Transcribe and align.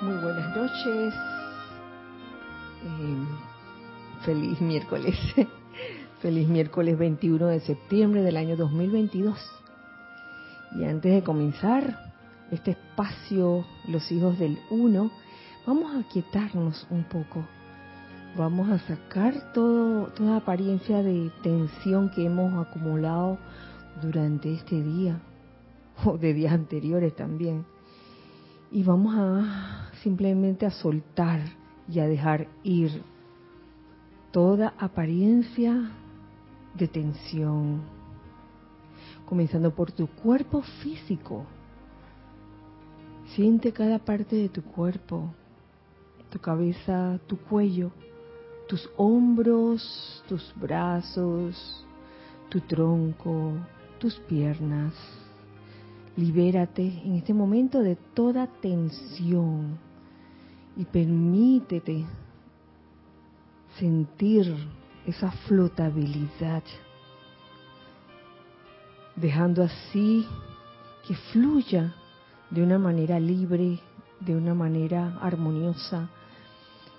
Muy 0.00 0.14
buenas 0.18 0.56
noches. 0.56 1.12
Eh, 2.84 3.26
feliz 4.24 4.60
miércoles. 4.60 5.16
feliz 6.22 6.48
miércoles 6.48 6.96
21 6.96 7.46
de 7.48 7.58
septiembre 7.60 8.22
del 8.22 8.36
año 8.36 8.56
2022. 8.56 9.36
Y 10.76 10.84
antes 10.84 11.12
de 11.12 11.24
comenzar 11.24 12.12
este 12.52 12.72
espacio, 12.72 13.64
los 13.88 14.12
hijos 14.12 14.38
del 14.38 14.60
uno, 14.70 15.10
vamos 15.66 15.92
a 15.96 16.08
quietarnos 16.08 16.86
un 16.90 17.02
poco. 17.02 17.44
Vamos 18.36 18.70
a 18.70 18.78
sacar 18.78 19.52
todo, 19.52 20.12
toda 20.12 20.36
apariencia 20.36 21.02
de 21.02 21.32
tensión 21.42 22.10
que 22.10 22.24
hemos 22.24 22.64
acumulado 22.64 23.36
durante 24.00 24.54
este 24.54 24.80
día 24.80 25.20
o 26.04 26.16
de 26.18 26.34
días 26.34 26.52
anteriores 26.52 27.16
también. 27.16 27.66
Y 28.70 28.84
vamos 28.84 29.14
a 29.16 29.77
simplemente 30.02 30.66
a 30.66 30.70
soltar 30.70 31.40
y 31.88 32.00
a 32.00 32.06
dejar 32.06 32.48
ir 32.62 33.02
toda 34.30 34.74
apariencia 34.78 35.90
de 36.74 36.88
tensión, 36.88 37.82
comenzando 39.26 39.74
por 39.74 39.90
tu 39.92 40.06
cuerpo 40.06 40.62
físico. 40.82 41.44
Siente 43.34 43.72
cada 43.72 43.98
parte 43.98 44.36
de 44.36 44.48
tu 44.48 44.62
cuerpo, 44.62 45.34
tu 46.30 46.38
cabeza, 46.38 47.18
tu 47.26 47.36
cuello, 47.38 47.90
tus 48.68 48.88
hombros, 48.96 50.22
tus 50.28 50.52
brazos, 50.56 51.84
tu 52.48 52.60
tronco, 52.60 53.52
tus 53.98 54.18
piernas. 54.20 54.94
Libérate 56.16 57.02
en 57.04 57.14
este 57.14 57.32
momento 57.32 57.80
de 57.80 57.96
toda 57.96 58.46
tensión 58.46 59.87
y 60.78 60.84
permítete 60.84 62.06
sentir 63.80 64.54
esa 65.04 65.32
flotabilidad, 65.32 66.62
dejando 69.16 69.64
así 69.64 70.24
que 71.06 71.16
fluya 71.32 71.94
de 72.50 72.62
una 72.62 72.78
manera 72.78 73.18
libre, 73.18 73.80
de 74.20 74.36
una 74.36 74.54
manera 74.54 75.18
armoniosa, 75.20 76.08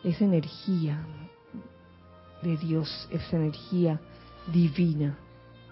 esa 0.04 0.26
energía 0.26 1.02
de 2.44 2.58
Dios, 2.58 3.08
esa 3.12 3.38
energía 3.38 4.02
divina 4.52 5.18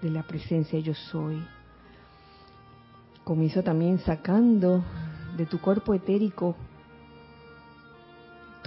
de 0.02 0.12
la 0.12 0.24
presencia 0.24 0.80
yo 0.80 0.94
soy. 0.94 1.46
Comienzo 3.26 3.64
también 3.64 4.00
sacando 4.00 4.82
de 5.36 5.46
tu 5.46 5.60
cuerpo 5.60 5.94
etérico 5.94 6.56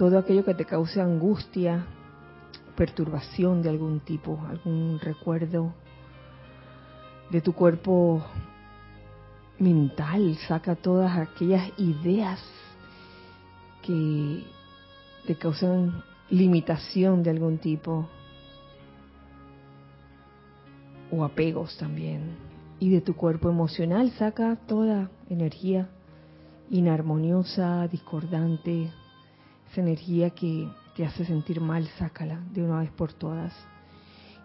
todo 0.01 0.17
aquello 0.17 0.43
que 0.43 0.55
te 0.55 0.65
cause 0.65 0.99
angustia, 0.99 1.85
perturbación 2.75 3.61
de 3.61 3.69
algún 3.69 3.99
tipo, 3.99 4.43
algún 4.49 4.99
recuerdo 4.99 5.75
de 7.29 7.39
tu 7.39 7.53
cuerpo 7.53 8.25
mental, 9.59 10.35
saca 10.47 10.75
todas 10.75 11.15
aquellas 11.15 11.69
ideas 11.77 12.39
que 13.83 14.43
te 15.27 15.35
causan 15.35 16.03
limitación 16.31 17.21
de 17.21 17.29
algún 17.29 17.59
tipo 17.59 18.09
o 21.11 21.23
apegos 21.23 21.77
también. 21.77 22.37
Y 22.79 22.89
de 22.89 23.01
tu 23.01 23.15
cuerpo 23.15 23.51
emocional 23.51 24.09
saca 24.17 24.55
toda 24.65 25.11
energía 25.29 25.91
inarmoniosa, 26.71 27.87
discordante, 27.87 28.91
esa 29.71 29.81
energía 29.81 30.31
que 30.31 30.69
te 30.95 31.05
hace 31.05 31.25
sentir 31.25 31.61
mal, 31.61 31.87
sácala 31.97 32.41
de 32.51 32.61
una 32.63 32.79
vez 32.79 32.91
por 32.91 33.13
todas. 33.13 33.53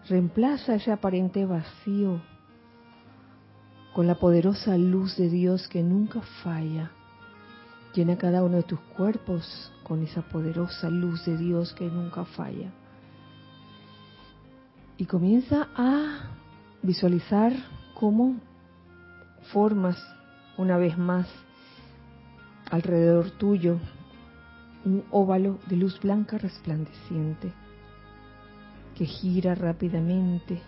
Reemplaza 0.09 0.77
ese 0.77 0.93
aparente 0.93 1.45
vacío 1.45 2.21
con 3.93 4.07
la 4.07 4.15
poderosa 4.15 4.79
luz 4.79 5.17
de 5.17 5.29
Dios 5.29 5.67
que 5.67 5.83
nunca 5.83 6.21
falla. 6.45 6.93
Llena 7.93 8.17
cada 8.17 8.45
uno 8.45 8.59
de 8.59 8.63
tus 8.63 8.79
cuerpos 8.79 9.73
con 9.83 10.03
esa 10.03 10.23
poderosa 10.23 10.91
luz 10.91 11.25
de 11.25 11.37
Dios 11.37 11.73
que 11.73 11.87
nunca 11.87 12.25
falla. 12.25 12.71
Y 14.97 15.07
comienza 15.07 15.69
a 15.75 16.31
visualizar 16.83 17.53
cómo 17.95 18.37
formas 19.53 19.97
una 20.57 20.77
vez 20.77 20.97
más 20.97 21.27
alrededor 22.71 23.31
tuyo 23.33 23.79
un 24.87 25.05
óvalo 25.11 25.59
de 25.69 25.77
luz 25.77 25.99
blanca 26.01 26.39
resplandeciente 26.39 27.53
que 28.95 29.05
gira 29.05 29.55
rápidamente 29.57 30.63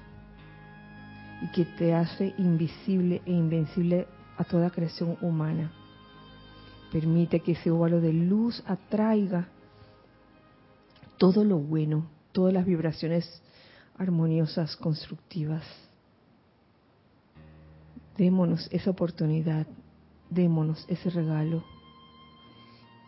y 1.40 1.48
que 1.52 1.64
te 1.64 1.94
hace 1.94 2.34
invisible 2.36 3.22
e 3.24 3.32
invencible 3.32 4.08
a 4.36 4.42
toda 4.42 4.70
creación 4.70 5.16
humana. 5.20 5.70
Permite 6.90 7.40
que 7.40 7.52
ese 7.52 7.70
óvalo 7.70 8.00
de 8.00 8.12
luz 8.12 8.62
atraiga 8.66 9.46
todo 11.16 11.44
lo 11.44 11.58
bueno, 11.58 12.08
todas 12.32 12.52
las 12.52 12.66
vibraciones 12.66 13.40
armoniosas, 13.96 14.76
constructivas. 14.76 15.64
Démonos 18.16 18.68
esa 18.72 18.90
oportunidad, 18.90 19.66
démonos 20.28 20.84
ese 20.88 21.08
regalo 21.08 21.62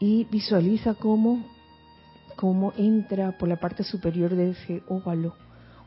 y 0.00 0.24
visualiza 0.24 0.94
cómo, 0.94 1.44
cómo 2.34 2.72
entra 2.76 3.36
por 3.36 3.48
la 3.48 3.60
parte 3.60 3.84
superior 3.84 4.34
de 4.34 4.50
ese 4.50 4.82
óvalo 4.88 5.34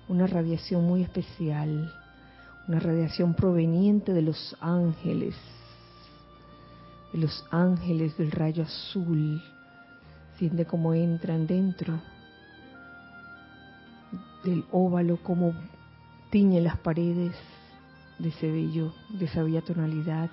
una 0.08 0.28
radiación 0.28 0.86
muy 0.86 1.02
especial, 1.02 1.92
una 2.68 2.80
radiación 2.80 3.34
proveniente 3.34 4.14
de 4.14 4.22
los 4.22 4.56
ángeles, 4.62 5.36
de 7.12 7.20
los 7.20 7.44
ángeles 7.50 8.16
del 8.18 8.32
rayo 8.32 8.64
azul. 8.64 9.42
Siente 10.38 10.66
cómo 10.66 10.94
entran 10.94 11.48
dentro 11.48 12.00
del 14.44 14.64
óvalo, 14.72 15.18
cómo 15.24 15.54
tiñe 16.30 16.62
las 16.62 16.78
paredes 16.78 17.36
de 18.20 18.30
ese 18.30 18.52
bello, 18.52 18.94
de 19.10 19.26
esa 19.26 19.42
bella 19.42 19.62
tonalidad, 19.62 20.30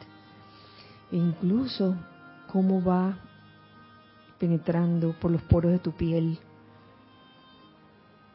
e 1.12 1.16
incluso 1.16 1.96
cómo 2.46 2.82
va 2.82 3.16
penetrando 4.40 5.14
por 5.20 5.30
los 5.30 5.42
poros 5.42 5.70
de 5.70 5.78
tu 5.78 5.92
piel 5.92 6.38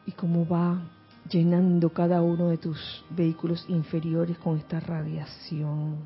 y 0.06 0.12
cómo 0.12 0.46
va 0.46 0.80
llenando 1.28 1.90
cada 1.90 2.22
uno 2.22 2.48
de 2.48 2.58
tus 2.58 3.04
vehículos 3.10 3.66
inferiores 3.68 4.38
con 4.38 4.56
esta 4.56 4.78
radiación. 4.78 5.96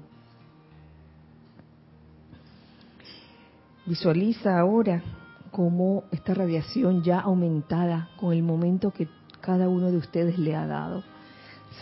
Visualiza 3.85 4.59
ahora 4.59 5.03
cómo 5.51 6.05
esta 6.11 6.33
radiación 6.33 7.03
ya 7.03 7.21
aumentada 7.21 8.09
con 8.19 8.33
el 8.33 8.43
momento 8.43 8.93
que 8.93 9.07
cada 9.43 9.69
uno 9.69 9.91
de 9.91 9.99
ustedes 9.99 10.39
le 10.39 10.57
ha 10.57 10.67
dado 10.67 11.03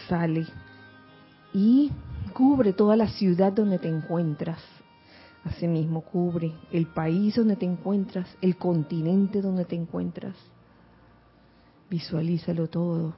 sale 0.09 0.47
y 1.53 1.93
cubre 2.33 2.73
toda 2.73 2.97
la 2.97 3.09
ciudad 3.09 3.53
donde 3.53 3.79
te 3.79 3.89
encuentras 3.89 4.61
Asimismo, 5.45 6.03
cubre 6.03 6.53
el 6.73 6.87
país 6.87 7.37
donde 7.37 7.57
te 7.57 7.65
encuentras, 7.65 8.29
el 8.41 8.57
continente 8.57 9.41
donde 9.41 9.65
te 9.65 9.77
encuentras. 9.77 10.37
Visualízalo 11.89 12.69
todo. 12.69 13.15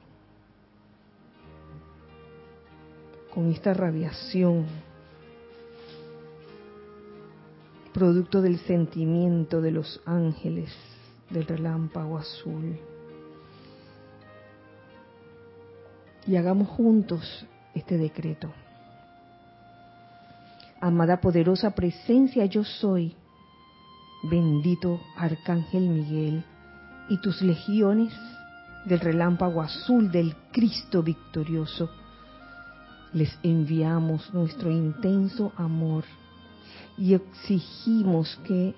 Con 3.33 3.51
esta 3.51 3.73
radiación, 3.73 4.65
producto 7.93 8.41
del 8.41 8.59
sentimiento 8.59 9.61
de 9.61 9.71
los 9.71 10.01
ángeles 10.05 10.71
del 11.29 11.45
relámpago 11.45 12.17
azul. 12.17 12.77
Y 16.27 16.35
hagamos 16.35 16.69
juntos 16.69 17.47
este 17.73 17.97
decreto 17.97 18.51
amada 20.81 21.21
poderosa 21.21 21.71
presencia 21.71 22.45
yo 22.45 22.63
soy, 22.63 23.15
bendito 24.23 24.99
Arcángel 25.15 25.87
Miguel 25.87 26.43
y 27.07 27.21
tus 27.21 27.41
legiones 27.41 28.13
del 28.85 28.99
relámpago 28.99 29.61
azul 29.61 30.11
del 30.11 30.35
Cristo 30.51 31.03
victorioso, 31.03 31.89
les 33.13 33.37
enviamos 33.43 34.33
nuestro 34.33 34.71
intenso 34.71 35.53
amor 35.55 36.03
y 36.97 37.13
exigimos 37.13 38.39
que 38.47 38.73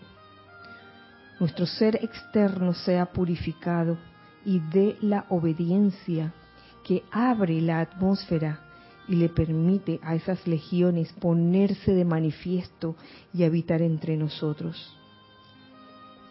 nuestro 1.40 1.66
ser 1.66 1.96
externo 2.04 2.74
sea 2.74 3.06
purificado 3.06 3.98
y 4.46 4.60
dé 4.60 4.98
la 5.02 5.26
obediencia 5.30 6.34
que 6.84 7.04
abre 7.12 7.62
la 7.62 7.80
atmósfera 7.80 8.63
y 9.08 9.16
le 9.16 9.30
permite 9.30 10.00
a 10.04 10.16
esas 10.16 10.48
legiones 10.48 11.12
ponerse 11.14 11.94
de 11.94 12.06
manifiesto 12.06 12.96
y 13.34 13.44
habitar 13.44 13.82
entre 13.82 14.18
nosotros. 14.18 14.96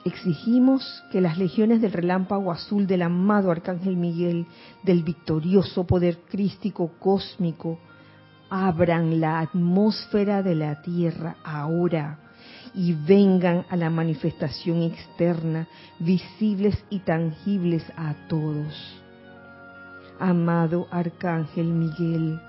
exigimos 0.04 0.82
que 1.12 1.20
las 1.20 1.38
legiones 1.38 1.80
del 1.80 1.92
relámpago 1.92 2.50
azul 2.50 2.86
del 2.88 3.02
amado 3.02 3.52
Arcángel 3.52 3.96
Miguel, 3.96 4.46
del 4.82 5.04
victorioso 5.04 5.84
poder 5.86 6.19
crístico 6.28 6.90
cósmico, 6.98 7.78
abran 8.50 9.20
la 9.20 9.40
atmósfera 9.40 10.42
de 10.42 10.54
la 10.54 10.82
Tierra 10.82 11.36
ahora 11.44 12.19
y 12.74 12.92
vengan 12.94 13.64
a 13.70 13.76
la 13.76 13.90
manifestación 13.90 14.82
externa, 14.82 15.69
visibles 15.98 16.76
y 16.90 16.98
tangibles 17.00 17.84
a 17.96 18.14
todos. 18.28 19.00
Amado 20.19 20.86
Arcángel 20.90 21.66
Miguel, 21.66 22.40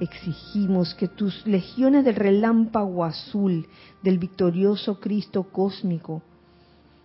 exigimos 0.00 0.94
que 0.94 1.08
tus 1.08 1.46
legiones 1.46 2.04
del 2.04 2.14
relámpago 2.14 3.04
azul 3.04 3.66
del 4.02 4.18
victorioso 4.18 5.00
Cristo 5.00 5.44
cósmico 5.44 6.22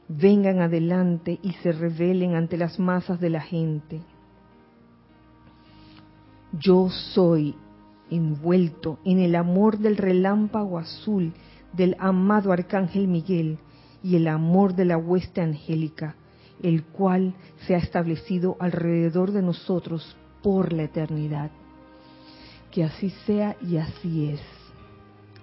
vengan 0.07 0.59
adelante 0.59 1.39
y 1.41 1.53
se 1.53 1.71
revelen 1.71 2.35
ante 2.35 2.57
las 2.57 2.79
masas 2.79 3.19
de 3.19 3.29
la 3.29 3.41
gente. 3.41 4.01
Yo 6.51 6.89
soy 6.89 7.55
envuelto 8.11 8.99
en 9.05 9.19
el 9.19 9.35
amor 9.35 9.79
del 9.79 9.97
relámpago 9.97 10.77
azul 10.77 11.33
del 11.71 11.95
amado 11.99 12.51
Arcángel 12.51 13.07
Miguel 13.07 13.57
y 14.03 14.15
el 14.17 14.27
amor 14.27 14.75
de 14.75 14.85
la 14.85 14.97
hueste 14.97 15.41
angélica, 15.41 16.15
el 16.61 16.83
cual 16.83 17.33
se 17.65 17.73
ha 17.73 17.79
establecido 17.79 18.55
alrededor 18.59 19.31
de 19.31 19.41
nosotros 19.41 20.15
por 20.43 20.73
la 20.73 20.83
eternidad. 20.83 21.49
Que 22.73 22.83
así 22.83 23.11
sea 23.27 23.55
y 23.61 23.77
así 23.77 24.29
es. 24.29 24.41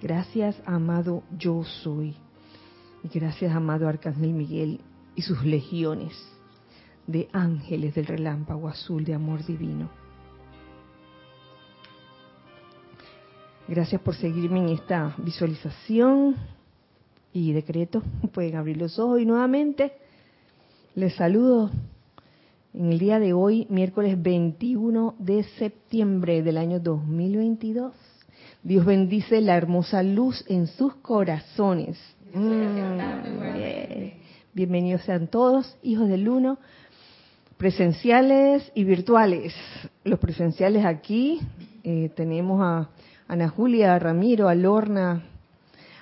Gracias, 0.01 0.61
amado 0.65 1.23
yo 1.37 1.63
soy. 1.63 2.13
Y 3.05 3.07
gracias, 3.07 3.55
amado 3.55 3.87
Arcángel 3.87 4.33
Miguel 4.33 4.81
y 5.15 5.21
sus 5.21 5.41
legiones 5.45 6.11
de 7.07 7.29
ángeles 7.31 7.95
del 7.95 8.07
relámpago 8.07 8.67
azul 8.67 9.05
de 9.05 9.13
amor 9.13 9.45
divino. 9.45 9.89
Gracias 13.65 14.01
por 14.01 14.15
seguirme 14.15 14.59
en 14.59 14.69
esta 14.69 15.15
visualización 15.17 16.35
y 17.31 17.53
decreto. 17.53 18.03
Pueden 18.33 18.57
abrir 18.57 18.75
los 18.75 18.99
ojos 18.99 19.21
y 19.21 19.25
nuevamente 19.25 19.93
les 20.95 21.15
saludo 21.15 21.71
en 22.73 22.91
el 22.91 22.99
día 22.99 23.19
de 23.19 23.33
hoy, 23.33 23.67
miércoles 23.69 24.21
21 24.21 25.15
de 25.19 25.43
septiembre 25.43 26.41
del 26.41 26.57
año 26.57 26.79
2022. 26.79 27.93
Dios 28.63 28.85
bendice 28.85 29.41
la 29.41 29.57
hermosa 29.57 30.03
luz 30.03 30.45
en 30.47 30.67
sus 30.67 30.95
corazones. 30.95 31.97
Mm, 32.33 32.99
Bienvenidos 34.53 35.01
sean 35.03 35.27
todos, 35.27 35.77
hijos 35.81 36.07
del 36.07 36.27
uno, 36.29 36.59
presenciales 37.57 38.71
y 38.73 38.83
virtuales. 38.83 39.53
Los 40.03 40.19
presenciales 40.19 40.85
aquí 40.85 41.39
eh, 41.83 42.09
tenemos 42.15 42.61
a 42.61 42.89
Ana 43.27 43.49
Julia, 43.49 43.95
a 43.95 43.99
Ramiro, 43.99 44.47
a 44.47 44.55
Lorna, 44.55 45.23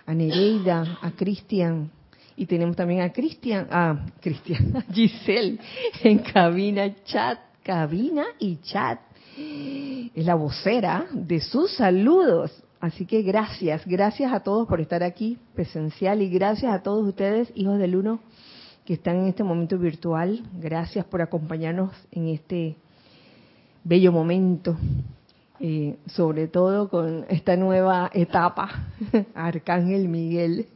a 0.05 0.13
Nereida, 0.13 0.99
a 1.01 1.11
Cristian, 1.11 1.91
y 2.39 2.45
tenemos 2.45 2.77
también 2.77 3.01
a 3.01 3.11
Cristian, 3.11 3.67
a 3.69 4.05
Cristian, 4.21 4.85
Giselle 4.93 5.59
en 6.01 6.19
cabina 6.19 6.95
chat, 7.03 7.37
cabina 7.61 8.23
y 8.39 8.61
chat. 8.61 8.97
Es 10.15 10.25
la 10.25 10.35
vocera 10.35 11.05
de 11.11 11.41
sus 11.41 11.75
saludos. 11.75 12.63
Así 12.79 13.05
que 13.05 13.23
gracias, 13.23 13.85
gracias 13.85 14.31
a 14.31 14.39
todos 14.39 14.69
por 14.69 14.79
estar 14.79 15.03
aquí 15.03 15.37
presencial 15.53 16.21
y 16.21 16.29
gracias 16.29 16.73
a 16.73 16.81
todos 16.81 17.05
ustedes, 17.05 17.51
hijos 17.55 17.77
del 17.77 17.97
uno, 17.97 18.21
que 18.85 18.93
están 18.93 19.17
en 19.17 19.27
este 19.27 19.43
momento 19.43 19.77
virtual. 19.77 20.41
Gracias 20.61 21.03
por 21.03 21.21
acompañarnos 21.21 21.91
en 22.09 22.29
este 22.29 22.77
bello 23.83 24.13
momento 24.13 24.77
y 25.59 25.95
sobre 26.05 26.47
todo 26.47 26.87
con 26.87 27.25
esta 27.27 27.57
nueva 27.57 28.09
etapa, 28.13 28.87
Arcángel 29.35 30.07
Miguel. 30.07 30.67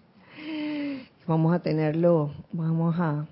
Vamos 1.26 1.56
a 1.56 1.60
tenerlo, 1.60 2.34
vamos 2.52 3.00
a 3.00 3.26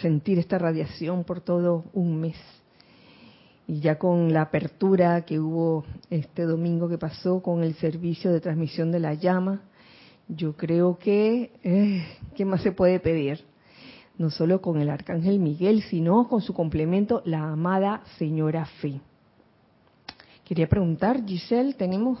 sentir 0.00 0.40
esta 0.40 0.58
radiación 0.58 1.22
por 1.22 1.40
todo 1.40 1.84
un 1.92 2.20
mes. 2.20 2.36
Y 3.68 3.78
ya 3.78 3.96
con 3.96 4.32
la 4.32 4.42
apertura 4.42 5.24
que 5.24 5.38
hubo 5.38 5.84
este 6.10 6.42
domingo 6.42 6.88
que 6.88 6.98
pasó 6.98 7.40
con 7.40 7.62
el 7.62 7.74
servicio 7.74 8.32
de 8.32 8.40
transmisión 8.40 8.90
de 8.90 8.98
la 8.98 9.14
llama, 9.14 9.62
yo 10.26 10.56
creo 10.56 10.98
que, 10.98 11.52
eh, 11.62 12.04
¿qué 12.34 12.44
más 12.44 12.60
se 12.62 12.72
puede 12.72 12.98
pedir? 12.98 13.44
No 14.18 14.28
solo 14.30 14.60
con 14.60 14.80
el 14.80 14.90
Arcángel 14.90 15.38
Miguel, 15.38 15.82
sino 15.82 16.26
con 16.28 16.40
su 16.40 16.54
complemento, 16.54 17.22
la 17.24 17.52
amada 17.52 18.02
Señora 18.18 18.64
Fe. 18.80 19.00
Quería 20.44 20.68
preguntar, 20.68 21.24
Giselle, 21.24 21.74
¿tenemos 21.74 22.18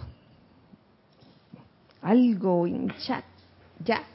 algo 2.00 2.68
en 2.68 2.88
chat? 3.04 3.24
Ya. 3.84 4.11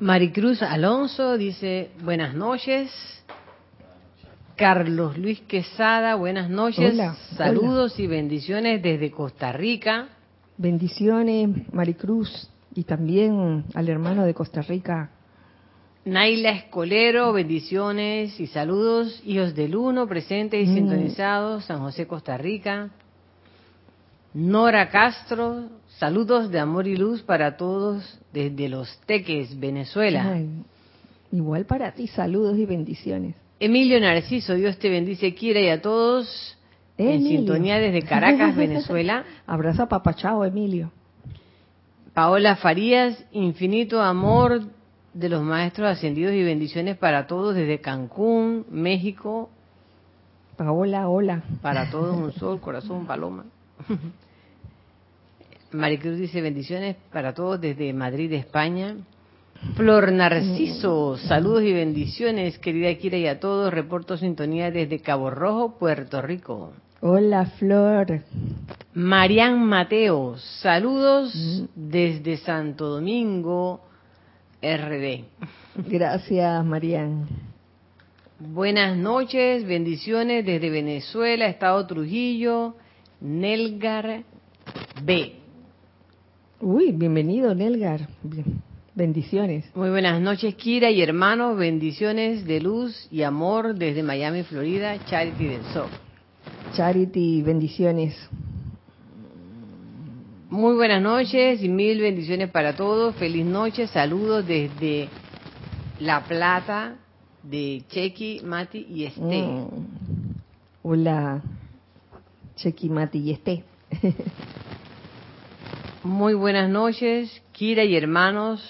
Maricruz 0.00 0.62
Alonso 0.62 1.36
dice, 1.36 1.90
buenas 2.02 2.34
noches. 2.34 2.90
Carlos 4.56 5.16
Luis 5.16 5.40
Quesada, 5.42 6.14
buenas 6.14 6.50
noches. 6.50 6.96
Saludos 7.36 7.98
y 7.98 8.06
bendiciones 8.06 8.82
desde 8.82 9.10
Costa 9.10 9.52
Rica. 9.52 10.08
Bendiciones, 10.58 11.72
Maricruz, 11.72 12.50
y 12.74 12.84
también 12.84 13.64
al 13.74 13.88
hermano 13.88 14.24
de 14.24 14.34
Costa 14.34 14.62
Rica, 14.62 15.10
Naila 16.04 16.50
Escolero, 16.50 17.32
bendiciones 17.32 18.40
y 18.40 18.48
saludos, 18.48 19.22
hijos 19.24 19.54
del 19.54 19.76
uno, 19.76 20.08
presentes 20.08 20.66
y 20.66 20.70
mm. 20.70 20.74
sintonizados, 20.74 21.64
San 21.66 21.78
José, 21.78 22.08
Costa 22.08 22.36
Rica. 22.36 22.90
Nora 24.34 24.88
Castro, 24.88 25.68
saludos 25.98 26.50
de 26.50 26.58
amor 26.58 26.86
y 26.86 26.96
luz 26.96 27.22
para 27.22 27.56
todos 27.58 28.18
desde 28.32 28.68
Los 28.68 28.98
Teques, 29.04 29.58
Venezuela. 29.60 30.40
igual 31.30 31.66
para 31.66 31.92
ti, 31.92 32.06
saludos 32.06 32.56
y 32.56 32.64
bendiciones. 32.64 33.34
Emilio 33.60 34.00
Narciso, 34.00 34.54
Dios 34.54 34.78
te 34.78 34.88
bendice, 34.88 35.34
quiera 35.34 35.60
y 35.60 35.68
a 35.68 35.82
todos 35.82 36.56
en 36.96 37.22
sintonía 37.22 37.78
desde 37.78 38.02
Caracas, 38.02 38.56
Venezuela. 38.56 39.24
Abrazo 39.46 39.82
a 39.82 39.88
papachao, 39.88 40.44
Emilio. 40.44 40.90
Paola 42.14 42.56
Farías, 42.56 43.22
infinito 43.32 44.00
amor 44.00 44.62
de 45.12 45.28
los 45.28 45.42
maestros 45.42 45.88
ascendidos 45.88 46.32
y 46.32 46.42
bendiciones 46.42 46.96
para 46.96 47.26
todos 47.26 47.54
desde 47.54 47.80
Cancún, 47.80 48.64
México. 48.70 49.50
Paola, 50.56 51.08
hola. 51.08 51.42
Para 51.60 51.90
todos 51.90 52.16
un 52.16 52.32
sol, 52.38 52.60
corazón, 52.60 53.06
paloma. 53.06 53.44
Maricruz 55.72 56.18
dice 56.18 56.40
bendiciones 56.40 56.96
para 57.12 57.32
todos 57.32 57.60
desde 57.60 57.92
Madrid, 57.92 58.32
España. 58.32 58.96
Flor 59.76 60.10
Narciso, 60.12 61.16
saludos 61.16 61.62
y 61.62 61.72
bendiciones, 61.72 62.58
querida 62.58 62.92
Kira 62.96 63.16
y 63.16 63.26
a 63.26 63.38
todos. 63.38 63.72
Reporto 63.72 64.16
sintonía 64.16 64.70
desde 64.70 65.00
Cabo 65.00 65.30
Rojo, 65.30 65.78
Puerto 65.78 66.20
Rico. 66.20 66.72
Hola, 67.00 67.46
Flor. 67.58 68.22
Marian 68.94 69.64
Mateo, 69.64 70.36
saludos 70.60 71.34
mm. 71.34 71.64
desde 71.74 72.36
Santo 72.38 72.88
Domingo, 72.88 73.80
RD. 74.60 75.24
Gracias, 75.88 76.64
Marian. 76.64 77.26
Buenas 78.38 78.96
noches, 78.96 79.64
bendiciones 79.64 80.44
desde 80.44 80.68
Venezuela, 80.68 81.46
Estado 81.46 81.86
Trujillo, 81.86 82.74
Nelgar 83.22 84.24
B. 85.04 85.32
Uy, 86.60 86.90
bienvenido, 86.90 87.54
Nelgar. 87.54 88.08
Bendiciones. 88.96 89.64
Muy 89.76 89.90
buenas 89.90 90.20
noches, 90.20 90.56
Kira 90.56 90.90
y 90.90 91.00
hermanos. 91.00 91.56
Bendiciones 91.56 92.44
de 92.44 92.60
luz 92.60 93.06
y 93.12 93.22
amor 93.22 93.76
desde 93.76 94.02
Miami, 94.02 94.42
Florida. 94.42 94.98
Charity 95.06 95.44
del 95.44 95.62
Sol. 95.72 95.86
Charity, 96.74 97.42
bendiciones. 97.42 98.16
Muy 100.50 100.74
buenas 100.74 101.00
noches 101.00 101.62
y 101.62 101.68
mil 101.68 102.00
bendiciones 102.00 102.50
para 102.50 102.74
todos. 102.74 103.14
Feliz 103.14 103.46
noche. 103.46 103.86
Saludos 103.86 104.44
desde 104.46 105.08
La 106.00 106.24
Plata 106.24 106.96
de 107.44 107.84
Chequi, 107.88 108.40
Mati 108.44 108.84
y 108.90 109.04
Esté. 109.04 109.42
Mm. 109.42 109.68
Hola, 110.82 111.40
Y 112.64 113.32
Esté. 113.32 113.64
Muy 116.04 116.34
buenas 116.34 116.70
noches, 116.70 117.42
Kira 117.50 117.82
y 117.82 117.96
hermanos 117.96 118.60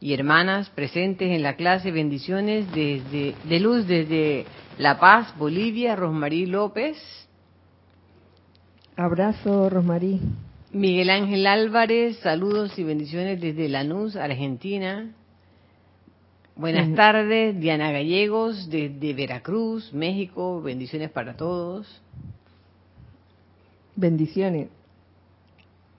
y 0.00 0.12
hermanas 0.12 0.68
presentes 0.68 1.30
en 1.30 1.42
la 1.42 1.56
clase. 1.56 1.90
Bendiciones 1.90 2.70
desde, 2.72 3.34
de 3.44 3.60
luz 3.60 3.86
desde 3.86 4.44
La 4.76 5.00
Paz, 5.00 5.34
Bolivia, 5.38 5.96
Rosmarí 5.96 6.44
López. 6.44 6.98
Abrazo, 8.96 9.70
Rosmarí. 9.70 10.20
Miguel 10.70 11.08
Ángel 11.08 11.46
Álvarez, 11.46 12.18
saludos 12.18 12.78
y 12.78 12.84
bendiciones 12.84 13.40
desde 13.40 13.70
Lanús, 13.70 14.14
Argentina. 14.16 15.10
Buenas 16.54 16.94
tardes, 16.94 17.58
Diana 17.58 17.92
Gallegos 17.92 18.68
desde 18.68 19.14
Veracruz, 19.14 19.92
México, 19.94 20.60
bendiciones 20.60 21.10
para 21.10 21.34
todos. 21.34 22.03
Bendiciones. 23.96 24.68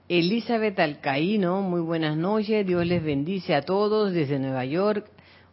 Elizabeth 0.08 0.78
Alcaíno, 0.78 1.62
muy 1.62 1.80
buenas 1.80 2.16
noches, 2.16 2.66
Dios 2.66 2.86
les 2.86 3.02
bendice 3.02 3.54
a 3.54 3.62
todos 3.62 4.12
desde 4.12 4.38
Nueva 4.38 4.64
York. 4.64 5.06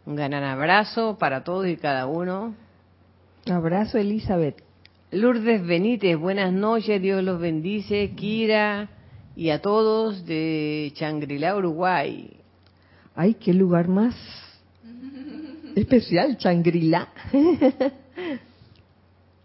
Un 0.06 0.14
gran 0.14 0.34
abrazo 0.34 1.16
para 1.18 1.42
todos 1.42 1.66
y 1.66 1.76
cada 1.76 2.06
uno. 2.06 2.54
Abrazo, 3.50 3.98
Elizabeth. 3.98 4.62
Lourdes 5.10 5.66
Benítez, 5.66 6.18
buenas 6.18 6.52
noches, 6.52 7.00
Dios 7.00 7.22
los 7.24 7.40
bendice. 7.40 8.12
Kira 8.14 8.90
y 9.34 9.50
a 9.50 9.62
todos 9.62 10.26
de 10.26 10.92
Changrila, 10.94 11.56
Uruguay. 11.56 12.30
Ay, 13.14 13.34
qué 13.34 13.54
lugar 13.54 13.88
más 13.88 14.14
especial, 15.74 16.36
Changrila. 16.36 17.08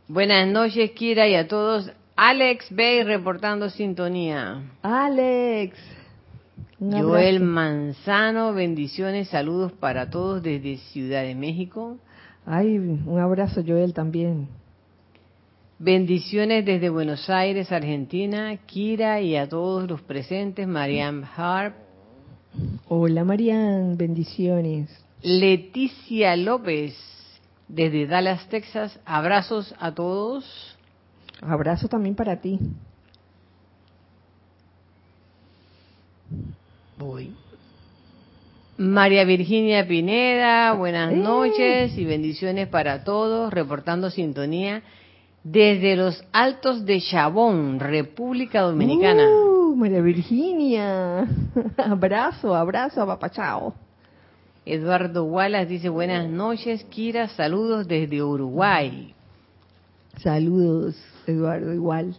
buenas 0.07 0.47
noches, 0.47 0.91
Kira, 0.91 1.27
y 1.27 1.35
a 1.35 1.47
todos. 1.47 1.91
Alex 2.21 2.75
Bay 2.75 3.03
reportando 3.03 3.69
sintonía. 3.69 4.61
Alex. 4.81 5.77
Joel 6.77 7.39
Manzano, 7.39 8.53
bendiciones, 8.53 9.29
saludos 9.29 9.71
para 9.71 10.09
todos 10.09 10.43
desde 10.43 10.75
Ciudad 10.91 11.23
de 11.23 11.33
México. 11.33 11.97
Ay, 12.45 12.77
un 12.77 13.19
abrazo 13.19 13.63
Joel 13.65 13.93
también. 13.93 14.49
Bendiciones 15.77 16.65
desde 16.65 16.89
Buenos 16.89 17.29
Aires, 17.29 17.71
Argentina, 17.71 18.53
Kira 18.65 19.21
y 19.21 19.37
a 19.37 19.47
todos 19.47 19.89
los 19.89 20.01
presentes, 20.01 20.67
Marianne 20.67 21.25
Harp. 21.37 21.73
Hola 22.89 23.23
Marianne, 23.23 23.95
bendiciones. 23.95 24.89
Leticia 25.21 26.35
López, 26.35 26.97
desde 27.69 28.07
Dallas, 28.07 28.45
Texas, 28.49 28.99
abrazos 29.05 29.73
a 29.79 29.93
todos. 29.93 30.75
Abrazo 31.41 31.87
también 31.87 32.15
para 32.15 32.35
ti. 32.41 32.59
Voy. 36.97 37.33
María 38.77 39.25
Virginia 39.25 39.85
Pineda, 39.87 40.73
buenas 40.73 41.13
noches 41.13 41.97
y 41.97 42.05
bendiciones 42.05 42.67
para 42.67 43.03
todos, 43.03 43.53
reportando 43.53 44.09
sintonía 44.09 44.83
desde 45.43 45.95
los 45.95 46.23
Altos 46.31 46.85
de 46.85 47.01
Chabón, 47.01 47.79
República 47.79 48.61
Dominicana. 48.61 49.27
Uh, 49.27 49.75
María 49.75 50.01
Virginia, 50.01 51.27
abrazo, 51.77 52.55
abrazo, 52.55 53.05
papachao. 53.05 53.73
Eduardo 54.65 55.23
Wallace 55.25 55.65
dice 55.65 55.89
buenas 55.89 56.29
noches, 56.29 56.83
Kira, 56.85 57.27
saludos 57.29 57.87
desde 57.87 58.21
Uruguay. 58.21 59.13
Saludos, 60.17 60.95
Eduardo, 61.29 61.73
igual. 61.73 62.17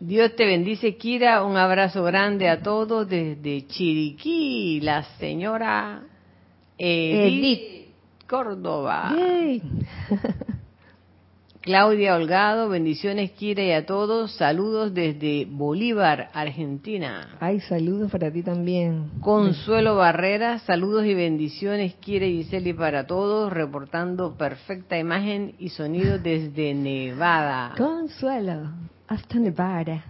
Dios 0.00 0.34
te 0.36 0.44
bendice, 0.44 0.96
Kira. 0.96 1.44
Un 1.44 1.56
abrazo 1.56 2.04
grande 2.04 2.48
a 2.48 2.62
todos 2.62 3.08
desde 3.08 3.66
Chiriquí, 3.66 4.80
la 4.80 5.02
señora 5.18 6.02
Edith, 6.76 7.88
Córdoba. 8.28 9.14
Claudia 11.64 12.14
Holgado, 12.14 12.68
bendiciones, 12.68 13.30
Kira, 13.30 13.62
y 13.62 13.72
a 13.72 13.86
todos. 13.86 14.32
Saludos 14.32 14.92
desde 14.92 15.46
Bolívar, 15.48 16.28
Argentina. 16.34 17.38
Ay, 17.40 17.60
saludos 17.60 18.10
para 18.10 18.30
ti 18.30 18.42
también. 18.42 19.08
Consuelo 19.22 19.96
Barrera, 19.96 20.58
saludos 20.58 21.06
y 21.06 21.14
bendiciones, 21.14 21.94
Kira 21.94 22.26
y 22.26 22.42
Giseli, 22.42 22.74
para 22.74 23.06
todos. 23.06 23.50
Reportando 23.50 24.36
perfecta 24.36 24.98
imagen 24.98 25.54
y 25.58 25.70
sonido 25.70 26.18
desde 26.18 26.74
Nevada. 26.74 27.72
Consuelo, 27.78 28.68
hasta 29.08 29.38
Nevada. 29.38 30.04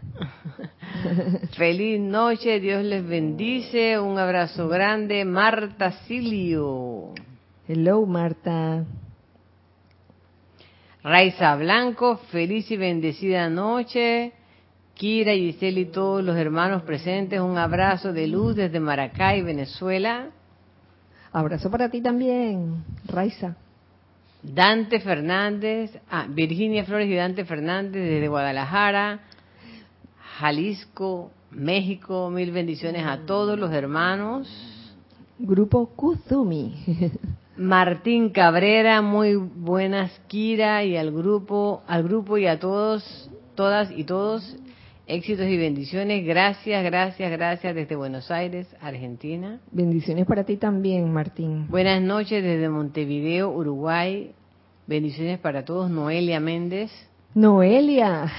Feliz 1.57 2.01
noche, 2.01 2.59
Dios 2.59 2.83
les 2.83 3.07
bendice. 3.07 4.01
Un 4.01 4.19
abrazo 4.19 4.67
grande, 4.67 5.25
Marta 5.25 5.93
Silio. 6.09 7.15
Hello, 7.69 8.05
Marta. 8.07 8.85
Raiza 11.05 11.55
Blanco, 11.57 12.17
feliz 12.33 12.71
y 12.71 12.79
bendecida 12.79 13.51
noche. 13.51 14.33
Kira, 14.95 15.35
Giselle 15.35 15.83
y 15.83 15.85
todos 15.85 16.25
los 16.25 16.35
hermanos 16.35 16.81
presentes, 16.83 17.41
un 17.41 17.59
abrazo 17.59 18.15
de 18.15 18.27
luz 18.27 18.57
desde 18.57 18.81
Maracay, 18.81 19.43
Venezuela. 19.43 20.31
Abrazo 21.31 21.71
para 21.71 21.91
ti 21.91 22.01
también, 22.01 22.85
Raiza. 23.05 23.55
Dante 24.43 24.99
Fernández, 25.01 25.91
ah, 26.11 26.27
Virginia 26.27 26.87
Flores 26.87 27.09
y 27.11 27.15
Dante 27.15 27.45
Fernández 27.45 28.03
desde 28.03 28.29
Guadalajara, 28.29 29.21
Jalisco, 30.39 31.33
México. 31.51 32.31
Mil 32.31 32.51
bendiciones 32.51 33.05
a 33.05 33.27
todos 33.27 33.59
los 33.59 33.71
hermanos. 33.75 34.49
Grupo 35.39 35.87
Kuzumi. 35.87 37.11
Martín 37.57 38.31
Cabrera, 38.31 39.01
muy 39.01 39.37
buenas 39.37 40.11
Kira 40.27 40.83
y 40.83 40.97
al 40.97 41.13
grupo, 41.13 41.83
al 41.87 42.03
grupo 42.03 42.37
y 42.37 42.47
a 42.47 42.59
todos, 42.59 43.31
todas 43.55 43.93
y 43.93 44.03
todos, 44.03 44.57
éxitos 45.07 45.47
y 45.47 45.57
bendiciones. 45.57 46.27
Gracias, 46.27 46.83
gracias, 46.83 47.31
gracias 47.31 47.75
desde 47.75 47.95
Buenos 47.95 48.33
Aires, 48.33 48.67
Argentina. 48.81 49.61
Bendiciones 49.71 50.27
para 50.27 50.43
ti 50.43 50.57
también, 50.57 51.13
Martín. 51.13 51.69
Buenas 51.69 52.03
noches 52.03 52.43
desde 52.43 52.69
Montevideo, 52.69 53.51
Uruguay. 53.51 54.33
Bendiciones 54.89 55.39
para 55.39 55.65
todos, 55.65 55.89
Noelia 55.89 56.41
Méndez. 56.41 56.91
Noelia, 57.35 58.33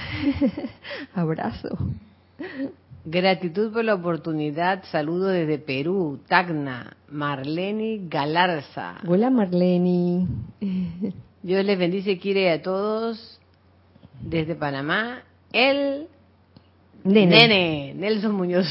abrazo. 1.14 1.78
Gratitud 3.08 3.72
por 3.72 3.84
la 3.84 3.94
oportunidad. 3.94 4.82
Saludo 4.90 5.28
desde 5.28 5.60
Perú, 5.60 6.18
Tacna, 6.26 6.96
Marleni 7.08 8.08
Galarza. 8.08 8.96
Hola 9.06 9.30
Marleni. 9.30 10.26
Dios 11.40 11.64
les 11.64 11.78
bendice, 11.78 12.18
quiere 12.18 12.50
a 12.50 12.60
todos. 12.60 13.38
Desde 14.20 14.56
Panamá, 14.56 15.22
el 15.52 16.08
nene, 17.04 17.46
nene 17.46 17.94
Nelson 17.94 18.34
Muñoz. 18.34 18.66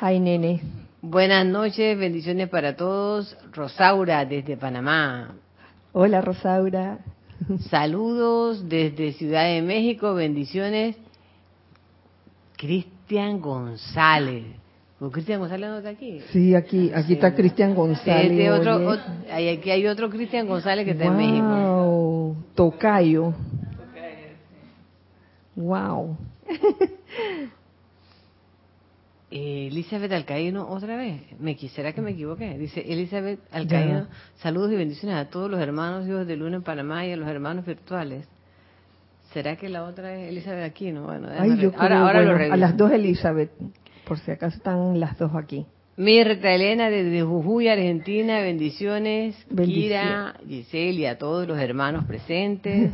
Ay, 0.00 0.18
nene. 0.18 0.62
Buenas 1.00 1.46
noches, 1.46 1.96
bendiciones 1.96 2.48
para 2.48 2.74
todos. 2.74 3.36
Rosaura 3.52 4.24
desde 4.24 4.56
Panamá. 4.56 5.36
Hola 5.92 6.22
Rosaura. 6.22 6.98
Saludos 7.70 8.68
desde 8.68 9.12
Ciudad 9.12 9.44
de 9.44 9.62
México, 9.62 10.12
bendiciones. 10.14 10.96
Cristian 13.06 13.40
González. 13.40 14.44
Cristian 15.12 15.38
González 15.38 15.70
no 15.70 15.76
está 15.78 15.90
aquí? 15.90 16.20
Sí, 16.32 16.56
aquí, 16.56 16.90
aquí 16.92 17.12
está 17.12 17.36
Cristian 17.36 17.72
González. 17.72 18.32
Sí, 18.36 18.48
otro, 18.48 18.84
otro, 18.84 19.04
aquí 19.30 19.70
hay 19.70 19.86
otro 19.86 20.10
Cristian 20.10 20.48
González 20.48 20.84
que 20.84 20.90
está 20.90 21.04
en 21.04 21.16
México. 21.16 22.36
Tocayo. 22.56 23.32
Wow. 25.54 26.18
Elizabeth 29.30 30.10
Alcaíno, 30.10 30.68
otra 30.68 30.96
vez. 30.96 31.20
Me 31.38 31.54
quisiera 31.54 31.92
que 31.92 32.00
me 32.00 32.10
equivoqué. 32.10 32.58
Dice 32.58 32.80
Elizabeth 32.80 33.38
Alcaíno, 33.52 34.08
saludos 34.38 34.72
y 34.72 34.76
bendiciones 34.76 35.16
a 35.16 35.30
todos 35.30 35.48
los 35.48 35.60
hermanos 35.60 36.06
Dios 36.06 36.26
de 36.26 36.36
Luna 36.36 36.56
en 36.56 36.62
Panamá 36.64 37.06
y 37.06 37.12
a 37.12 37.16
los 37.16 37.28
hermanos 37.28 37.64
virtuales. 37.64 38.26
¿Será 39.36 39.54
que 39.56 39.68
la 39.68 39.84
otra 39.84 40.18
es 40.18 40.30
Elizabeth 40.30 40.64
Aquino? 40.64 41.02
Bueno, 41.02 41.28
Ay, 41.38 41.58
yo 41.58 41.70
ahora, 41.76 42.00
ahora 42.00 42.22
lo 42.22 42.54
A 42.54 42.56
las 42.56 42.74
dos 42.74 42.90
Elizabeth, 42.90 43.50
por 44.06 44.18
si 44.18 44.30
acaso 44.30 44.56
están 44.56 44.98
las 44.98 45.18
dos 45.18 45.30
aquí. 45.34 45.66
Mirta 45.98 46.50
Elena 46.54 46.88
desde 46.88 47.20
Jujuy, 47.20 47.68
Argentina, 47.68 48.40
bendiciones. 48.40 49.36
Kira, 49.54 50.36
Giselle 50.48 51.00
y 51.00 51.04
a 51.04 51.18
todos 51.18 51.46
los 51.46 51.58
hermanos 51.58 52.06
presentes. 52.06 52.92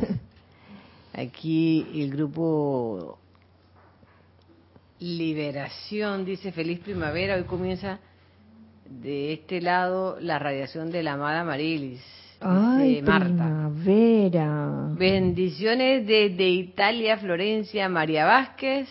Aquí 1.13 1.87
el 1.95 2.11
grupo 2.11 3.19
Liberación 4.99 6.25
dice 6.25 6.51
feliz 6.51 6.81
primavera. 6.81 7.35
Hoy 7.35 7.43
comienza 7.43 8.01
de 8.89 9.31
este 9.31 9.61
lado 9.61 10.17
la 10.19 10.39
radiación 10.39 10.91
de 10.91 11.03
la 11.03 11.13
amada 11.13 11.45
Marilis. 11.45 12.22
Ay, 12.45 13.01
primavera. 13.01 14.89
Bendiciones 14.97 16.05
desde 16.05 16.49
Italia, 16.49 17.17
Florencia, 17.17 17.87
María 17.89 18.25
Vázquez. 18.25 18.87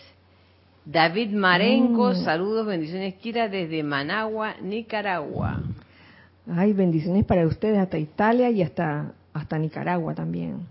David 0.85 1.31
Marenco, 1.31 2.11
Mm. 2.11 2.25
saludos, 2.25 2.67
bendiciones, 2.67 3.15
Kira, 3.15 3.49
desde 3.49 3.83
Managua, 3.85 4.55
Nicaragua. 4.61 5.61
Ay, 6.51 6.73
bendiciones 6.73 7.25
para 7.25 7.47
ustedes 7.47 7.79
hasta 7.79 7.99
Italia 7.99 8.51
y 8.51 8.63
hasta 8.63 9.13
hasta 9.33 9.59
Nicaragua 9.59 10.15
también. 10.15 10.67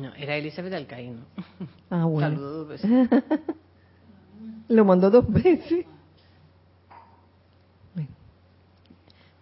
No, 0.00 0.12
era 0.14 0.36
Elizabeth 0.36 0.74
Alcaíno. 0.74 1.20
Ah, 1.90 2.04
bueno. 2.04 2.28
Saludos. 2.30 2.66
pues. 2.66 2.82
Lo 4.68 4.84
mandó 4.84 5.10
dos 5.10 5.30
veces. 5.32 5.86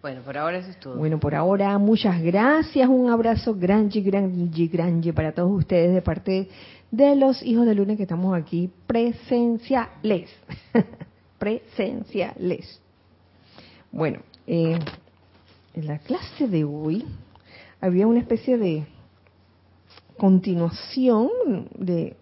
Bueno, 0.03 0.21
por 0.21 0.37
ahora 0.37 0.57
eso 0.57 0.69
es 0.69 0.79
todo. 0.81 0.97
Bueno, 0.97 1.17
por 1.17 1.33
ahora 1.33 1.77
muchas 1.77 2.21
gracias, 2.21 2.89
un 2.89 3.09
abrazo 3.09 3.55
grande, 3.55 4.01
grande, 4.01 4.67
grande 4.67 5.13
para 5.13 5.31
todos 5.31 5.49
ustedes 5.49 5.93
de 5.93 6.01
parte 6.01 6.49
de 6.91 7.15
los 7.15 7.41
hijos 7.41 7.65
de 7.65 7.73
lunes 7.73 7.95
que 7.95 8.03
estamos 8.03 8.35
aquí 8.35 8.69
presenciales. 8.85 10.29
presenciales. 11.39 12.81
Bueno, 13.93 14.19
eh, 14.45 14.77
en 15.73 15.87
la 15.87 15.99
clase 15.99 16.49
de 16.49 16.65
hoy 16.65 17.05
había 17.79 18.05
una 18.05 18.19
especie 18.19 18.57
de 18.57 18.85
continuación 20.17 21.29
de 21.77 22.17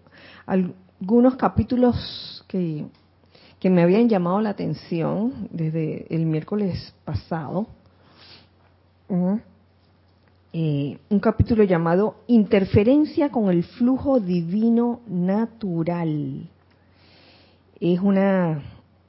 algunos 0.46 1.34
capítulos 1.34 2.44
que, 2.46 2.86
que 3.62 3.70
me 3.70 3.82
habían 3.82 4.08
llamado 4.08 4.40
la 4.40 4.50
atención 4.50 5.48
desde 5.52 6.12
el 6.12 6.26
miércoles 6.26 6.92
pasado. 7.04 7.68
Eh, 10.52 10.98
un 11.08 11.20
capítulo 11.20 11.62
llamado 11.62 12.16
Interferencia 12.26 13.30
con 13.30 13.50
el 13.50 13.62
flujo 13.62 14.18
divino 14.18 14.98
natural. 15.06 16.50
Es 17.78 18.00
una 18.00 18.60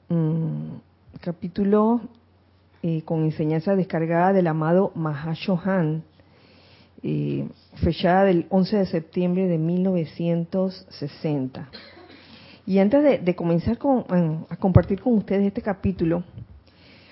un 0.08 0.80
capítulo 1.20 2.02
eh, 2.84 3.02
con 3.02 3.24
enseñanza 3.24 3.74
descargada 3.74 4.32
del 4.32 4.46
amado 4.46 4.92
Mahashohan, 4.94 6.04
eh, 7.02 7.48
fechada 7.82 8.22
del 8.22 8.46
11 8.50 8.76
de 8.76 8.86
septiembre 8.86 9.48
de 9.48 9.58
1960. 9.58 11.70
Y 12.66 12.78
antes 12.78 13.24
de, 13.24 13.34
comenzar 13.34 13.78
a 14.48 14.56
compartir 14.56 15.00
con 15.00 15.14
ustedes 15.14 15.46
este 15.46 15.60
capítulo, 15.60 16.24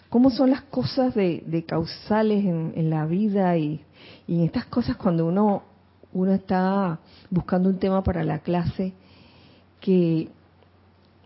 cómo 0.09 0.30
son 0.30 0.50
las 0.50 0.62
cosas 0.62 1.14
de, 1.14 1.64
causales 1.66 2.44
en, 2.44 2.90
la 2.90 3.04
vida 3.06 3.56
y, 3.56 3.85
y, 4.26 4.37
en 4.37 4.44
estas 4.44 4.64
cosas 4.66 4.97
cuando 4.97 5.26
uno, 5.26 5.62
uno 6.12 6.32
está 6.32 7.00
buscando 7.30 7.68
un 7.68 7.78
tema 7.78 8.02
para 8.02 8.25
la 8.25 8.38
clase, 8.38 8.94
que 9.80 10.28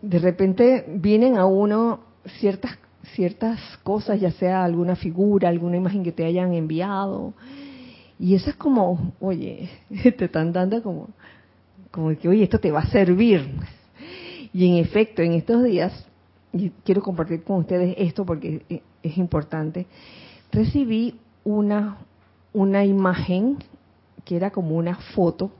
de 0.02 0.18
repente 0.18 0.84
vienen 0.88 1.36
a 1.36 1.46
uno 1.46 2.00
ciertas 2.40 2.78
ciertas 3.14 3.60
cosas, 3.84 4.20
ya 4.20 4.32
sea 4.32 4.64
alguna 4.64 4.96
figura, 4.96 5.48
alguna 5.48 5.76
imagen 5.76 6.02
que 6.02 6.12
te 6.12 6.24
hayan 6.24 6.54
enviado, 6.54 7.34
y 8.18 8.34
eso 8.34 8.50
es 8.50 8.56
como, 8.56 9.12
oye, 9.20 9.68
te 9.88 10.24
están 10.24 10.52
dando 10.52 10.82
como, 10.82 11.08
como 11.90 12.16
que, 12.16 12.28
oye, 12.28 12.44
esto 12.44 12.58
te 12.58 12.70
va 12.70 12.80
a 12.80 12.86
servir. 12.86 13.48
Y 14.56 14.66
en 14.66 14.76
efecto, 14.78 15.20
en 15.20 15.32
estos 15.32 15.62
días, 15.64 15.92
y 16.50 16.70
quiero 16.82 17.02
compartir 17.02 17.44
con 17.44 17.58
ustedes 17.58 17.94
esto 17.98 18.24
porque 18.24 18.82
es 19.02 19.18
importante, 19.18 19.86
recibí 20.50 21.20
una, 21.44 21.98
una 22.54 22.82
imagen 22.82 23.58
que 24.24 24.34
era 24.34 24.50
como 24.50 24.76
una 24.76 24.96
foto 25.14 25.50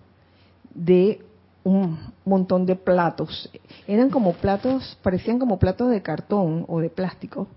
de 0.74 1.20
un 1.62 1.98
montón 2.24 2.64
de 2.64 2.74
platos. 2.74 3.50
Eran 3.86 4.08
como 4.08 4.32
platos, 4.32 4.98
parecían 5.02 5.38
como 5.38 5.58
platos 5.58 5.90
de 5.90 6.00
cartón 6.00 6.64
o 6.66 6.80
de 6.80 6.88
plástico. 6.88 7.48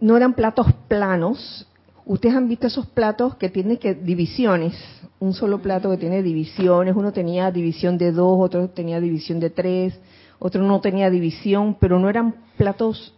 No 0.00 0.16
eran 0.16 0.34
platos 0.34 0.66
planos, 0.88 1.64
Ustedes 2.10 2.34
han 2.34 2.48
visto 2.48 2.66
esos 2.66 2.86
platos 2.86 3.36
que 3.36 3.48
tienen 3.48 3.76
que 3.76 3.94
divisiones, 3.94 4.74
un 5.20 5.34
solo 5.34 5.60
plato 5.60 5.90
que 5.90 5.98
tiene 5.98 6.22
divisiones, 6.22 6.96
uno 6.96 7.12
tenía 7.12 7.50
división 7.50 7.98
de 7.98 8.10
dos, 8.10 8.38
otro 8.40 8.70
tenía 8.70 9.00
división 9.00 9.38
de 9.38 9.50
tres, 9.50 9.98
otro 10.38 10.62
no 10.62 10.80
tenía 10.80 11.10
división, 11.10 11.76
pero 11.78 11.98
no 11.98 12.08
eran 12.08 12.34
platos 12.56 13.14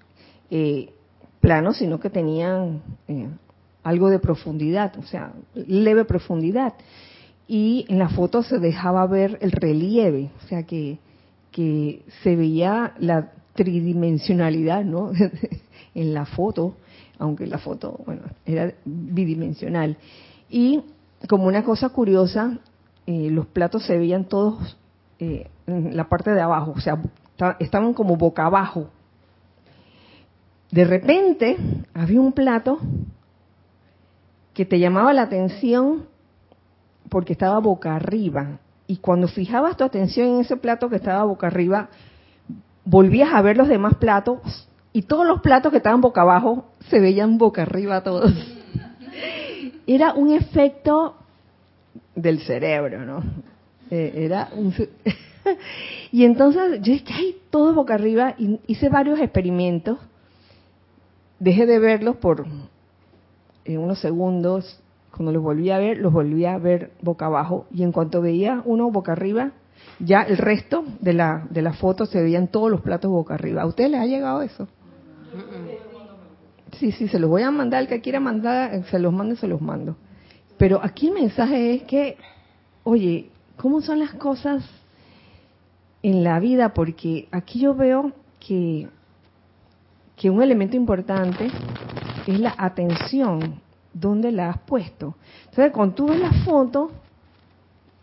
eh, 0.51 0.91
planos, 1.41 1.79
sino 1.79 2.01
que 2.01 2.11
tenían 2.11 2.83
eh, 3.07 3.29
algo 3.85 4.11
de 4.11 4.19
profundidad, 4.19 4.93
o 4.99 5.05
sea, 5.05 5.33
leve 5.55 6.05
profundidad. 6.05 6.75
Y 7.47 7.87
en 7.89 7.99
la 7.99 8.09
foto 8.09 8.43
se 8.43 8.59
dejaba 8.59 9.07
ver 9.07 9.39
el 9.41 9.53
relieve, 9.53 10.31
o 10.45 10.49
sea 10.49 10.65
que, 10.65 10.99
se 12.23 12.35
veía 12.35 12.95
la 12.99 13.33
tridimensionalidad, 13.55 14.85
¿no? 14.85 15.13
en 15.95 16.15
la 16.15 16.25
foto 16.25 16.75
aunque 17.19 17.47
la 17.47 17.59
foto, 17.59 18.01
bueno, 18.05 18.23
era 18.45 18.75
bidimensional. 18.85 19.97
Y 20.51 20.81
como 21.29 21.47
una 21.47 21.65
cosa 21.65 21.91
curiosa, 21.91 22.59
eh, 23.07 23.29
los 23.31 23.47
platos 23.47 23.85
se 23.85 23.99
veían 23.99 24.25
todos 24.25 24.77
eh, 25.19 25.49
en 25.67 25.97
la 25.97 26.09
parte 26.09 26.31
de 26.31 26.41
abajo, 26.41 26.73
o 26.77 26.81
sea, 26.81 27.01
estaban 27.59 27.95
como 27.95 28.17
boca 28.17 28.47
abajo. 28.47 28.89
De 30.71 30.85
repente 30.85 31.57
había 31.95 32.21
un 32.21 32.33
plato 32.33 32.79
que 34.55 34.65
te 34.65 34.79
llamaba 34.79 35.13
la 35.13 35.23
atención 35.23 36.07
porque 37.09 37.33
estaba 37.35 37.59
boca 37.59 37.95
arriba. 37.95 38.59
Y 38.87 38.97
cuando 38.97 39.29
fijabas 39.29 39.77
tu 39.77 39.85
atención 39.85 40.29
en 40.29 40.41
ese 40.41 40.57
plato 40.57 40.89
que 40.89 40.97
estaba 40.97 41.25
boca 41.25 41.47
arriba, 41.47 41.89
volvías 42.85 43.33
a 43.33 43.43
ver 43.43 43.57
los 43.57 43.69
demás 43.69 43.95
platos 43.97 44.69
y 44.93 45.03
todos 45.03 45.27
los 45.27 45.41
platos 45.41 45.71
que 45.71 45.79
estaban 45.79 46.01
boca 46.01 46.23
abajo 46.23 46.67
se 46.89 47.01
veían 47.01 47.39
boca 47.39 47.63
arriba 47.63 48.03
todos. 48.03 48.33
Era 49.87 50.15
un 50.15 50.33
efecto 50.33 51.17
del 52.15 52.41
cerebro, 52.41 53.05
¿no? 53.05 53.23
Eh, 53.91 54.13
era 54.17 54.49
un... 54.55 54.75
y 56.13 56.25
entonces 56.25 56.81
yo 56.81 56.93
dije, 56.93 57.13
ay, 57.13 57.37
todo 57.51 57.75
boca 57.75 57.95
arriba, 57.95 58.35
y 58.39 58.59
hice 58.67 58.89
varios 58.89 59.21
experimentos. 59.21 59.99
Dejé 61.39 61.67
de 61.67 61.79
verlos 61.79 62.17
por 62.17 62.47
en 63.65 63.79
unos 63.79 64.01
segundos. 64.01 64.81
Cuando 65.11 65.33
los 65.33 65.43
volví 65.43 65.71
a 65.71 65.79
ver, 65.79 65.99
los 65.99 66.13
volví 66.13 66.47
a 66.47 66.57
ver 66.59 66.93
boca 67.03 67.27
abajo. 67.27 67.67
Y 67.71 67.83
en 67.83 67.93
cuanto 67.93 68.23
veía 68.23 68.63
uno 68.65 68.91
boca 68.91 69.13
arriba, 69.13 69.53
ya 69.99 70.23
el 70.23 70.39
resto 70.39 70.85
de 71.01 71.13
la, 71.13 71.47
de 71.51 71.63
la 71.63 71.75
foto 71.75 72.07
se 72.07 72.23
veían 72.23 72.49
todos 72.49 72.71
los 72.71 72.81
platos 72.81 73.11
boca 73.11 73.35
arriba. 73.35 73.63
¿A 73.63 73.67
usted 73.67 73.91
le 73.91 73.99
ha 73.99 74.07
llegado 74.07 74.43
eso? 74.43 74.69
Sí, 76.79 76.93
sí, 76.93 77.09
se 77.09 77.19
los 77.19 77.29
voy 77.29 77.43
a 77.43 77.51
mandar. 77.51 77.83
El 77.83 77.89
que 77.89 78.01
quiera 78.01 78.21
mandar, 78.21 78.85
se 78.85 78.99
los 78.99 79.13
mando, 79.13 79.37
se 79.37 79.47
los 79.47 79.61
mando. 79.61 79.97
Pero 80.57 80.81
aquí 80.83 81.09
el 81.09 81.15
mensaje 81.15 81.75
es 81.75 81.83
que, 81.85 82.17
oye, 82.85 83.31
¿cómo 83.57 83.81
son 83.81 83.99
las 83.99 84.15
cosas 84.15 84.65
en 86.03 86.25
la 86.25 86.39
vida? 86.41 86.73
Porque 86.73 87.29
aquí 87.31 87.61
yo 87.61 87.75
veo 87.75 88.13
que, 88.41 88.89
que 90.17 90.31
un 90.31 90.43
elemento 90.43 90.77
importante 90.77 91.51
es 92.27 92.41
la 92.41 92.55
atención. 92.57 93.61
¿Dónde 93.95 94.33
la 94.33 94.51
has 94.51 94.59
puesto? 94.59 95.17
Entonces, 95.51 95.73
cuando 95.73 95.95
tú 95.95 96.07
ves 96.07 96.19
la 96.19 96.33
foto, 96.45 96.93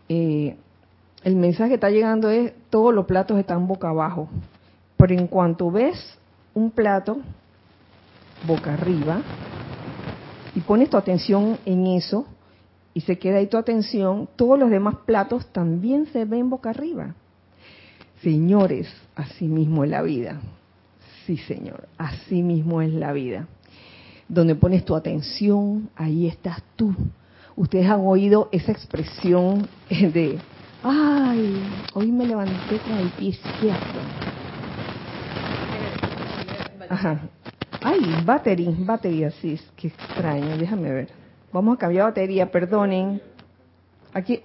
eh, 0.08 0.56
el 1.24 1.36
mensaje 1.36 1.70
que 1.70 1.74
está 1.74 1.90
llegando 1.90 2.30
es 2.30 2.52
todos 2.70 2.94
los 2.94 3.06
platos 3.06 3.38
están 3.38 3.66
boca 3.66 3.88
abajo. 3.88 4.28
Pero 4.96 5.14
en 5.14 5.26
cuanto 5.26 5.70
ves 5.70 6.18
un 6.54 6.70
plato 6.70 7.18
boca 8.46 8.74
arriba 8.74 9.22
y 10.54 10.60
pones 10.60 10.90
tu 10.90 10.96
atención 10.96 11.58
en 11.64 11.86
eso 11.86 12.26
y 12.92 13.02
se 13.02 13.18
queda 13.18 13.38
ahí 13.38 13.46
tu 13.46 13.56
atención, 13.56 14.28
todos 14.36 14.58
los 14.58 14.70
demás 14.70 14.96
platos 15.06 15.46
también 15.52 16.06
se 16.06 16.24
ven 16.24 16.50
boca 16.50 16.70
arriba. 16.70 17.14
Señores, 18.22 18.88
así 19.14 19.46
mismo 19.46 19.84
es 19.84 19.90
la 19.90 20.02
vida. 20.02 20.40
Sí, 21.24 21.36
Señor, 21.36 21.88
así 21.96 22.42
mismo 22.42 22.82
es 22.82 22.92
la 22.92 23.12
vida. 23.12 23.46
Donde 24.28 24.54
pones 24.54 24.84
tu 24.84 24.96
atención, 24.96 25.88
ahí 25.94 26.26
estás 26.26 26.62
tú. 26.76 26.94
Ustedes 27.56 27.86
han 27.86 28.00
oído 28.00 28.48
esa 28.52 28.72
expresión 28.72 29.68
de, 29.88 30.38
ay, 30.82 31.62
hoy 31.94 32.10
me 32.10 32.26
levanté 32.26 32.78
con 32.78 32.96
el 32.98 33.08
pie 33.10 33.28
izquierdo 33.28 34.00
Ajá. 36.90 37.20
Ay, 37.82 38.00
battery, 38.24 38.74
battery 38.78 39.24
así, 39.24 39.58
qué 39.76 39.88
extraño, 39.88 40.56
déjame 40.58 40.92
ver. 40.92 41.08
Vamos 41.52 41.76
a 41.76 41.78
cambiar 41.78 42.06
batería, 42.06 42.50
perdonen. 42.50 43.22
Aquí, 44.12 44.42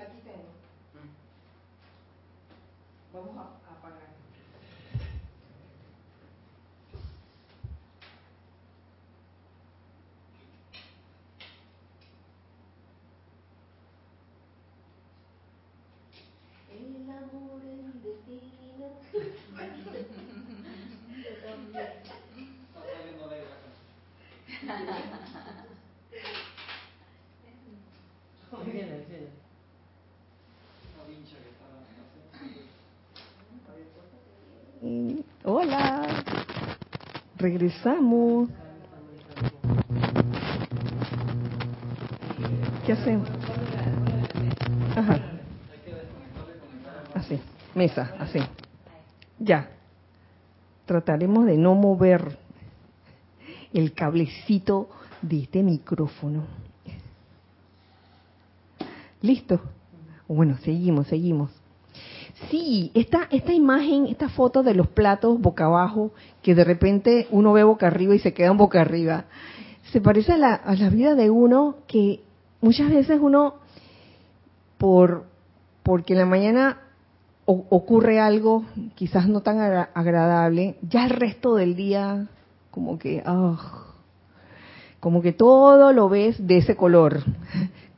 Regresamos. 37.45 38.49
¿Qué 42.84 42.91
hacemos? 42.91 43.29
Ajá. 44.95 45.19
Así. 47.13 47.39
Mesa, 47.75 48.15
así. 48.17 48.39
Ya. 49.38 49.69
Trataremos 50.88 51.45
de 51.45 51.55
no 51.55 51.75
mover 51.75 52.36
el 53.73 53.93
cablecito 53.93 54.89
de 55.21 55.43
este 55.43 55.62
micrófono. 55.62 56.47
¿Listo? 59.21 59.62
Bueno, 60.27 60.58
seguimos, 60.63 61.05
seguimos. 61.05 61.51
Sí, 62.50 62.91
esta, 62.93 63.28
esta 63.32 63.54
imagen, 63.54 64.08
esta 64.08 64.30
foto 64.30 64.62
de 64.62 64.74
los 64.74 64.88
platos 64.88 65.39
boca 65.39 65.65
abajo, 65.65 66.12
que 66.41 66.54
de 66.54 66.63
repente 66.63 67.28
uno 67.32 67.54
ve 67.54 67.63
boca 67.63 67.88
arriba 67.88 68.13
y 68.13 68.19
se 68.19 68.34
quedan 68.34 68.58
boca 68.58 68.82
arriba, 68.82 69.26
se 69.91 70.02
parece 70.02 70.34
a 70.34 70.38
la, 70.38 70.54
a 70.54 70.76
la 70.76 70.89
vida 70.89 71.15
de 71.15 71.30
uno 71.30 71.78
que 71.88 72.21
muchas 72.62 72.89
veces 72.89 73.19
uno, 73.21 73.56
por 74.78 75.26
porque 75.82 76.13
en 76.13 76.19
la 76.19 76.26
mañana 76.26 76.80
ocurre 77.45 78.19
algo 78.19 78.65
quizás 78.95 79.28
no 79.30 79.41
tan 79.41 79.60
agradable, 79.93 80.78
ya 80.82 81.06
el 81.06 81.12
resto 81.12 81.56
del 81.56 81.76
día 81.76 82.28
como 82.71 82.98
que, 82.98 83.21
ah, 83.24 83.86
como 85.00 85.21
que 85.21 85.32
todo 85.32 85.93
lo 85.93 86.10
ves 86.10 86.36
de 86.45 86.58
ese 86.58 86.76
color, 86.76 87.24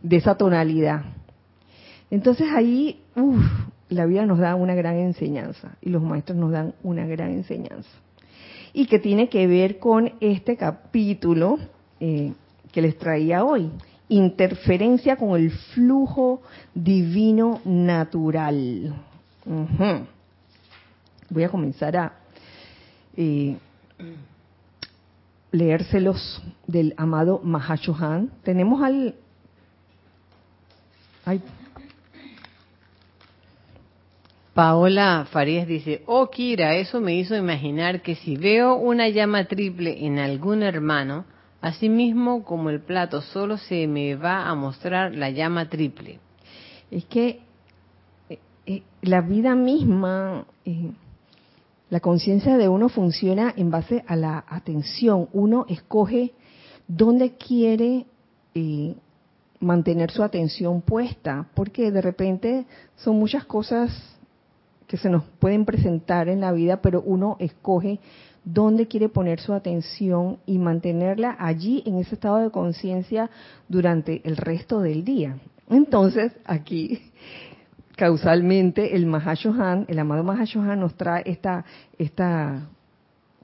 de 0.04 0.18
esa 0.18 0.36
tonalidad. 0.36 1.06
Entonces 2.12 2.50
ahí, 2.54 3.02
uff, 3.16 3.42
la 3.90 4.06
vida 4.06 4.26
nos 4.26 4.40
da 4.40 4.56
una 4.56 4.76
gran 4.76 4.98
enseñanza 4.98 5.78
y 5.82 5.90
los 5.90 6.02
maestros 6.02 6.38
nos 6.38 6.52
dan 6.52 6.74
una 6.84 7.06
gran 7.06 7.32
enseñanza. 7.32 7.90
Y 8.74 8.86
que 8.88 9.00
tiene 9.00 9.30
que 9.30 9.48
ver 9.48 9.80
con 9.80 10.14
este 10.20 10.58
capítulo 10.58 11.58
eh, 12.00 12.34
que 12.72 12.82
les 12.82 12.98
traía 12.98 13.44
hoy, 13.44 13.72
interferencia 14.10 15.16
con 15.16 15.40
el 15.40 15.52
flujo 15.52 16.42
divino 16.74 17.62
natural. 17.66 18.96
Voy 21.30 21.44
a 21.44 21.50
comenzar 21.50 21.98
a 21.98 22.14
eh, 23.16 23.58
leérselos 25.52 26.44
del 26.68 26.94
amado 26.98 27.42
Mahashohan. 27.44 28.32
Tenemos 28.44 28.84
al... 28.84 29.16
Paola 34.58 35.28
Farías 35.30 35.68
dice, 35.68 36.02
oh 36.08 36.32
Kira, 36.32 36.74
eso 36.78 37.00
me 37.00 37.14
hizo 37.14 37.36
imaginar 37.36 38.02
que 38.02 38.16
si 38.16 38.38
veo 38.38 38.74
una 38.74 39.08
llama 39.08 39.46
triple 39.46 40.04
en 40.04 40.18
algún 40.18 40.64
hermano, 40.64 41.26
asimismo 41.62 42.44
como 42.44 42.72
el 42.72 42.82
plato 42.82 43.22
solo 43.22 43.60
se 43.60 43.86
me 43.86 44.16
va 44.16 44.50
a 44.50 44.56
mostrar 44.56 45.14
la 45.14 45.30
llama 45.30 45.70
triple. 45.70 46.20
Es 46.90 47.06
que 47.06 47.42
eh, 48.32 48.40
eh, 48.66 48.82
la 49.04 49.22
vida 49.22 49.54
misma, 49.54 50.48
eh, 50.66 50.90
la 51.92 52.00
conciencia 52.00 52.58
de 52.58 52.68
uno 52.68 52.90
funciona 52.90 53.54
en 53.56 53.70
base 53.70 54.04
a 54.08 54.16
la 54.16 54.44
atención. 54.50 55.30
Uno 55.34 55.68
escoge 55.70 56.34
dónde 56.88 57.34
quiere 57.36 58.08
mantener 59.60 60.10
su 60.10 60.24
atención 60.24 60.82
puesta, 60.82 61.48
porque 61.54 61.92
de 61.92 62.02
repente 62.02 62.66
son 62.96 63.20
muchas 63.20 63.46
cosas 63.46 64.17
que 64.88 64.98
se 64.98 65.10
nos 65.10 65.24
pueden 65.40 65.66
presentar 65.66 66.30
en 66.30 66.42
la 66.42 66.52
vida, 66.52 66.82
pero 66.82 67.02
uno 67.02 67.36
escoge 67.40 68.00
dónde 68.44 68.88
quiere 68.88 69.10
poner 69.10 69.42
su 69.42 69.54
atención 69.54 70.40
y 70.46 70.58
mantenerla 70.58 71.36
allí 71.38 71.84
en 71.86 71.98
ese 71.98 72.16
estado 72.16 72.38
de 72.38 72.50
conciencia 72.50 73.30
durante 73.68 74.22
el 74.24 74.38
resto 74.38 74.80
del 74.80 75.04
día. 75.04 75.38
Entonces, 75.70 76.32
aquí, 76.46 77.02
causalmente, 77.98 78.96
el 78.96 79.06
Mahashohan, 79.06 79.86
el 79.90 80.00
amado 80.00 80.24
Mahashohan 80.24 80.80
nos 80.80 80.96
trae 80.96 81.24
esta, 81.26 81.66
esta 81.98 82.70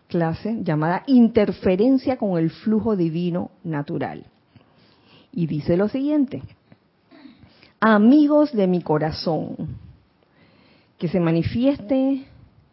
clase 0.08 0.60
llamada 0.64 1.04
interferencia 1.08 2.18
con 2.18 2.38
el 2.38 2.50
flujo 2.50 2.96
divino 2.96 3.52
natural. 3.66 4.26
Y 5.34 5.48
dice 5.48 5.76
lo 5.76 5.90
siguiente, 5.90 6.44
amigos 7.82 8.54
de 8.54 8.68
mi 8.68 8.82
corazón, 8.82 9.83
que 11.04 11.10
se 11.10 11.20
manifieste 11.20 12.24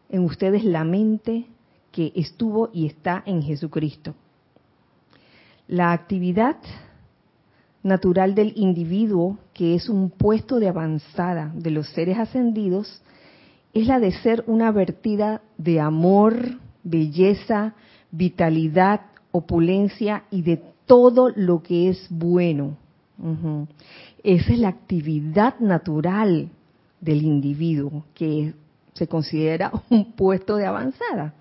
en 0.09 0.25
ustedes 0.25 0.63
la 0.63 0.85
mente 0.85 1.47
que 1.91 2.13
estuvo 2.15 2.71
y 2.73 2.87
está 2.87 3.25
en 3.27 3.43
Jesucristo. 3.43 4.15
La 5.67 5.91
actividad 5.91 6.55
natural 7.83 8.37
del 8.37 8.53
individuo, 8.55 9.37
que 9.53 9.75
es 9.75 9.89
un 9.89 10.11
puesto 10.11 10.61
de 10.61 10.69
avanzada 10.69 11.51
de 11.57 11.73
los 11.73 11.89
seres 11.89 12.19
ascendidos, 12.19 13.03
es 13.75 13.89
la 13.89 13.99
de 13.99 14.13
ser 14.13 14.45
una 14.47 14.71
vertida 14.71 15.43
de 15.59 15.81
amor, 15.81 16.61
belleza, 16.85 17.75
vitalidad, 18.13 19.01
opulencia 19.33 20.23
y 20.31 20.43
de 20.43 20.63
todo 20.87 21.31
lo 21.35 21.65
que 21.65 21.89
es 21.89 22.07
bueno. 22.11 22.77
Esa 24.23 24.53
es 24.53 24.59
la 24.61 24.69
actividad 24.69 25.59
natural 25.59 26.51
del 27.01 27.23
individuo, 27.23 28.05
que 28.15 28.55
se 28.95 29.07
considera 29.07 29.73
un 29.91 30.13
puesto 30.13 30.57
de 30.57 30.67
avanzada, 30.67 31.35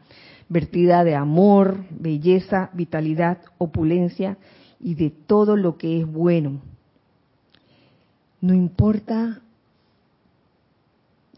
vertida 0.48 1.04
de 1.04 1.16
amor, 1.16 1.84
belleza, 1.90 2.70
vitalidad, 2.74 3.40
opulencia 3.58 4.38
y 4.80 4.96
de 4.96 5.10
todo 5.10 5.56
lo 5.56 5.78
que 5.78 6.02
es 6.02 6.08
bueno. 6.08 6.62
No 8.42 8.54
importa 8.54 9.42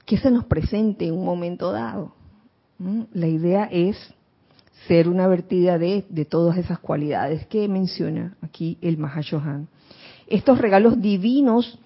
que 0.05 0.17
se 0.17 0.29
nos 0.29 0.45
presente 0.45 1.07
en 1.07 1.13
un 1.13 1.25
momento 1.25 1.71
dado. 1.71 2.13
La 3.13 3.27
idea 3.27 3.65
es 3.65 3.97
ser 4.87 5.07
una 5.07 5.27
vertida 5.27 5.77
de, 5.77 6.05
de, 6.09 6.25
todas 6.25 6.57
esas 6.57 6.79
cualidades 6.79 7.45
que 7.47 7.67
menciona 7.67 8.35
aquí 8.41 8.77
el 8.81 8.97
Mahashohan. 8.97 9.67
Estos 10.27 10.57
regalos 10.57 10.99
divinos 11.01 11.79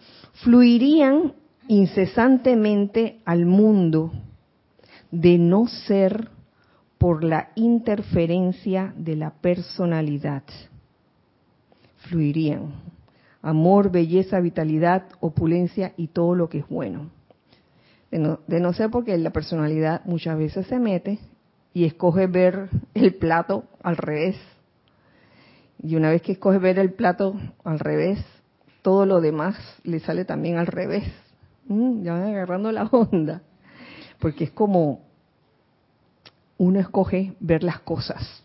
fluirían 0.43 1.33
incesantemente 1.67 3.19
al 3.25 3.45
mundo 3.45 4.11
de 5.11 5.37
no 5.37 5.67
ser 5.67 6.29
por 6.97 7.23
la 7.23 7.49
interferencia 7.55 8.93
de 8.97 9.15
la 9.15 9.31
personalidad. 9.31 10.43
Fluirían 11.97 12.85
amor, 13.45 13.91
belleza, 13.91 14.39
vitalidad, 14.39 15.03
opulencia 15.19 15.93
y 15.97 16.07
todo 16.07 16.33
lo 16.33 16.49
que 16.49 16.59
es 16.59 16.67
bueno. 16.67 17.11
De 18.09 18.17
no, 18.17 18.39
de 18.47 18.59
no 18.59 18.73
ser 18.73 18.89
porque 18.89 19.15
la 19.19 19.29
personalidad 19.29 20.01
muchas 20.05 20.35
veces 20.35 20.65
se 20.65 20.79
mete 20.79 21.19
y 21.71 21.85
escoge 21.85 22.25
ver 22.25 22.69
el 22.95 23.13
plato 23.13 23.65
al 23.83 23.97
revés. 23.97 24.35
Y 25.81 25.95
una 25.95 26.09
vez 26.09 26.23
que 26.23 26.31
escoge 26.31 26.57
ver 26.57 26.79
el 26.79 26.93
plato 26.93 27.35
al 27.63 27.77
revés, 27.77 28.17
todo 28.81 29.05
lo 29.05 29.21
demás 29.21 29.55
le 29.83 29.99
sale 29.99 30.25
también 30.25 30.57
al 30.57 30.65
revés. 30.65 31.03
Mm, 31.67 32.03
ya 32.03 32.13
van 32.13 32.23
agarrando 32.23 32.71
la 32.71 32.83
onda. 32.85 33.41
Porque 34.19 34.45
es 34.45 34.51
como 34.51 35.01
uno 36.57 36.79
escoge 36.79 37.33
ver 37.39 37.63
las 37.63 37.79
cosas. 37.79 38.43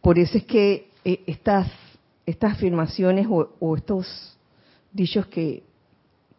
Por 0.00 0.18
eso 0.18 0.38
es 0.38 0.44
que 0.44 0.90
eh, 1.04 1.22
estas, 1.26 1.70
estas 2.26 2.52
afirmaciones 2.52 3.26
o, 3.28 3.76
estos 3.76 4.38
dichos 4.92 5.26
que, 5.26 5.64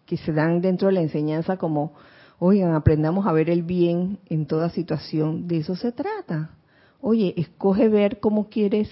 que 0.06 0.18
se 0.18 0.32
dan 0.32 0.62
dentro 0.62 0.88
de 0.88 0.94
la 0.94 1.02
enseñanza 1.02 1.58
como, 1.58 1.94
oigan, 2.40 2.74
aprendamos 2.74 3.26
a 3.26 3.32
ver 3.32 3.50
el 3.50 3.64
bien 3.64 4.20
en 4.28 4.46
toda 4.46 4.70
situación, 4.70 5.48
de 5.48 5.58
eso 5.58 5.76
se 5.76 5.92
trata. 5.92 6.52
Oye, 7.02 7.34
escoge 7.38 7.90
ver 7.90 8.20
cómo 8.20 8.50
quieres, 8.50 8.90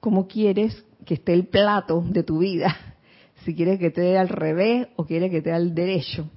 cómo 0.00 0.26
quieres 0.26 0.84
que 1.04 1.14
esté 1.14 1.32
el 1.34 1.46
plato 1.46 2.02
de 2.06 2.22
tu 2.22 2.38
vida 2.38 2.91
si 3.44 3.54
quiere 3.54 3.78
que 3.78 3.90
te 3.90 4.00
dé 4.00 4.18
al 4.18 4.28
revés 4.28 4.88
o 4.96 5.04
quiere 5.04 5.30
que 5.30 5.42
te 5.42 5.50
dé 5.50 5.56
al 5.56 5.74
derecho. 5.74 6.28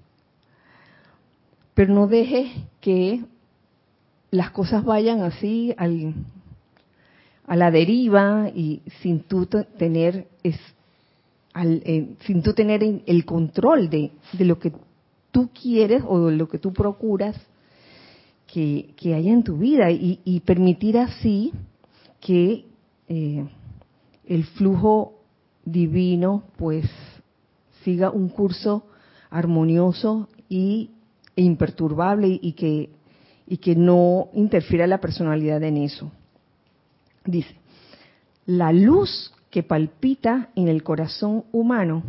Pero 1.74 1.94
no 1.94 2.08
dejes 2.08 2.52
que 2.82 3.24
las 4.32 4.52
cosas 4.52 4.84
vayan 4.84 5.22
así 5.22 5.76
a 5.78 7.56
la 7.56 7.72
deriva 7.72 8.50
y 8.54 8.82
sin 9.02 9.22
tú 9.22 9.46
tener 9.46 10.28
es, 10.44 10.58
eh, 11.56 12.16
sin 12.26 12.42
tú 12.42 12.54
tener 12.54 12.82
el 13.06 13.26
control 13.26 13.90
de, 13.90 14.12
lo 14.40 14.60
que 14.60 14.74
tú 15.32 15.50
quieres 15.50 16.04
o 16.08 16.28
de 16.28 16.36
lo 16.36 16.48
que 16.48 16.60
tú 16.60 16.74
procuras 16.74 17.36
que, 18.48 18.94
haya 19.04 19.32
en 19.34 19.44
tu 19.44 19.58
vida 19.58 19.92
y, 19.92 20.42
permitir 20.46 20.98
así 20.98 21.52
que 22.22 22.66
eh, 23.10 23.46
el 24.28 24.46
flujo 24.46 25.15
divino 25.66 26.44
pues 26.58 26.86
siga 27.84 28.10
un 28.10 28.30
curso 28.30 28.86
armonioso 29.30 30.30
y, 30.48 30.92
e 31.36 31.42
imperturbable 31.42 32.40
y, 32.42 32.54
que 32.54 32.90
y 33.48 33.58
que 33.58 33.76
no 33.76 34.30
interfiera 34.34 34.88
la 34.88 35.00
personalidad 35.00 35.62
en 35.64 35.78
eso. 35.78 36.12
Dice, 37.26 37.56
la 38.46 38.72
luz 38.72 39.34
que 39.50 39.64
palpita 39.64 40.50
en 40.56 40.68
el 40.68 40.84
corazón 40.84 41.46
humano 41.52 42.04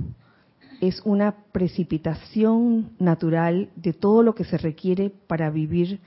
es 0.81 1.01
una 1.05 1.35
precipitación 1.53 2.91
natural 2.99 3.71
de 3.77 3.93
todo 3.93 4.23
lo 4.23 4.35
que 4.35 4.45
se 4.45 4.59
requiere 4.59 5.11
para 5.11 5.51
vivir 5.51 6.01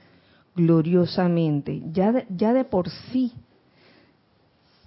gloriosamente. 0.54 1.82
Ya 1.92 2.12
de, 2.12 2.26
ya 2.28 2.52
de 2.52 2.64
por 2.64 2.88
sí 2.88 3.32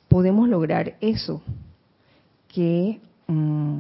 podemos 0.08 0.48
lograr 0.48 0.96
eso, 1.02 1.42
que 2.54 3.00
mm, 3.28 3.80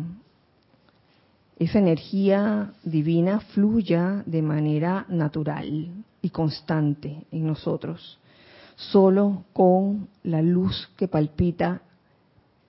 esa 1.59 1.79
energía 1.79 2.73
divina 2.83 3.39
fluya 3.39 4.23
de 4.25 4.41
manera 4.41 5.05
natural 5.09 5.91
y 6.21 6.29
constante 6.29 7.25
en 7.31 7.47
nosotros, 7.47 8.17
solo 8.75 9.43
con 9.53 10.07
la 10.23 10.41
luz 10.41 10.89
que 10.97 11.07
palpita 11.07 11.81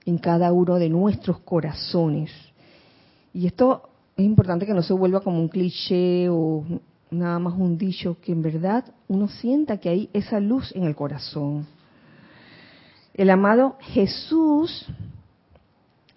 en 0.05 0.19
cada 0.19 0.53
uno 0.53 0.75
de 0.75 0.89
nuestros 0.89 1.39
corazones. 1.39 2.31
Y 3.33 3.47
esto 3.47 3.89
es 4.15 4.23
importante 4.23 4.65
que 4.65 4.73
no 4.73 4.83
se 4.83 4.93
vuelva 4.93 5.21
como 5.21 5.41
un 5.41 5.49
cliché 5.49 6.29
o 6.29 6.63
nada 7.09 7.39
más 7.39 7.55
un 7.57 7.77
dicho, 7.77 8.17
que 8.21 8.31
en 8.31 8.43
verdad 8.43 8.85
uno 9.07 9.27
sienta 9.27 9.77
que 9.77 9.89
hay 9.89 10.09
esa 10.13 10.39
luz 10.39 10.71
en 10.75 10.83
el 10.83 10.95
corazón. 10.95 11.65
El 13.13 13.29
amado 13.29 13.77
Jesús 13.79 14.85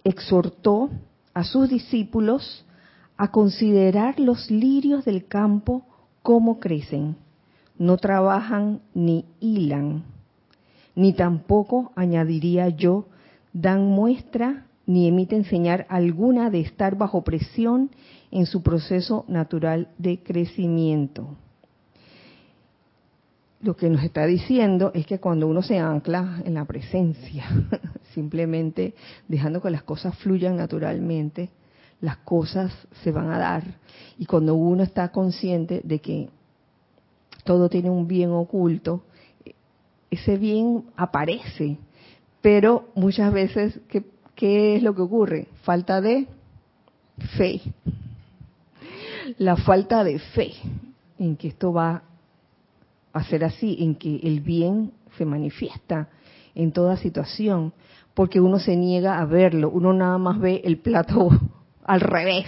exhortó 0.04 0.90
a 1.34 1.44
sus 1.44 1.68
discípulos 1.68 2.64
a 3.16 3.30
considerar 3.30 4.18
los 4.20 4.50
lirios 4.50 5.04
del 5.04 5.26
campo 5.26 5.84
como 6.22 6.60
crecen. 6.60 7.16
No 7.78 7.96
trabajan 7.96 8.80
ni 8.94 9.24
hilan, 9.40 10.04
ni 10.94 11.12
tampoco, 11.12 11.92
añadiría 11.94 12.68
yo, 12.68 13.06
dan 13.52 13.86
muestra 13.86 14.66
ni 14.86 15.06
emiten 15.06 15.44
señal 15.44 15.86
alguna 15.88 16.50
de 16.50 16.60
estar 16.60 16.96
bajo 16.96 17.22
presión 17.22 17.90
en 18.30 18.46
su 18.46 18.62
proceso 18.62 19.24
natural 19.28 19.88
de 19.98 20.22
crecimiento. 20.22 21.36
Lo 23.60 23.74
que 23.76 23.88
nos 23.90 24.04
está 24.04 24.24
diciendo 24.24 24.92
es 24.94 25.04
que 25.06 25.18
cuando 25.18 25.48
uno 25.48 25.62
se 25.62 25.78
ancla 25.78 26.42
en 26.44 26.54
la 26.54 26.64
presencia, 26.64 27.46
simplemente 28.14 28.94
dejando 29.26 29.60
que 29.60 29.70
las 29.70 29.82
cosas 29.82 30.16
fluyan 30.18 30.56
naturalmente, 30.56 31.50
las 32.00 32.18
cosas 32.18 32.72
se 33.02 33.10
van 33.10 33.30
a 33.30 33.38
dar. 33.38 33.64
Y 34.16 34.26
cuando 34.26 34.54
uno 34.54 34.82
está 34.82 35.10
consciente 35.10 35.80
de 35.82 35.98
que 36.00 36.28
todo 37.44 37.68
tiene 37.68 37.90
un 37.90 38.06
bien 38.06 38.30
oculto, 38.30 39.02
ese 40.10 40.36
bien 40.36 40.84
aparece. 40.96 41.78
Pero 42.40 42.88
muchas 42.94 43.32
veces, 43.32 43.80
¿qué, 44.36 44.76
es 44.76 44.82
lo 44.82 44.94
que 44.94 45.02
ocurre? 45.02 45.48
Falta 45.62 46.00
de 46.00 46.28
fe. 47.36 47.60
La 49.38 49.56
falta 49.56 50.04
de 50.04 50.18
fe 50.18 50.52
en 51.18 51.36
que 51.36 51.48
esto 51.48 51.72
va 51.72 52.02
a 53.18 53.24
ser 53.24 53.44
así, 53.44 53.76
en 53.80 53.94
que 53.94 54.16
el 54.22 54.40
bien 54.40 54.92
se 55.16 55.24
manifiesta 55.24 56.08
en 56.54 56.72
toda 56.72 56.96
situación, 56.96 57.72
porque 58.14 58.40
uno 58.40 58.58
se 58.58 58.76
niega 58.76 59.20
a 59.20 59.24
verlo, 59.24 59.70
uno 59.70 59.92
nada 59.92 60.18
más 60.18 60.40
ve 60.40 60.60
el 60.64 60.78
plato 60.78 61.28
al 61.84 62.00
revés 62.00 62.46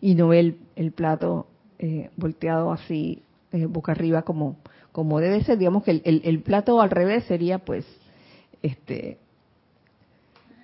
y 0.00 0.14
no 0.14 0.28
ve 0.28 0.56
el, 0.76 0.92
plato 0.92 1.46
eh, 1.78 2.10
volteado 2.16 2.72
así, 2.72 3.22
eh, 3.52 3.66
boca 3.66 3.92
arriba 3.92 4.22
como, 4.22 4.56
como 4.92 5.20
debe 5.20 5.42
ser. 5.44 5.58
Digamos 5.58 5.84
que 5.84 5.90
el, 5.90 6.22
el, 6.24 6.40
plato 6.40 6.80
al 6.80 6.90
revés 6.90 7.24
sería 7.24 7.58
pues 7.58 7.84
este 8.62 9.18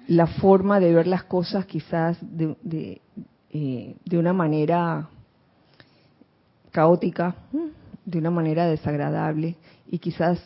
la 0.08 0.26
forma 0.26 0.80
de 0.80 0.94
ver 0.94 1.06
las 1.06 1.24
cosas 1.24 1.66
quizás 1.66 2.18
de, 2.20 2.56
de, 2.62 3.00
eh, 3.50 3.94
de 4.04 4.18
una 4.18 4.32
manera 4.32 5.08
caótica, 6.70 7.36
de 8.04 8.18
una 8.18 8.30
manera 8.30 8.66
desagradable 8.66 9.56
y 9.90 9.98
quizás 9.98 10.42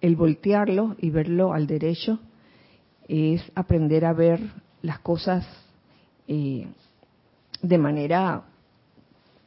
el 0.00 0.16
voltearlo 0.16 0.96
y 0.98 1.10
verlo 1.10 1.52
al 1.52 1.66
derecho 1.66 2.20
es 3.08 3.42
aprender 3.54 4.04
a 4.04 4.12
ver 4.12 4.40
las 4.82 5.00
cosas 5.00 5.46
eh, 6.28 6.66
de 7.62 7.78
manera 7.78 8.44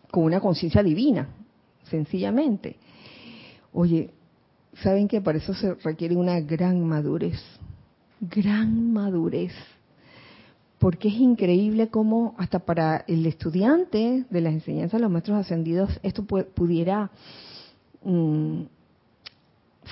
con 0.10 0.24
una 0.24 0.42
conciencia 0.42 0.84
divina, 0.84 1.30
sencillamente. 1.84 2.76
Oye, 3.72 4.10
¿saben 4.82 5.08
que 5.08 5.22
para 5.22 5.38
eso 5.38 5.54
se 5.54 5.76
requiere 5.76 6.16
una 6.16 6.40
gran 6.42 6.86
madurez? 6.86 7.40
Gran 8.20 8.92
madurez. 8.92 9.54
Porque 10.82 11.10
es 11.10 11.14
increíble 11.14 11.90
cómo 11.90 12.34
hasta 12.40 12.58
para 12.58 13.06
el 13.08 13.24
estudiante 13.28 14.26
de 14.28 14.42
las 14.42 14.52
enseñanzas 14.52 14.94
de 14.94 15.04
los 15.04 15.12
maestros 15.12 15.38
ascendidos 15.38 16.00
esto 16.02 16.26
pudiera 16.26 17.12
mm, 18.04 18.64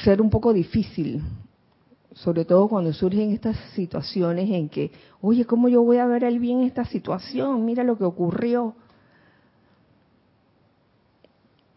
ser 0.04 0.20
un 0.20 0.32
poco 0.32 0.52
difícil, 0.52 1.22
sobre 2.14 2.44
todo 2.44 2.68
cuando 2.68 2.92
surgen 2.92 3.30
estas 3.30 3.56
situaciones 3.76 4.50
en 4.50 4.68
que, 4.68 4.92
oye, 5.22 5.46
¿cómo 5.46 5.70
yo 5.70 5.84
voy 5.84 5.98
a 5.98 6.08
ver 6.08 6.24
el 6.24 6.40
bien 6.40 6.62
en 6.62 6.66
esta 6.66 6.86
situación? 6.86 7.66
Mira 7.66 7.84
lo 7.84 7.96
que 7.96 8.06
ocurrió. 8.06 8.74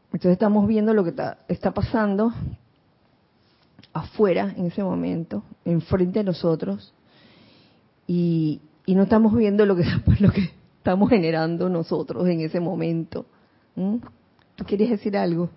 Entonces 0.06 0.32
estamos 0.32 0.66
viendo 0.66 0.94
lo 0.94 1.04
que 1.04 1.14
está, 1.48 1.74
pasando 1.74 2.32
afuera 3.92 4.54
en 4.56 4.68
ese 4.68 4.82
momento, 4.82 5.42
enfrente 5.66 6.20
de 6.20 6.24
nosotros, 6.24 6.94
y, 8.06 8.62
no 8.86 9.04
estamos 9.04 9.34
viendo 9.34 9.66
lo 9.66 9.76
que, 9.76 9.84
lo 10.20 10.30
que 10.30 10.50
estamos 10.78 11.08
generando 11.10 11.68
nosotros 11.68 12.28
en 12.28 12.40
ese 12.40 12.60
momento. 12.60 13.26
¿Mm? 13.76 13.96
¿Tú 14.56 14.64
quieres 14.64 14.90
decir 14.90 15.16
algo? 15.16 15.50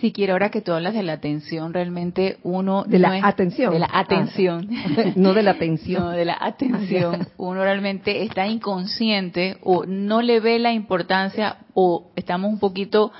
Si 0.00 0.12
quiero 0.12 0.32
ahora 0.32 0.50
que 0.50 0.62
tú 0.62 0.72
hablas 0.72 0.94
de 0.94 1.02
la 1.02 1.12
atención, 1.12 1.74
realmente 1.74 2.38
uno... 2.42 2.84
De 2.84 2.98
la 2.98 3.20
atención. 3.22 3.72
De 3.72 3.78
la 3.78 3.90
atención. 3.92 4.68
Ah, 4.72 5.12
no 5.14 5.34
de 5.34 5.42
la 5.42 5.50
atención. 5.50 6.02
no, 6.02 6.10
de 6.10 6.24
la 6.24 6.38
atención. 6.40 7.28
uno 7.36 7.62
realmente 7.62 8.22
está 8.22 8.46
inconsciente 8.46 9.58
o 9.62 9.84
no 9.84 10.22
le 10.22 10.40
ve 10.40 10.58
la 10.58 10.72
importancia 10.72 11.58
o 11.74 12.10
estamos 12.16 12.50
un 12.50 12.58
poquito 12.58 13.12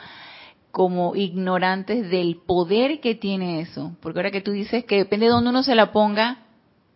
como 0.70 1.16
ignorantes 1.16 2.10
del 2.10 2.36
poder 2.36 3.00
que 3.00 3.14
tiene 3.14 3.60
eso. 3.60 3.92
Porque 4.00 4.18
ahora 4.18 4.30
que 4.30 4.40
tú 4.40 4.52
dices 4.52 4.84
que 4.84 4.98
depende 4.98 5.26
de 5.26 5.32
dónde 5.32 5.50
uno 5.50 5.62
se 5.62 5.74
la 5.74 5.92
ponga, 5.92 6.38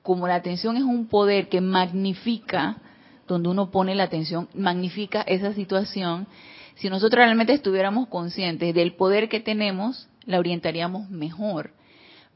como 0.03 0.29
la 0.29 0.37
atención 0.37 0.77
es 0.77 0.83
un 0.83 1.07
poder 1.07 1.49
que 1.49 1.61
magnifica, 1.61 2.77
donde 3.27 3.49
uno 3.49 3.71
pone 3.71 3.95
la 3.95 4.05
atención, 4.05 4.49
magnifica 4.55 5.23
esa 5.23 5.55
situación, 5.55 6.27
si 6.77 6.91
nosotros 6.91 7.25
realmente 7.25 7.53
estuviéramos 7.53 8.09
conscientes 8.09 8.75
del 8.75 8.95
poder 8.95 9.29
que 9.29 9.41
tenemos, 9.41 10.09
la 10.27 10.39
orientaríamos 10.39 11.09
mejor. 11.09 11.71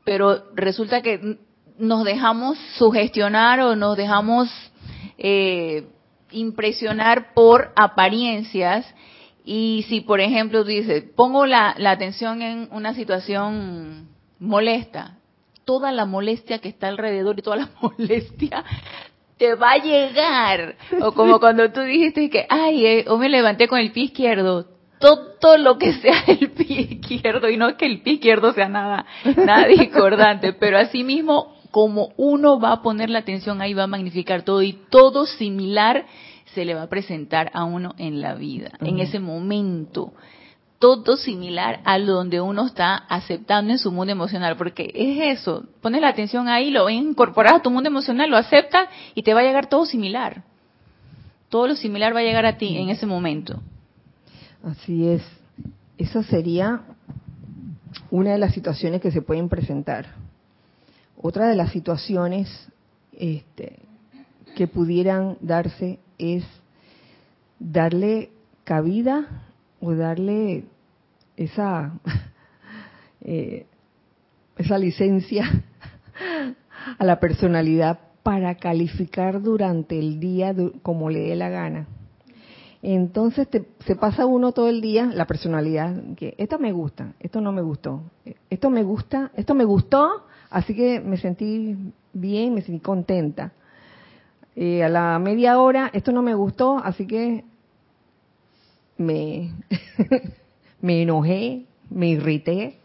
Pero 0.05 0.45
resulta 0.55 1.03
que 1.03 1.39
nos 1.79 2.05
dejamos 2.05 2.59
sugestionar 2.77 3.61
o 3.61 3.77
nos 3.77 3.97
dejamos 3.97 4.49
eh, 5.19 5.89
impresionar 6.31 7.35
por 7.35 7.73
apariencias 7.77 8.87
y 9.51 9.87
si, 9.89 10.03
por 10.03 10.21
ejemplo, 10.21 10.63
tú 10.63 10.69
dices, 10.69 11.05
pongo 11.17 11.47
la, 11.47 11.75
la, 11.79 11.93
atención 11.93 12.43
en 12.43 12.69
una 12.71 12.93
situación 12.93 14.11
molesta, 14.39 15.17
toda 15.65 15.91
la 15.91 16.05
molestia 16.05 16.59
que 16.59 16.69
está 16.69 16.89
alrededor 16.89 17.39
y 17.39 17.43
toda 17.43 17.57
la 17.57 17.71
molestia 17.81 18.63
te 19.39 19.55
va 19.55 19.71
a 19.71 19.79
llegar. 19.79 20.77
O 21.01 21.13
como 21.13 21.41
cuando 21.41 21.73
tú 21.73 21.81
dijiste 21.81 22.29
que, 22.29 22.45
ay, 22.51 22.85
eh, 22.85 23.05
o 23.09 23.17
me 23.17 23.31
levanté 23.31 23.69
con 23.69 23.79
el 23.79 23.91
pie 23.91 24.05
izquierdo. 24.05 24.67
Todo 25.01 25.57
lo 25.57 25.79
que 25.79 25.95
sea 25.95 26.25
el 26.27 26.51
pie 26.51 26.99
izquierdo, 27.01 27.49
y 27.49 27.57
no 27.57 27.71
es 27.71 27.77
que 27.77 27.87
el 27.87 28.03
pie 28.03 28.15
izquierdo 28.15 28.53
sea 28.53 28.69
nada, 28.69 29.07
nada 29.35 29.67
discordante, 29.67 30.53
pero 30.53 30.77
así 30.77 31.05
mismo, 31.05 31.57
como 31.71 32.11
uno 32.19 32.61
va 32.61 32.73
a 32.73 32.83
poner 32.83 33.09
la 33.09 33.21
atención 33.21 33.63
ahí, 33.63 33.73
va 33.73 33.85
a 33.85 33.87
magnificar 33.87 34.43
todo, 34.43 34.61
y 34.61 34.75
todo 34.91 35.25
similar 35.25 36.05
se 36.59 36.65
le 36.65 36.75
va 36.75 36.83
a 36.83 36.89
presentar 36.89 37.53
a 37.55 37.63
uno 37.63 37.95
en 37.99 38.21
la 38.21 38.35
vida, 38.35 38.73
en 38.81 38.99
ese 38.99 39.21
momento 39.21 40.13
todo 40.81 41.17
similar 41.17 41.79
a 41.85 41.99
lo 41.99 42.15
donde 42.15 42.41
uno 42.41 42.67
está 42.67 42.97
aceptando 42.97 43.71
en 43.71 43.79
su 43.79 43.93
mundo 43.93 44.11
emocional, 44.11 44.57
porque 44.57 44.91
es 44.93 45.39
eso, 45.39 45.69
pones 45.81 46.01
la 46.01 46.09
atención 46.09 46.49
ahí, 46.49 46.73
lo 46.73 46.91
incorporas 46.91 47.55
a 47.55 47.63
tu 47.63 47.71
mundo 47.71 47.89
emocional, 47.89 48.29
lo 48.29 48.37
aceptas 48.37 48.89
y 49.15 49.23
te 49.23 49.35
va 49.35 49.41
a 49.41 49.45
llegar 49.45 49.69
todo 49.69 49.87
similar. 49.87 50.43
Todo 51.49 51.69
lo 51.69 51.77
similar 51.77 52.13
va 52.13 52.21
a 52.21 52.25
llegar 52.25 52.45
a 52.45 52.59
ti 52.59 52.77
en 52.77 52.89
ese 52.89 53.07
momento. 53.07 53.63
Así 54.65 55.07
es. 55.07 55.23
Esa 55.97 56.25
sería 56.25 56.83
una 58.11 58.33
de 58.33 58.39
las 58.39 58.53
situaciones 58.53 59.01
que 59.01 59.13
se 59.13 59.23
pueden 59.23 59.49
presentar. 59.49 60.07
Otra 61.23 61.47
de 61.47 61.55
las 61.55 61.71
situaciones 61.71 62.69
este, 63.13 63.79
que 64.57 64.67
pudieran 64.67 65.39
darse 65.41 66.01
es 66.19 66.45
darle 67.59 68.31
cabida 68.65 69.45
o 69.81 69.95
darle 69.95 70.65
esa 71.37 71.99
eh, 73.23 73.67
esa 74.57 74.77
licencia 74.77 75.45
a 76.99 77.05
la 77.05 77.21
personalidad 77.21 78.01
para 78.23 78.57
calificar 78.57 79.41
durante 79.41 79.99
el 79.99 80.21
día 80.21 80.55
como 80.83 81.09
le 81.09 81.21
dé 81.21 81.37
la 81.37 81.49
gana. 81.49 81.87
Entonces 82.83 83.49
se 83.85 83.97
pasa 83.97 84.27
uno 84.27 84.53
todo 84.53 84.69
el 84.69 84.81
día 84.81 85.07
la 85.07 85.27
personalidad 85.27 86.15
que 86.17 86.35
esto 86.39 86.59
me 86.59 86.73
gusta, 86.73 87.15
esto 87.19 87.41
no 87.41 87.53
me 87.53 87.63
gustó, 87.63 88.03
esto 88.51 88.71
me 88.71 88.83
gusta, 88.85 89.33
esto 89.35 89.55
me 89.55 89.65
gustó, 89.65 90.27
así 90.51 90.75
que 90.75 91.01
me 91.01 91.17
sentí 91.17 91.77
bien, 92.13 92.55
me 92.55 92.63
sentí 92.63 92.81
contenta. 92.81 93.53
Eh, 94.61 94.83
a 94.83 94.89
la 94.89 95.19
media 95.21 95.61
hora 95.61 95.89
esto 95.93 96.11
no 96.11 96.21
me 96.21 96.35
gustó, 96.35 96.79
así 96.79 97.07
que 97.07 97.45
me 98.97 99.53
me 100.81 101.03
enojé, 101.03 101.67
me 101.91 102.09
irrité 102.09 102.81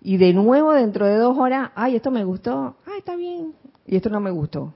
y 0.00 0.16
de 0.16 0.32
nuevo 0.32 0.72
dentro 0.72 1.04
de 1.04 1.16
dos 1.16 1.36
horas, 1.36 1.70
ay 1.74 1.96
esto 1.96 2.10
me 2.10 2.24
gustó, 2.24 2.76
ay 2.86 3.00
está 3.00 3.14
bien 3.14 3.52
y 3.86 3.96
esto 3.96 4.08
no 4.08 4.20
me 4.20 4.30
gustó. 4.30 4.72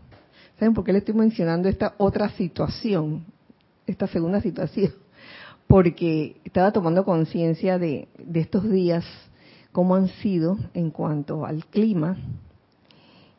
¿Saben 0.59 0.75
por 0.75 0.85
qué 0.85 0.93
le 0.93 0.99
estoy 0.99 1.15
mencionando 1.15 1.71
esta 1.71 1.95
otra 1.97 2.29
situación? 2.31 3.25
esta 3.91 4.07
segunda 4.07 4.41
situación, 4.41 4.93
porque 5.67 6.41
estaba 6.45 6.73
tomando 6.73 7.05
conciencia 7.05 7.79
de, 7.79 8.09
estos 8.35 8.69
días, 8.71 9.05
cómo 9.73 9.97
han 9.97 10.09
sido 10.09 10.57
en 10.75 10.91
cuanto 10.91 11.45
al 11.45 11.65
clima. 11.67 12.17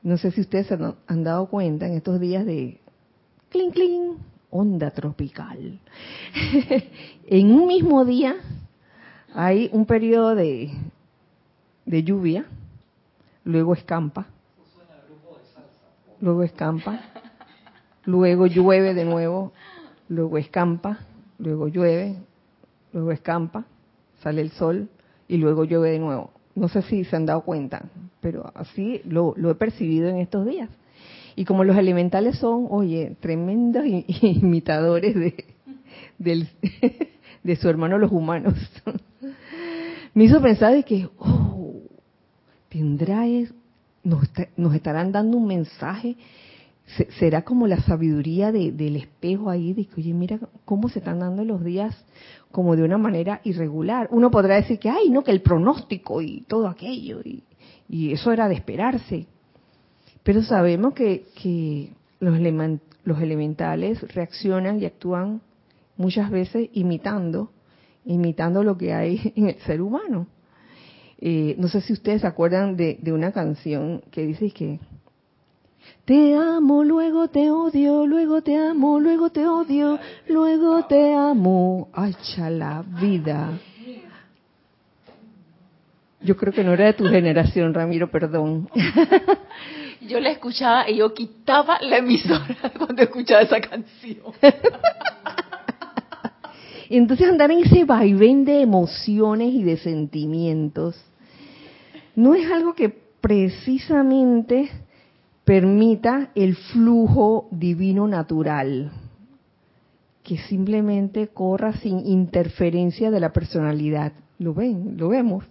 No 0.04 0.18
sé 0.18 0.32
si 0.32 0.42
ustedes 0.42 0.72
han, 0.72 0.96
han 1.08 1.24
dado 1.24 1.48
cuenta 1.48 1.86
en 1.88 1.94
estos 1.94 2.20
días 2.20 2.46
de 2.46 2.80
clink 3.50 3.74
clink, 3.74 4.18
onda 4.50 4.92
tropical. 4.92 5.80
en 7.28 7.52
un 7.54 7.68
mismo 7.68 8.04
día 8.06 8.36
hay 9.34 9.70
un 9.72 9.86
periodo 9.86 10.36
de, 10.36 10.72
de 11.86 12.04
lluvia, 12.04 12.46
luego 13.44 13.74
escampa, 13.74 14.28
luego 16.20 16.44
escampa, 16.44 17.00
luego 18.06 18.48
llueve 18.48 18.94
de 18.94 19.06
nuevo, 19.06 19.54
luego 20.10 20.38
escampa, 20.38 21.00
luego 21.40 21.68
llueve, 21.68 22.16
luego 22.92 23.12
escampa, 23.12 23.66
sale 24.22 24.42
el 24.42 24.52
sol 24.52 24.90
y 25.28 25.38
luego 25.38 25.64
llueve 25.64 25.92
de 25.92 26.00
nuevo. 26.00 26.32
No 26.56 26.68
sé 26.68 26.82
si 26.84 27.04
se 27.06 27.16
han 27.16 27.26
dado 27.26 27.42
cuenta, 27.42 27.86
pero 28.20 28.52
así 28.56 29.02
lo, 29.06 29.36
he 29.50 29.56
percibido 29.56 30.10
en 30.10 30.18
estos 30.18 30.46
días. 30.46 30.70
Y 31.36 31.46
como 31.46 31.64
los 31.64 31.78
elementales 31.78 32.38
son, 32.38 32.68
oye, 32.70 33.16
tremendos 33.20 33.86
imitadores 34.22 35.16
de, 35.16 35.46
de 37.44 37.56
su 37.56 37.70
hermano 37.70 37.98
los 37.98 38.12
humanos, 38.12 38.56
me 40.14 40.26
hizo 40.26 40.42
pensar 40.42 40.74
de 40.74 40.84
que, 40.84 41.10
oh, 41.18 41.82
tendrá, 42.70 43.26
nos, 44.04 44.30
nos 44.58 44.76
estarán 44.76 45.12
dando 45.12 45.38
un 45.38 45.48
mensaje 45.48 46.18
será 47.20 47.44
como 47.44 47.68
la 47.68 47.82
sabiduría 47.82 48.52
del 48.52 48.96
espejo 48.96 49.50
ahí, 49.50 49.74
de 49.74 49.86
que, 49.86 50.02
oye, 50.02 50.14
mira 50.14 50.40
cómo 50.66 50.90
se 50.90 51.00
están 51.00 51.20
dando 51.20 51.44
los 51.44 51.64
días 51.64 51.96
como 52.52 52.76
de 52.76 52.84
una 52.84 52.98
manera 52.98 53.42
irregular. 53.44 54.10
Uno 54.12 54.30
podrá 54.30 54.56
decir 54.56 54.80
que, 54.80 54.90
ay, 54.90 55.10
no, 55.10 55.24
que 55.24 55.32
el 55.32 55.42
pronóstico 55.42 56.22
y 56.22 56.42
todo 56.42 56.68
aquello, 56.68 57.22
y, 57.24 57.44
eso 58.12 58.32
era 58.32 58.48
de 58.48 58.56
esperarse. 58.56 59.28
Pero 60.24 60.44
sabemos 60.44 60.94
que, 60.94 61.26
que 61.42 61.92
los, 62.20 62.40
los 63.04 63.22
elementales 63.22 64.02
reaccionan 64.14 64.80
y 64.80 64.86
actúan 64.86 65.42
muchas 65.98 66.30
veces 66.30 66.70
imitando, 66.74 67.52
imitando 68.06 68.64
lo 68.64 68.78
que 68.78 68.94
hay 68.94 69.34
en 69.36 69.50
el 69.50 69.60
ser 69.60 69.82
humano. 69.82 70.28
Eh, 71.20 71.56
no 71.58 71.68
sé 71.68 71.82
si 71.82 71.94
ustedes 71.94 72.22
se 72.22 72.28
acuerdan 72.28 72.76
de, 72.76 72.98
de 73.02 73.14
una 73.14 73.32
canción 73.32 74.02
que 74.10 74.26
dice 74.26 74.50
que 74.52 74.80
te 76.06 76.36
amo, 76.36 76.84
luego 76.84 77.28
te 77.30 77.52
odio, 77.52 78.06
luego 78.06 78.42
te 78.42 78.56
amo, 78.56 79.00
luego 79.00 79.30
te 79.30 79.46
odio, 79.48 80.00
luego 80.28 80.86
te 80.86 81.14
amo. 81.14 81.90
Ay, 81.94 82.16
la 82.38 82.84
vida. 83.02 83.60
Yo 86.22 86.38
creo 86.38 86.54
que 86.54 86.64
no 86.64 86.74
era 86.74 86.86
de 86.86 86.94
tu 86.94 87.06
generación, 87.06 87.74
Ramiro, 87.74 88.12
perdón. 88.12 88.70
Yo 90.02 90.20
la 90.20 90.32
escuchaba 90.32 90.90
y 90.90 90.98
yo 90.98 91.14
quitaba 91.14 91.78
la 91.82 91.98
emisora 91.98 92.58
cuando 92.78 93.04
escuchaba 93.04 93.42
esa 93.42 93.62
canción. 93.62 94.34
Y 96.90 96.98
entonces 96.98 97.26
andar 97.26 97.50
en 97.52 97.60
ese 97.60 97.86
vaivén 97.86 98.44
de 98.44 98.60
emociones 98.60 99.54
y 99.54 99.64
de 99.64 99.78
sentimientos 99.78 101.02
no 102.18 102.36
es 102.36 102.52
algo 102.52 102.74
que 102.74 102.90
precisamente 102.90 104.70
permita 105.52 106.30
el 106.34 106.56
flujo 106.56 107.50
divino 107.52 108.08
natural, 108.08 108.90
que 110.24 110.38
simplemente 110.38 111.28
corra 111.28 111.74
sin 111.74 112.08
interferencia 112.08 113.12
de 113.12 113.20
la 113.20 113.34
personalidad. 113.34 114.14
¿Lo 114.40 114.54
ven? 114.54 114.96
¿Lo 114.96 115.10
vemos? 115.10 115.44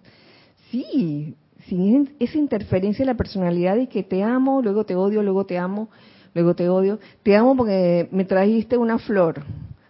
Sí, 0.71 1.35
sin 1.67 2.15
esa 2.19 2.39
interferencia 2.39 3.03
de 3.03 3.13
la 3.13 3.19
personalidad 3.19 3.77
y 3.77 3.89
que 3.89 4.03
te 4.03 4.23
amo, 4.23 4.63
luego 4.63 4.87
te 4.87 4.97
odio, 4.97 5.23
luego 5.23 5.45
te 5.45 5.59
amo, 5.59 5.91
luego 6.33 6.57
te 6.57 6.71
odio. 6.71 6.99
Te 7.23 7.37
amo 7.37 7.55
porque 7.55 8.09
me 8.11 8.25
trajiste 8.25 8.79
una 8.79 8.99
flor. 8.99 9.43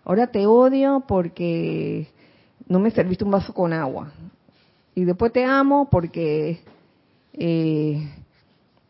Ahora 0.02 0.26
te 0.26 0.44
odio 0.44 1.04
porque 1.06 2.08
no 2.66 2.80
me 2.80 2.90
serviste 2.90 3.24
un 3.24 3.30
vaso 3.30 3.54
con 3.54 3.72
agua. 3.72 4.12
Y 4.92 5.04
después 5.04 5.32
te 5.32 5.44
amo 5.44 5.86
porque 5.88 6.58
eh, 7.34 8.08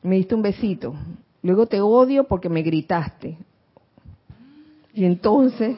me 0.02 0.16
diste 0.16 0.34
un 0.34 0.42
besito. 0.42 0.94
Luego 1.42 1.66
te 1.66 1.80
odio 1.80 2.24
porque 2.24 2.48
me 2.48 2.62
gritaste. 2.62 3.36
Y 4.92 5.04
entonces, 5.04 5.76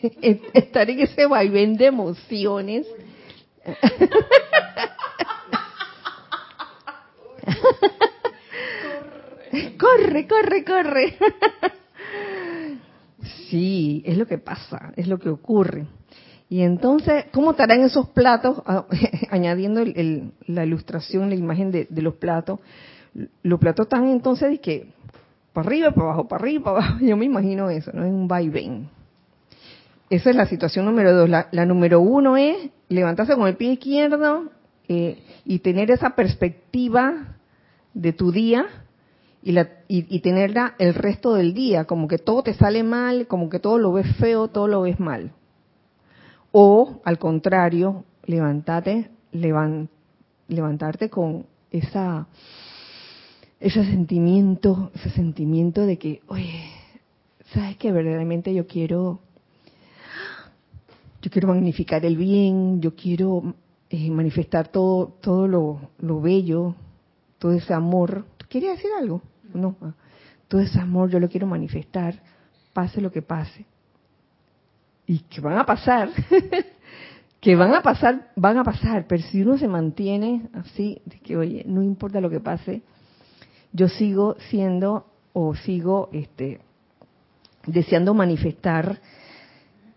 estar 0.52 0.88
en 0.88 1.00
ese 1.00 1.26
vaivén 1.26 1.76
de 1.76 1.86
emociones. 1.86 2.86
corre, 9.78 10.26
corre, 10.26 10.64
corre. 10.64 11.18
sí, 13.50 14.02
es 14.06 14.16
lo 14.16 14.26
que 14.26 14.38
pasa, 14.38 14.92
es 14.96 15.08
lo 15.08 15.18
que 15.18 15.28
ocurre. 15.28 15.86
Y 16.50 16.62
entonces, 16.62 17.26
¿cómo 17.30 17.50
estarán 17.50 17.82
esos 17.82 18.08
platos? 18.08 18.62
Ah, 18.64 18.86
añadiendo 19.30 19.84
la 19.84 20.64
ilustración, 20.64 21.28
la 21.28 21.34
imagen 21.34 21.70
de 21.70 22.02
los 22.02 22.14
platos 22.14 22.60
los 23.42 23.58
platos 23.58 23.86
están 23.86 24.08
entonces 24.08 24.60
que 24.60 24.88
para 25.52 25.66
arriba, 25.66 25.90
para 25.90 26.08
abajo, 26.08 26.28
para 26.28 26.42
arriba, 26.42 26.64
para 26.64 26.86
abajo. 26.86 26.98
Yo 27.04 27.16
me 27.16 27.24
imagino 27.24 27.70
eso, 27.70 27.90
¿no? 27.92 28.04
Es 28.04 28.10
un 28.10 28.28
vaivén. 28.28 28.88
Esa 30.10 30.30
es 30.30 30.36
la 30.36 30.46
situación 30.46 30.86
número 30.86 31.14
dos. 31.14 31.28
La, 31.28 31.66
número 31.66 32.00
uno 32.00 32.36
es 32.36 32.70
levantarse 32.88 33.34
con 33.34 33.46
el 33.46 33.56
pie 33.56 33.72
izquierdo 33.72 34.44
eh, 34.88 35.22
y 35.44 35.58
tener 35.58 35.90
esa 35.90 36.10
perspectiva 36.10 37.36
de 37.92 38.12
tu 38.12 38.32
día 38.32 38.66
y, 39.42 39.52
la, 39.52 39.68
y, 39.86 40.20
tenerla 40.20 40.74
el 40.78 40.94
resto 40.94 41.34
del 41.34 41.54
día, 41.54 41.84
como 41.84 42.08
que 42.08 42.18
todo 42.18 42.42
te 42.42 42.54
sale 42.54 42.82
mal, 42.82 43.26
como 43.26 43.48
que 43.50 43.58
todo 43.58 43.78
lo 43.78 43.92
ves 43.92 44.06
feo, 44.16 44.48
todo 44.48 44.66
lo 44.66 44.82
ves 44.82 44.98
mal. 44.98 45.32
O, 46.52 47.00
al 47.04 47.18
contrario, 47.18 48.04
levantarte, 48.24 49.10
levantarte 49.32 51.10
con 51.10 51.46
esa 51.70 52.26
ese 53.60 53.84
sentimiento, 53.84 54.90
ese 54.94 55.10
sentimiento 55.10 55.84
de 55.84 55.98
que, 55.98 56.20
oye, 56.28 56.70
sabes 57.52 57.76
que 57.76 57.90
verdaderamente 57.92 58.54
yo 58.54 58.66
quiero, 58.66 59.20
yo 61.22 61.30
quiero 61.30 61.48
magnificar 61.48 62.04
el 62.04 62.16
bien, 62.16 62.80
yo 62.80 62.94
quiero 62.94 63.54
eh, 63.90 64.10
manifestar 64.10 64.68
todo, 64.68 65.16
todo 65.20 65.48
lo, 65.48 65.80
lo, 65.98 66.20
bello, 66.20 66.74
todo 67.38 67.52
ese 67.52 67.74
amor. 67.74 68.26
¿Quería 68.48 68.70
decir 68.70 68.90
algo? 68.98 69.22
No, 69.52 69.76
todo 70.46 70.60
ese 70.60 70.78
amor 70.78 71.10
yo 71.10 71.18
lo 71.18 71.28
quiero 71.28 71.46
manifestar, 71.46 72.22
pase 72.72 73.00
lo 73.00 73.10
que 73.10 73.22
pase. 73.22 73.66
Y 75.06 75.20
que 75.20 75.40
van 75.40 75.58
a 75.58 75.66
pasar, 75.66 76.10
que 77.40 77.56
van 77.56 77.74
a 77.74 77.82
pasar, 77.82 78.30
van 78.36 78.58
a 78.58 78.64
pasar, 78.64 79.06
pero 79.08 79.22
si 79.24 79.42
uno 79.42 79.58
se 79.58 79.66
mantiene 79.66 80.48
así, 80.52 81.00
de 81.06 81.18
que, 81.18 81.36
oye, 81.36 81.64
no 81.66 81.82
importa 81.82 82.20
lo 82.20 82.30
que 82.30 82.40
pase, 82.40 82.82
yo 83.72 83.88
sigo 83.88 84.36
siendo 84.50 85.06
o 85.32 85.54
sigo 85.54 86.08
este, 86.12 86.60
deseando 87.66 88.14
manifestar 88.14 89.00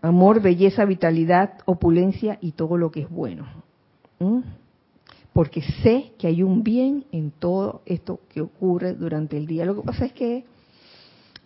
amor, 0.02 0.42
belleza, 0.42 0.84
vitalidad, 0.84 1.58
opulencia 1.64 2.38
y 2.40 2.52
todo 2.52 2.76
lo 2.76 2.90
que 2.90 3.02
es 3.02 3.10
bueno. 3.10 3.46
Porque 5.32 5.62
sé 5.82 6.12
que 6.18 6.26
hay 6.26 6.42
un 6.42 6.62
bien 6.62 7.06
en 7.12 7.30
todo 7.30 7.82
esto 7.86 8.20
que 8.28 8.40
ocurre 8.40 8.94
durante 8.94 9.36
el 9.36 9.46
día. 9.46 9.64
Lo 9.64 9.76
que 9.76 9.82
pasa 9.82 10.04
es 10.04 10.12
que 10.12 10.44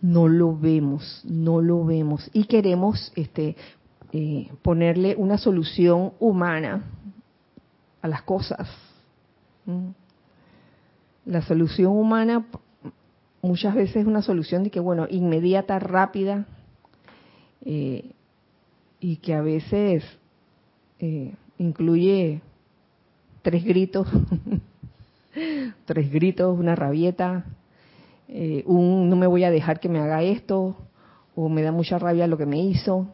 no 0.01 0.27
lo 0.27 0.55
vemos, 0.55 1.21
no 1.25 1.61
lo 1.61 1.83
vemos 1.83 2.29
y 2.33 2.43
queremos 2.43 3.11
este 3.15 3.55
eh, 4.11 4.49
ponerle 4.61 5.15
una 5.17 5.37
solución 5.37 6.13
humana 6.19 6.83
a 8.01 8.07
las 8.07 8.21
cosas. 8.23 8.67
La 11.27 11.41
solución 11.41 11.91
humana 11.91 12.45
muchas 13.41 13.75
veces 13.75 13.97
es 13.97 14.07
una 14.07 14.21
solución 14.21 14.63
de 14.63 14.69
que, 14.69 14.79
bueno, 14.79 15.07
inmediata, 15.09 15.77
rápida, 15.77 16.45
eh, 17.65 18.11
y 19.01 19.17
que 19.17 19.33
a 19.33 19.41
veces 19.41 20.05
eh, 20.99 21.33
incluye 21.57 22.39
tres 23.41 23.65
gritos, 23.65 24.07
tres 25.85 26.11
gritos, 26.13 26.57
una 26.57 26.75
rabieta, 26.75 27.43
eh, 28.29 28.63
un 28.65 29.09
no 29.09 29.17
me 29.17 29.27
voy 29.27 29.43
a 29.43 29.51
dejar 29.51 29.81
que 29.81 29.89
me 29.89 29.99
haga 29.99 30.23
esto, 30.23 30.77
o 31.35 31.49
me 31.49 31.61
da 31.61 31.73
mucha 31.73 31.99
rabia 31.99 32.25
lo 32.25 32.37
que 32.37 32.45
me 32.45 32.61
hizo. 32.61 33.05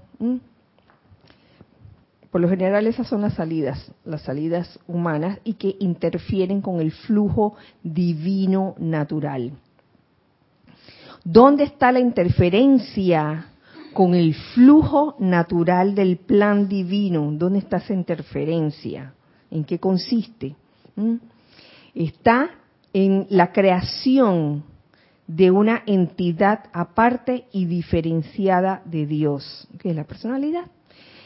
Por 2.34 2.42
lo 2.42 2.50
general 2.50 2.88
esas 2.88 3.06
son 3.06 3.22
las 3.22 3.36
salidas, 3.36 3.92
las 4.06 4.24
salidas 4.24 4.80
humanas 4.88 5.38
y 5.44 5.54
que 5.54 5.76
interfieren 5.78 6.62
con 6.62 6.82
el 6.82 6.92
flujo 6.92 7.54
divino 7.84 8.74
natural. 8.80 9.52
¿Dónde 11.24 11.66
está 11.66 11.92
la 11.92 12.00
interferencia 12.00 13.50
con 13.94 14.16
el 14.16 14.34
flujo 14.34 15.16
natural 15.20 15.94
del 15.94 16.18
plan 16.18 16.68
divino? 16.68 17.32
¿Dónde 17.34 17.60
está 17.60 17.78
esa 17.78 17.94
interferencia? 17.94 19.14
¿En 19.52 19.64
qué 19.64 19.78
consiste? 19.78 20.56
¿Mm? 20.96 21.18
Está 21.94 22.50
en 22.94 23.28
la 23.30 23.52
creación 23.52 24.64
de 25.28 25.52
una 25.52 25.84
entidad 25.86 26.64
aparte 26.74 27.46
y 27.52 27.66
diferenciada 27.66 28.82
de 28.86 29.06
Dios, 29.06 29.68
que 29.78 29.92
es 29.92 29.96
la 29.96 30.06
personalidad, 30.06 30.66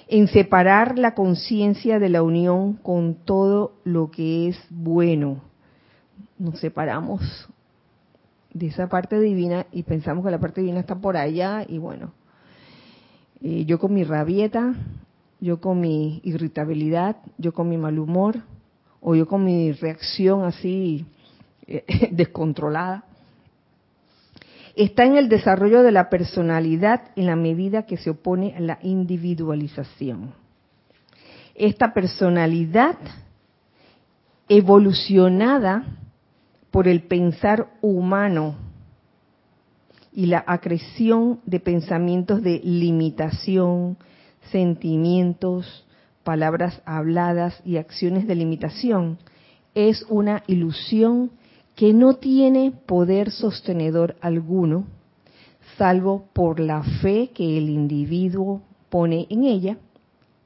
en 0.08 0.28
separar 0.28 0.98
la 0.98 1.14
conciencia 1.14 2.00
de 2.00 2.10
la 2.10 2.24
unión 2.24 2.74
con 2.74 3.16
todo 3.26 3.74
lo 3.84 4.10
que 4.10 4.50
es 4.50 4.58
bueno. 4.70 5.42
Nos 6.40 6.60
separamos 6.60 7.22
de 8.54 8.68
esa 8.68 8.88
parte 8.88 9.20
divina 9.20 9.66
y 9.72 9.84
pensamos 9.84 10.24
que 10.24 10.32
la 10.32 10.40
parte 10.40 10.62
divina 10.62 10.80
está 10.80 10.96
por 10.96 11.18
allá 11.18 11.66
y 11.68 11.78
bueno, 11.78 12.14
eh, 13.42 13.66
yo 13.66 13.80
con 13.80 13.94
mi 13.94 14.04
rabieta, 14.04 14.74
yo 15.40 15.60
con 15.60 15.80
mi 15.80 16.22
irritabilidad, 16.24 17.18
yo 17.38 17.54
con 17.54 17.70
mi 17.70 17.78
mal 17.78 18.00
humor 18.00 18.38
o 19.02 19.14
yo 19.14 19.28
con 19.28 19.44
mi 19.44 19.74
reacción 19.74 20.44
así 20.44 21.06
eh, 21.68 22.10
descontrolada, 22.12 23.04
está 24.84 25.06
en 25.06 25.18
el 25.18 25.28
desarrollo 25.28 25.82
de 25.82 25.92
la 25.92 26.10
personalidad 26.10 27.02
en 27.16 27.26
la 27.26 27.36
medida 27.36 27.86
que 27.86 27.98
se 27.98 28.12
opone 28.12 28.56
a 28.56 28.60
la 28.60 28.80
individualización. 28.82 30.34
Esta 31.56 31.94
personalidad 31.94 32.98
evolucionada 34.48 35.84
por 36.70 36.88
el 36.88 37.02
pensar 37.02 37.68
humano 37.82 38.56
y 40.14 40.28
la 40.28 40.44
acreción 40.46 41.40
de 41.46 41.60
pensamientos 41.60 42.44
de 42.44 42.62
limitación, 42.64 43.98
sentimientos, 44.52 45.88
palabras 46.24 46.82
habladas 46.86 47.62
y 47.66 47.78
acciones 47.78 48.28
de 48.28 48.36
limitación 48.36 49.18
es 49.74 50.06
una 50.10 50.44
ilusión 50.48 51.32
que 51.78 51.94
no 51.94 52.16
tiene 52.16 52.72
poder 52.72 53.32
sostenedor 53.32 54.18
alguno, 54.20 54.84
salvo 55.78 56.26
por 56.34 56.60
la 56.60 56.84
fe 57.02 57.30
que 57.34 57.58
el 57.58 57.70
individuo 57.70 58.64
pone 58.90 59.28
en 59.30 59.46
ella, 59.46 59.78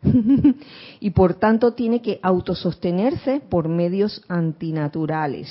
y 1.00 1.10
por 1.10 1.34
tanto 1.34 1.74
tiene 1.74 2.04
que 2.04 2.20
autosostenerse 2.22 3.40
por 3.40 3.68
medios 3.68 4.22
antinaturales 4.28 5.50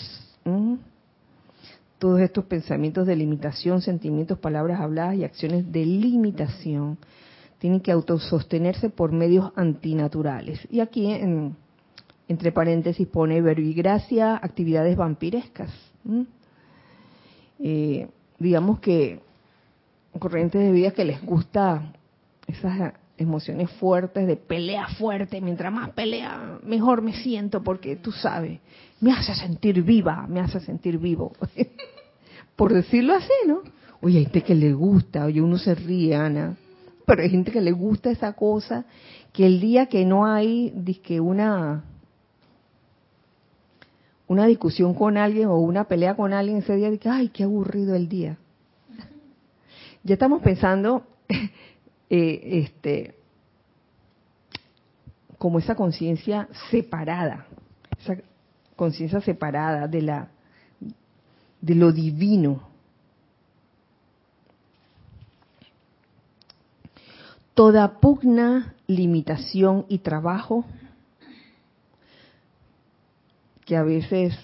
todos 2.01 2.21
estos 2.23 2.47
pensamientos 2.47 3.07
de 3.07 3.15
limitación, 3.15 3.83
sentimientos, 3.83 4.39
palabras 4.39 4.81
habladas 4.81 5.17
y 5.17 5.25
acciones 5.25 5.71
de 5.71 5.85
limitación 5.85 6.97
tienen 7.59 7.81
que 7.81 7.93
autosostenerse 7.93 8.89
por 8.89 9.13
medios 9.13 9.53
antinaturales. 9.55 10.67
Y 10.71 10.81
aquí, 10.81 11.15
entre 12.31 12.53
paréntesis, 12.53 13.09
pone 13.09 13.41
gracia, 13.41 14.37
actividades 14.37 14.97
vampirescas. 14.97 15.69
Eh, 17.59 18.07
digamos 18.39 18.79
que 18.79 19.19
corrientes 20.17 20.63
de 20.63 20.71
vida 20.71 20.93
que 20.93 21.05
les 21.05 21.21
gusta 21.25 21.93
esas 22.47 22.93
emociones 23.19 23.69
fuertes, 23.73 24.29
de 24.29 24.37
pelea 24.37 24.87
fuerte, 24.91 25.41
mientras 25.41 25.73
más 25.73 25.91
pelea, 25.91 26.61
mejor 26.63 27.03
me 27.03 27.15
siento, 27.15 27.65
porque 27.65 27.97
tú 27.97 28.13
sabes, 28.13 28.61
me 29.01 29.11
hace 29.11 29.35
sentir 29.35 29.83
viva, 29.83 30.25
me 30.29 30.39
hace 30.39 30.61
sentir 30.61 30.99
vivo. 30.99 31.33
Por 32.55 32.73
decirlo 32.73 33.15
así, 33.15 33.33
¿no? 33.49 33.63
Oye, 34.03 34.19
hay 34.19 34.25
gente 34.27 34.43
que 34.43 34.55
le 34.55 34.73
gusta, 34.73 35.25
oye, 35.25 35.41
uno 35.41 35.59
se 35.59 35.75
ríe, 35.75 36.15
Ana, 36.15 36.55
pero 37.05 37.23
hay 37.23 37.31
gente 37.31 37.51
que 37.51 37.61
le 37.61 37.73
gusta 37.73 38.09
esa 38.09 38.35
cosa, 38.35 38.85
que 39.33 39.47
el 39.47 39.61
día 39.61 39.87
que 39.87 40.05
no 40.05 40.27
hay, 40.27 40.73
que 41.03 41.19
una 41.19 41.83
una 44.31 44.47
discusión 44.47 44.95
con 44.95 45.17
alguien 45.17 45.49
o 45.49 45.59
una 45.59 45.89
pelea 45.89 46.15
con 46.15 46.33
alguien 46.33 46.59
ese 46.59 46.77
día, 46.77 46.97
que, 46.99 47.09
ay, 47.09 47.31
qué 47.31 47.43
aburrido 47.43 47.97
el 47.97 48.09
día. 48.09 48.39
Ya 50.05 50.15
estamos 50.15 50.41
pensando 50.41 51.05
eh, 52.09 52.41
este, 52.65 53.17
como 55.37 55.59
esa 55.59 55.75
conciencia 55.75 56.49
separada, 56.71 57.45
esa 58.01 58.19
conciencia 58.77 59.21
separada 59.21 59.89
de 59.89 60.01
la 60.01 60.29
de 61.61 61.75
lo 61.75 61.91
divino. 61.91 62.63
Toda 67.53 67.99
pugna, 67.99 68.77
limitación 68.87 69.87
y 69.89 69.99
trabajo 69.99 70.65
que 73.71 73.77
a 73.77 73.85
veces 73.85 74.35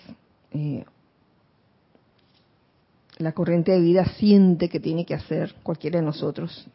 eh, 0.52 0.84
la 3.18 3.32
corriente 3.32 3.72
de 3.72 3.80
vida 3.80 4.04
siente 4.18 4.68
que 4.68 4.78
tiene 4.78 5.04
que 5.04 5.14
hacer 5.14 5.52
cualquiera 5.64 5.98
de 5.98 6.06
nosotros, 6.06 6.68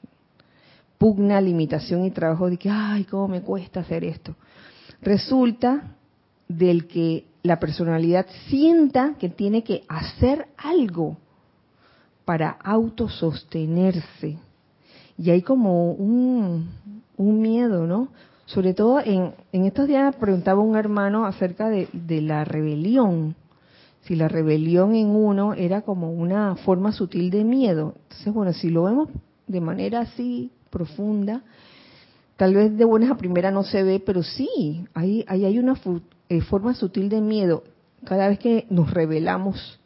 pugna, 0.98 1.40
limitación 1.40 2.04
y 2.04 2.12
trabajo 2.12 2.50
de 2.50 2.58
que, 2.58 2.70
ay, 2.70 3.06
cómo 3.06 3.30
me 3.30 3.42
cuesta 3.42 3.80
hacer 3.80 4.04
esto. 4.04 4.36
Resulta 5.02 5.96
del 6.50 6.88
que 6.88 7.24
la 7.42 7.58
personalidad 7.58 8.28
sienta 8.50 9.16
que 9.18 9.30
tiene 9.30 9.64
que 9.64 9.86
hacer 9.88 10.50
algo 10.58 11.16
para 12.26 12.50
autosostenerse. 12.50 14.40
Y 15.18 15.30
hay 15.30 15.42
como 15.42 15.94
un, 15.94 16.70
un 17.16 17.42
miedo, 17.42 17.88
¿no? 17.88 18.10
Sobre 18.46 18.74
todo 18.74 19.00
en, 19.00 19.34
en 19.52 19.66
estos 19.66 19.88
días 19.88 20.16
preguntaba 20.16 20.62
un 20.62 20.76
hermano 20.76 21.26
acerca 21.26 21.70
de, 21.70 21.88
la 22.22 22.44
rebelión. 22.44 23.36
Si 24.02 24.16
la 24.16 24.28
rebelión 24.28 24.96
en 24.96 25.10
uno 25.10 25.54
era 25.54 25.82
como 25.82 26.12
una 26.12 26.56
forma 26.56 26.92
sutil 26.92 27.30
de 27.30 27.44
miedo. 27.44 27.96
Entonces, 28.04 28.34
bueno, 28.34 28.54
si 28.54 28.70
lo 28.70 28.84
vemos 28.84 29.10
de 29.48 29.62
manera 29.62 30.02
así 30.02 30.52
profunda. 30.70 31.44
Tal 32.36 32.56
vez 32.56 32.76
de 32.76 32.86
buenas 32.86 33.12
a 33.12 33.18
primera 33.18 33.52
no 33.52 33.64
se 33.64 33.84
ve, 33.84 34.02
pero 34.04 34.24
sí, 34.24 34.86
ahí, 34.94 35.24
hay 35.28 35.60
una 35.60 35.80
eh, 36.30 36.42
forma 36.42 36.74
sutil 36.74 37.10
de 37.10 37.22
miedo. 37.22 37.64
Cada 38.04 38.28
vez 38.30 38.40
que 38.40 38.66
nos 38.72 38.92
revelamos, 38.92 39.80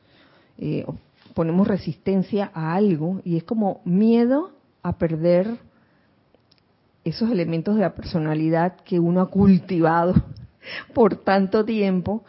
eh, 0.57 0.85
ponemos 1.33 1.67
resistencia 1.67 2.49
a 2.53 2.73
algo 2.73 3.19
y 3.25 3.35
es 3.35 3.43
como 3.43 3.81
miedo 3.83 4.51
a 4.81 4.97
perder 4.97 5.57
esos 7.05 7.31
elementos 7.31 7.75
de 7.75 7.81
la 7.81 7.95
personalidad 7.95 8.75
que 8.83 8.99
uno 8.99 9.21
ha 9.21 9.29
cultivado 9.29 10.15
por 10.93 11.15
tanto 11.15 11.63
tiempo. 11.63 12.25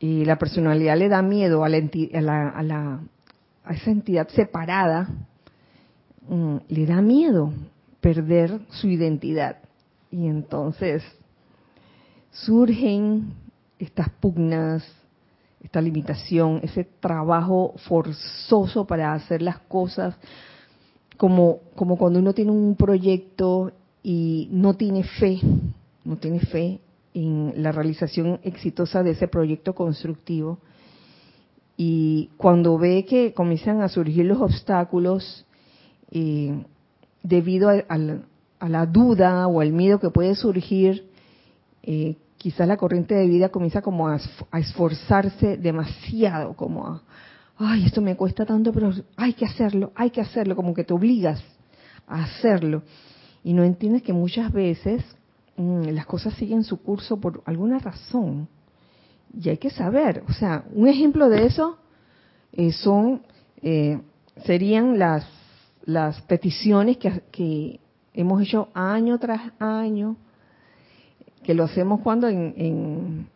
Y 0.00 0.24
la 0.24 0.36
personalidad 0.36 0.98
le 0.98 1.08
da 1.08 1.22
miedo 1.22 1.64
a, 1.64 1.68
la, 1.68 2.48
a, 2.48 2.62
la, 2.62 3.00
a 3.64 3.72
esa 3.72 3.90
entidad 3.90 4.28
separada 4.28 5.08
Mm, 6.28 6.56
le 6.68 6.86
da 6.86 7.02
miedo 7.02 7.52
perder 8.00 8.60
su 8.70 8.88
identidad. 8.88 9.58
Y 10.10 10.26
entonces 10.26 11.02
surgen 12.30 13.34
estas 13.78 14.08
pugnas, 14.08 14.84
esta 15.62 15.80
limitación, 15.80 16.60
ese 16.62 16.84
trabajo 16.84 17.74
forzoso 17.88 18.86
para 18.86 19.12
hacer 19.12 19.42
las 19.42 19.58
cosas, 19.60 20.14
como, 21.16 21.60
como 21.74 21.96
cuando 21.96 22.18
uno 22.18 22.32
tiene 22.34 22.50
un 22.50 22.76
proyecto 22.76 23.72
y 24.02 24.48
no 24.50 24.74
tiene 24.74 25.04
fe, 25.04 25.40
no 26.04 26.16
tiene 26.16 26.40
fe 26.40 26.80
en 27.14 27.54
la 27.56 27.72
realización 27.72 28.40
exitosa 28.42 29.02
de 29.02 29.12
ese 29.12 29.28
proyecto 29.28 29.74
constructivo. 29.74 30.58
Y 31.76 32.30
cuando 32.36 32.78
ve 32.78 33.04
que 33.04 33.32
comienzan 33.32 33.80
a 33.80 33.88
surgir 33.88 34.26
los 34.26 34.40
obstáculos, 34.40 35.44
debido 37.22 37.68
a, 37.68 37.82
a 38.64 38.68
la 38.68 38.86
duda 38.86 39.46
o 39.46 39.60
al 39.60 39.72
miedo 39.72 39.98
que 39.98 40.10
puede 40.10 40.34
surgir, 40.34 41.08
eh, 41.82 42.16
quizás 42.38 42.66
la 42.66 42.76
corriente 42.76 43.14
de 43.14 43.26
vida 43.26 43.50
comienza 43.50 43.82
como 43.82 44.08
a, 44.08 44.18
a, 44.50 44.58
esforzarse 44.58 45.56
demasiado, 45.56 46.54
como 46.54 46.86
a, 46.86 47.02
ay, 47.58 47.86
esto 47.86 48.00
me 48.00 48.16
cuesta 48.16 48.44
tanto, 48.44 48.72
pero 48.72 48.92
hay 49.16 49.32
que 49.34 49.44
hacerlo, 49.44 49.92
hay 49.94 50.10
que 50.10 50.20
hacerlo, 50.20 50.56
como 50.56 50.74
que 50.74 50.84
te 50.84 50.92
obligas 50.92 51.42
a 52.06 52.24
hacerlo. 52.24 52.82
Y 53.42 53.52
no 53.52 53.62
entiendes 53.62 54.02
que 54.02 54.12
muchas 54.12 54.52
veces 54.52 55.04
mm, 55.56 55.88
las 55.90 56.06
cosas 56.06 56.34
siguen 56.34 56.64
su 56.64 56.82
curso 56.82 57.20
por 57.20 57.42
alguna 57.46 57.78
razón. 57.78 58.48
Y 59.32 59.48
hay 59.48 59.58
que 59.58 59.70
saber, 59.70 60.22
o 60.28 60.32
sea, 60.32 60.64
un 60.72 60.88
ejemplo 60.88 61.28
de 61.28 61.46
eso 61.46 61.78
eh, 62.52 62.72
son, 62.72 63.22
eh, 63.62 64.00
serían 64.44 64.98
las, 64.98 65.26
las 65.84 66.20
peticiones 66.22 66.98
que, 66.98 67.22
que 67.30 67.80
hemos 68.14 68.42
hecho 68.42 68.68
año 68.74 69.18
tras 69.18 69.52
año, 69.58 70.16
que 71.42 71.54
lo 71.54 71.64
hacemos 71.64 72.00
cuando 72.00 72.28
en, 72.28 72.54
en, 72.56 73.28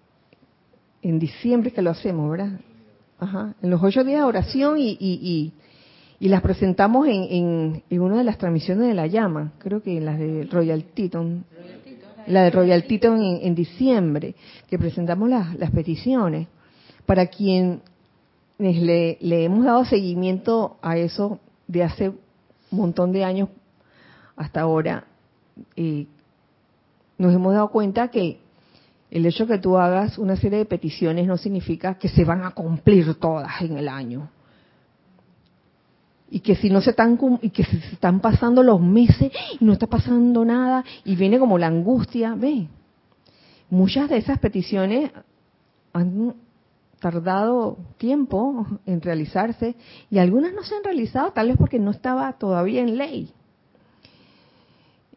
en 1.03 1.19
diciembre 1.19 1.73
que 1.73 1.83
lo 1.83 1.91
hacemos, 1.91 2.31
¿verdad? 2.31 2.61
Ajá, 3.21 3.55
en 3.63 3.71
los 3.71 3.83
ocho 3.83 4.05
días 4.05 4.21
de 4.21 4.25
oración 4.25 4.79
y, 4.79 4.97
y, 5.01 5.53
y, 6.21 6.29
las 6.29 6.41
presentamos 6.41 7.09
en, 7.09 7.83
en, 7.91 8.01
una 8.01 8.19
de 8.19 8.25
las 8.25 8.39
transmisiones 8.39 8.87
de 8.87 8.95
la 8.95 9.09
llama, 9.09 9.53
creo 9.59 9.83
que 9.83 9.97
en 9.97 10.05
las 10.05 10.19
de 10.19 10.47
Royal 10.51 10.85
Teton, 10.95 11.45
la 12.29 12.45
de 12.45 12.51
Royal 12.51 12.85
Teton 12.85 13.21
en, 13.21 13.41
en 13.43 13.55
diciembre, 13.57 14.37
que 14.69 14.79
presentamos 14.79 15.29
las, 15.29 15.55
las 15.59 15.71
peticiones. 15.73 16.47
Para 17.07 17.27
quien 17.27 17.81
le, 18.59 19.19
le 19.21 19.45
hemos 19.45 19.65
dado 19.65 19.85
seguimiento 19.85 20.77
a 20.81 20.97
eso 20.97 21.41
de 21.67 21.83
hace 21.83 22.11
un 22.11 22.19
montón 22.71 23.13
de 23.13 23.25
años 23.25 23.49
hasta 24.37 24.61
ahora, 24.61 25.05
eh, 25.75 26.07
nos 27.17 27.35
hemos 27.35 27.53
dado 27.53 27.71
cuenta 27.71 28.09
que 28.09 28.39
el 29.11 29.25
hecho 29.25 29.47
que 29.47 29.59
tú 29.59 29.79
hagas 29.79 30.19
una 30.19 30.37
serie 30.37 30.59
de 30.59 30.65
peticiones 30.65 31.27
no 31.27 31.37
significa 31.37 31.95
que 31.95 32.09
se 32.09 32.25
van 32.25 32.45
a 32.45 32.51
cumplir 32.51 33.15
todas 33.15 33.61
en 33.63 33.79
el 33.79 33.89
año. 33.89 34.31
Y 36.31 36.41
que 36.41 36.57
si 36.57 36.69
no 36.69 36.83
se 36.83 36.91
están 36.91 37.19
y 37.41 37.49
que 37.51 37.65
se 37.65 37.77
están 37.93 38.21
pasando 38.21 38.63
los 38.63 38.81
meses 38.83 39.33
y 39.59 39.65
no 39.65 39.73
está 39.73 39.87
pasando 39.87 40.45
nada 40.45 40.85
y 41.05 41.17
viene 41.17 41.39
como 41.39 41.57
la 41.57 41.69
angustia, 41.69 42.35
ve. 42.35 42.69
Muchas 43.71 44.11
de 44.11 44.19
esas 44.19 44.39
peticiones 44.39 45.11
han 45.95 46.35
tardado 47.01 47.79
tiempo 47.97 48.67
en 48.85 49.01
realizarse 49.01 49.75
y 50.11 50.19
algunas 50.19 50.53
no 50.53 50.63
se 50.65 50.75
han 50.75 50.85
realizado 50.85 51.33
tal 51.33 51.49
vez 51.49 51.57
porque 51.57 51.79
no 51.79 51.93
estaba 51.93 52.31
todavía 52.35 52.83
en 52.83 52.99
ley. 52.99 53.33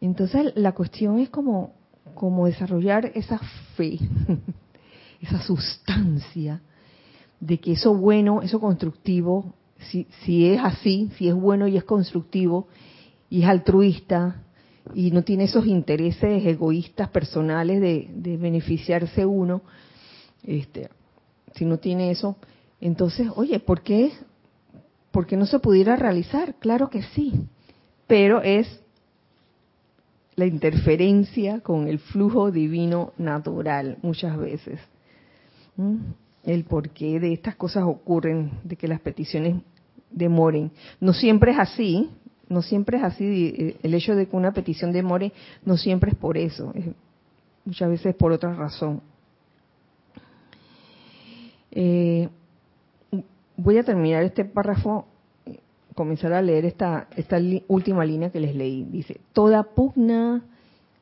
Entonces 0.00 0.52
la 0.56 0.72
cuestión 0.72 1.18
es 1.18 1.28
como 1.28 1.74
como 2.14 2.46
desarrollar 2.46 3.12
esa 3.14 3.38
fe, 3.76 3.98
esa 5.20 5.40
sustancia 5.42 6.60
de 7.40 7.58
que 7.58 7.72
eso 7.72 7.94
bueno, 7.94 8.40
eso 8.42 8.60
constructivo, 8.60 9.54
si, 9.90 10.06
si 10.24 10.46
es 10.48 10.60
así, 10.62 11.10
si 11.18 11.28
es 11.28 11.34
bueno 11.34 11.66
y 11.66 11.76
es 11.76 11.84
constructivo 11.84 12.68
y 13.28 13.42
es 13.42 13.48
altruista 13.48 14.42
y 14.94 15.10
no 15.10 15.22
tiene 15.22 15.44
esos 15.44 15.66
intereses 15.66 16.44
egoístas 16.44 17.08
personales 17.08 17.80
de, 17.80 18.36
beneficiarse 18.36 19.24
uno, 19.24 19.62
este, 20.42 20.88
si 21.54 21.64
no 21.64 21.78
tiene 21.78 22.10
eso, 22.10 22.36
entonces, 22.80 23.28
oye, 23.34 23.60
¿por 23.60 23.82
qué, 23.82 24.12
¿por 25.10 25.26
qué 25.26 25.36
no 25.36 25.46
se 25.46 25.60
pudiera 25.60 25.96
realizar? 25.96 26.56
Claro 26.56 26.90
que 26.90 27.02
sí, 27.14 27.32
pero 28.06 28.42
es 28.42 28.81
la 30.42 30.48
interferencia 30.48 31.60
con 31.60 31.86
el 31.86 32.00
flujo 32.00 32.50
divino 32.50 33.12
natural 33.16 33.98
muchas 34.02 34.36
veces. 34.36 34.80
El 36.42 36.64
porqué 36.64 37.20
de 37.20 37.32
estas 37.32 37.54
cosas 37.54 37.84
ocurren, 37.84 38.50
de 38.64 38.74
que 38.74 38.88
las 38.88 39.00
peticiones 39.00 39.62
demoren. 40.10 40.72
No 40.98 41.12
siempre 41.12 41.52
es 41.52 41.60
así, 41.60 42.10
no 42.48 42.60
siempre 42.60 42.98
es 42.98 43.04
así. 43.04 43.54
Eh, 43.56 43.76
el 43.84 43.94
hecho 43.94 44.16
de 44.16 44.26
que 44.26 44.34
una 44.34 44.52
petición 44.52 44.90
demore 44.90 45.32
no 45.64 45.76
siempre 45.76 46.10
es 46.10 46.16
por 46.16 46.36
eso, 46.36 46.74
muchas 47.64 47.88
veces 47.88 48.12
por 48.16 48.32
otra 48.32 48.52
razón. 48.52 49.00
Eh, 51.70 52.28
voy 53.56 53.78
a 53.78 53.84
terminar 53.84 54.24
este 54.24 54.44
párrafo 54.44 55.06
comenzar 55.94 56.32
a 56.32 56.42
leer 56.42 56.64
esta, 56.64 57.08
esta 57.16 57.38
última 57.68 58.04
línea 58.04 58.30
que 58.30 58.40
les 58.40 58.54
leí. 58.54 58.84
Dice, 58.84 59.20
toda 59.32 59.62
pugna, 59.62 60.42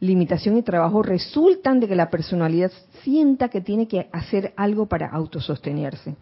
limitación 0.01 0.57
y 0.57 0.63
trabajo 0.63 1.03
resultan 1.03 1.81
de 1.81 1.89
que 1.89 1.95
la 1.95 2.11
personalidad 2.11 2.73
sienta 3.03 3.49
que 3.49 3.61
tiene 3.61 3.87
que 3.87 4.09
hacer 4.13 4.53
algo 4.57 4.87
para 4.87 5.09
autosostenerse. 5.09 6.17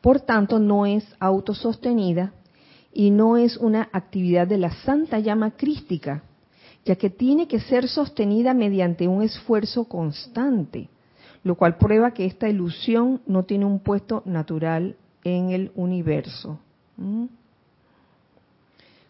Por 0.00 0.20
tanto, 0.20 0.58
no 0.58 0.84
es 0.86 1.04
autosostenida 1.18 2.34
y 2.92 3.10
no 3.10 3.36
es 3.36 3.56
una 3.56 3.88
actividad 3.92 4.46
de 4.46 4.58
la 4.58 4.70
santa 4.82 5.18
llama 5.18 5.52
crística, 5.52 6.22
ya 6.84 6.96
que 6.96 7.10
tiene 7.10 7.48
que 7.48 7.60
ser 7.60 7.88
sostenida 7.88 8.52
mediante 8.52 9.08
un 9.08 9.22
esfuerzo 9.22 9.84
constante, 9.86 10.90
lo 11.42 11.56
cual 11.56 11.78
prueba 11.78 12.12
que 12.12 12.26
esta 12.26 12.48
ilusión 12.48 13.22
no 13.26 13.44
tiene 13.44 13.64
un 13.64 13.80
puesto 13.80 14.22
natural 14.26 14.96
en 15.24 15.50
el 15.50 15.72
universo. 15.74 16.58
¿Mm? 16.98 17.24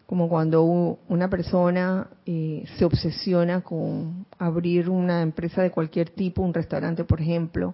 Como 0.05 0.29
cuando 0.29 0.63
una 1.07 1.29
persona 1.29 2.09
eh, 2.25 2.63
se 2.77 2.85
obsesiona 2.85 3.61
con 3.61 4.25
abrir 4.37 4.89
una 4.89 5.21
empresa 5.21 5.63
de 5.63 5.71
cualquier 5.71 6.11
tipo, 6.11 6.43
un 6.43 6.53
restaurante, 6.53 7.03
por 7.03 7.21
ejemplo, 7.21 7.73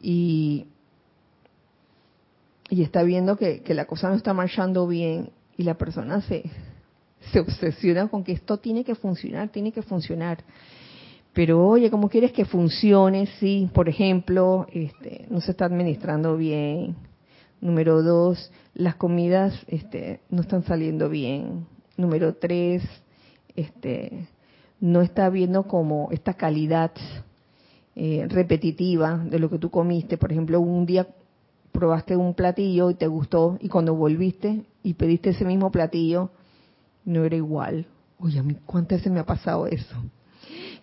y, 0.00 0.66
está 2.68 3.02
viendo 3.02 3.36
que, 3.36 3.62
la 3.68 3.86
cosa 3.86 4.08
no 4.08 4.16
está 4.16 4.34
marchando 4.34 4.86
bien 4.86 5.30
y 5.56 5.62
la 5.62 5.74
persona 5.74 6.20
se, 6.22 6.42
se 7.32 7.40
obsesiona 7.40 8.08
con 8.08 8.24
que 8.24 8.32
esto 8.32 8.58
tiene 8.58 8.84
que 8.84 8.94
funcionar, 8.94 9.48
tiene 9.48 9.72
que 9.72 9.82
funcionar. 9.82 10.38
Pero 11.32 11.66
oye, 11.66 11.90
¿cómo 11.90 12.10
quieres 12.10 12.32
que 12.32 12.44
funcione 12.44 13.26
si, 13.38 13.70
por 13.72 13.88
ejemplo, 13.88 14.66
este, 14.70 15.26
no 15.30 15.40
se 15.40 15.52
está 15.52 15.64
administrando 15.64 16.36
bien, 16.36 16.94
Número 17.62 18.02
dos, 18.02 18.50
las 18.74 18.96
comidas 18.96 19.54
este, 19.68 20.18
no 20.30 20.40
están 20.40 20.64
saliendo 20.64 21.08
bien. 21.08 21.64
Número 21.96 22.34
tres, 22.34 22.82
este, 23.54 24.26
no 24.80 25.00
está 25.00 25.30
viendo 25.30 25.68
como 25.68 26.08
esta 26.10 26.34
calidad 26.34 26.90
eh, 27.94 28.26
repetitiva 28.28 29.16
de 29.16 29.38
lo 29.38 29.48
que 29.48 29.60
tú 29.60 29.70
comiste. 29.70 30.18
Por 30.18 30.32
ejemplo, 30.32 30.60
un 30.60 30.86
día 30.86 31.06
probaste 31.70 32.16
un 32.16 32.34
platillo 32.34 32.90
y 32.90 32.94
te 32.94 33.06
gustó 33.06 33.58
y 33.60 33.68
cuando 33.68 33.94
volviste 33.94 34.64
y 34.82 34.94
pediste 34.94 35.30
ese 35.30 35.44
mismo 35.44 35.70
platillo, 35.70 36.30
no 37.04 37.24
era 37.24 37.36
igual. 37.36 37.86
Oye, 38.18 38.40
a 38.40 38.42
mí 38.42 38.56
cuántas 38.66 38.98
veces 38.98 39.12
me 39.12 39.20
ha 39.20 39.24
pasado 39.24 39.68
eso 39.68 39.96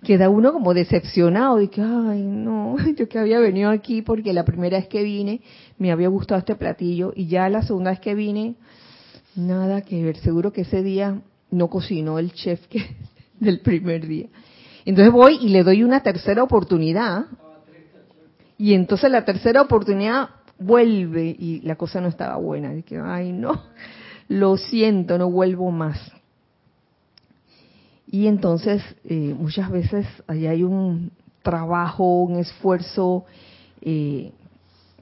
queda 0.03 0.29
uno 0.29 0.53
como 0.53 0.73
decepcionado 0.73 1.57
de 1.57 1.69
que, 1.69 1.81
ay, 1.81 2.23
no, 2.23 2.77
yo 2.97 3.07
que 3.07 3.19
había 3.19 3.39
venido 3.39 3.69
aquí 3.69 4.01
porque 4.01 4.33
la 4.33 4.45
primera 4.45 4.77
vez 4.77 4.87
que 4.87 5.03
vine 5.03 5.41
me 5.77 5.91
había 5.91 6.07
gustado 6.07 6.39
este 6.39 6.55
platillo 6.55 7.13
y 7.15 7.27
ya 7.27 7.49
la 7.49 7.61
segunda 7.61 7.91
vez 7.91 7.99
que 7.99 8.15
vine, 8.15 8.55
nada 9.35 9.81
que 9.81 10.03
ver, 10.03 10.17
seguro 10.17 10.51
que 10.51 10.61
ese 10.61 10.83
día 10.83 11.21
no 11.51 11.67
cocinó 11.69 12.19
el 12.19 12.33
chef 12.33 12.67
que 12.67 12.85
del 13.39 13.59
primer 13.61 14.07
día. 14.07 14.27
Entonces 14.85 15.11
voy 15.11 15.37
y 15.41 15.49
le 15.49 15.63
doy 15.63 15.83
una 15.83 16.01
tercera 16.01 16.43
oportunidad 16.43 17.25
y 18.57 18.73
entonces 18.73 19.09
la 19.11 19.23
tercera 19.23 19.61
oportunidad 19.61 20.29
vuelve 20.57 21.35
y 21.37 21.61
la 21.61 21.75
cosa 21.75 22.01
no 22.01 22.07
estaba 22.07 22.35
buena. 22.37 22.81
que 22.81 22.97
ay, 22.97 23.31
no, 23.31 23.63
lo 24.27 24.57
siento, 24.57 25.17
no 25.17 25.29
vuelvo 25.29 25.71
más. 25.71 25.97
Y 28.11 28.27
entonces 28.27 28.81
eh, 29.05 29.35
muchas 29.37 29.69
veces 29.69 30.07
ahí 30.27 30.47
hay 30.47 30.63
un 30.63 31.11
trabajo, 31.43 32.23
un 32.23 32.39
esfuerzo 32.39 33.25
eh, 33.81 34.31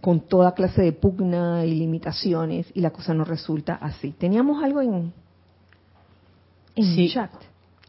con 0.01 0.19
toda 0.27 0.53
clase 0.53 0.81
de 0.81 0.91
pugna 0.91 1.65
y 1.65 1.73
limitaciones 1.73 2.67
y 2.73 2.81
la 2.81 2.89
cosa 2.89 3.13
no 3.13 3.23
resulta 3.23 3.75
así. 3.75 4.11
Teníamos 4.11 4.61
algo 4.61 4.81
en, 4.81 5.13
en 6.75 6.99
el 6.99 7.11
chat. 7.11 7.31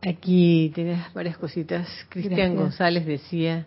Aquí 0.03 0.71
tienes 0.73 1.13
varias 1.13 1.37
cositas. 1.37 1.89
Cristian 2.09 2.55
González 2.55 3.05
decía, 3.05 3.67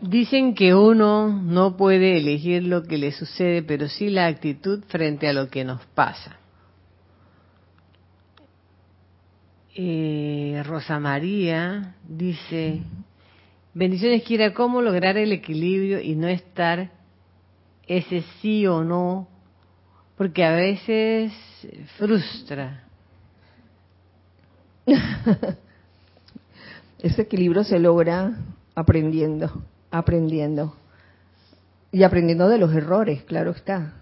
dicen 0.00 0.54
que 0.54 0.74
uno 0.74 1.28
no 1.28 1.76
puede 1.76 2.18
elegir 2.18 2.64
lo 2.64 2.82
que 2.82 2.98
le 2.98 3.12
sucede, 3.12 3.62
pero 3.62 3.88
sí 3.88 4.10
la 4.10 4.26
actitud 4.26 4.82
frente 4.88 5.28
a 5.28 5.32
lo 5.32 5.48
que 5.48 5.64
nos 5.64 5.84
pasa. 5.94 6.36
Eh, 9.78 10.62
Rosa 10.64 10.98
María 10.98 11.96
dice, 12.08 12.80
bendiciones 13.74 14.22
quiera, 14.22 14.54
¿cómo 14.54 14.80
lograr 14.80 15.18
el 15.18 15.32
equilibrio 15.32 16.00
y 16.00 16.14
no 16.14 16.28
estar 16.28 16.92
ese 17.86 18.24
sí 18.40 18.66
o 18.66 18.82
no? 18.82 19.28
Porque 20.16 20.46
a 20.46 20.52
veces 20.52 21.30
frustra. 21.98 22.84
Ese 26.98 27.20
equilibrio 27.20 27.62
se 27.62 27.78
logra 27.78 28.34
aprendiendo, 28.74 29.62
aprendiendo. 29.90 30.74
Y 31.92 32.02
aprendiendo 32.02 32.48
de 32.48 32.56
los 32.56 32.74
errores, 32.74 33.24
claro 33.24 33.50
está. 33.50 33.92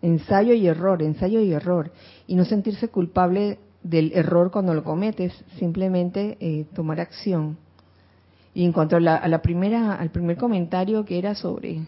Ensayo 0.00 0.54
y 0.54 0.68
error, 0.68 1.02
ensayo 1.02 1.40
y 1.40 1.52
error. 1.52 1.90
Y 2.28 2.36
no 2.36 2.44
sentirse 2.44 2.86
culpable 2.86 3.58
del 3.84 4.12
error 4.14 4.50
cuando 4.50 4.74
lo 4.74 4.82
cometes, 4.82 5.32
simplemente 5.58 6.36
eh, 6.40 6.64
tomar 6.74 6.98
acción. 6.98 7.58
Y 8.54 8.64
en 8.64 8.72
cuanto 8.72 8.96
a 8.96 9.00
la, 9.00 9.42
primera, 9.42 9.94
al 9.94 10.10
primer 10.10 10.36
comentario 10.36 11.04
que 11.04 11.18
era 11.18 11.34
sobre 11.34 11.82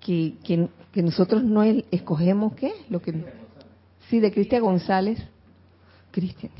que, 0.00 0.34
que, 0.42 1.02
nosotros 1.02 1.44
no 1.44 1.62
escogemos 1.62 2.54
qué, 2.54 2.72
lo 2.88 3.00
que 3.00 3.14
sí 4.08 4.20
de 4.20 4.32
Cristian 4.32 4.62
González, 4.62 5.18
Cristian, 6.12 6.52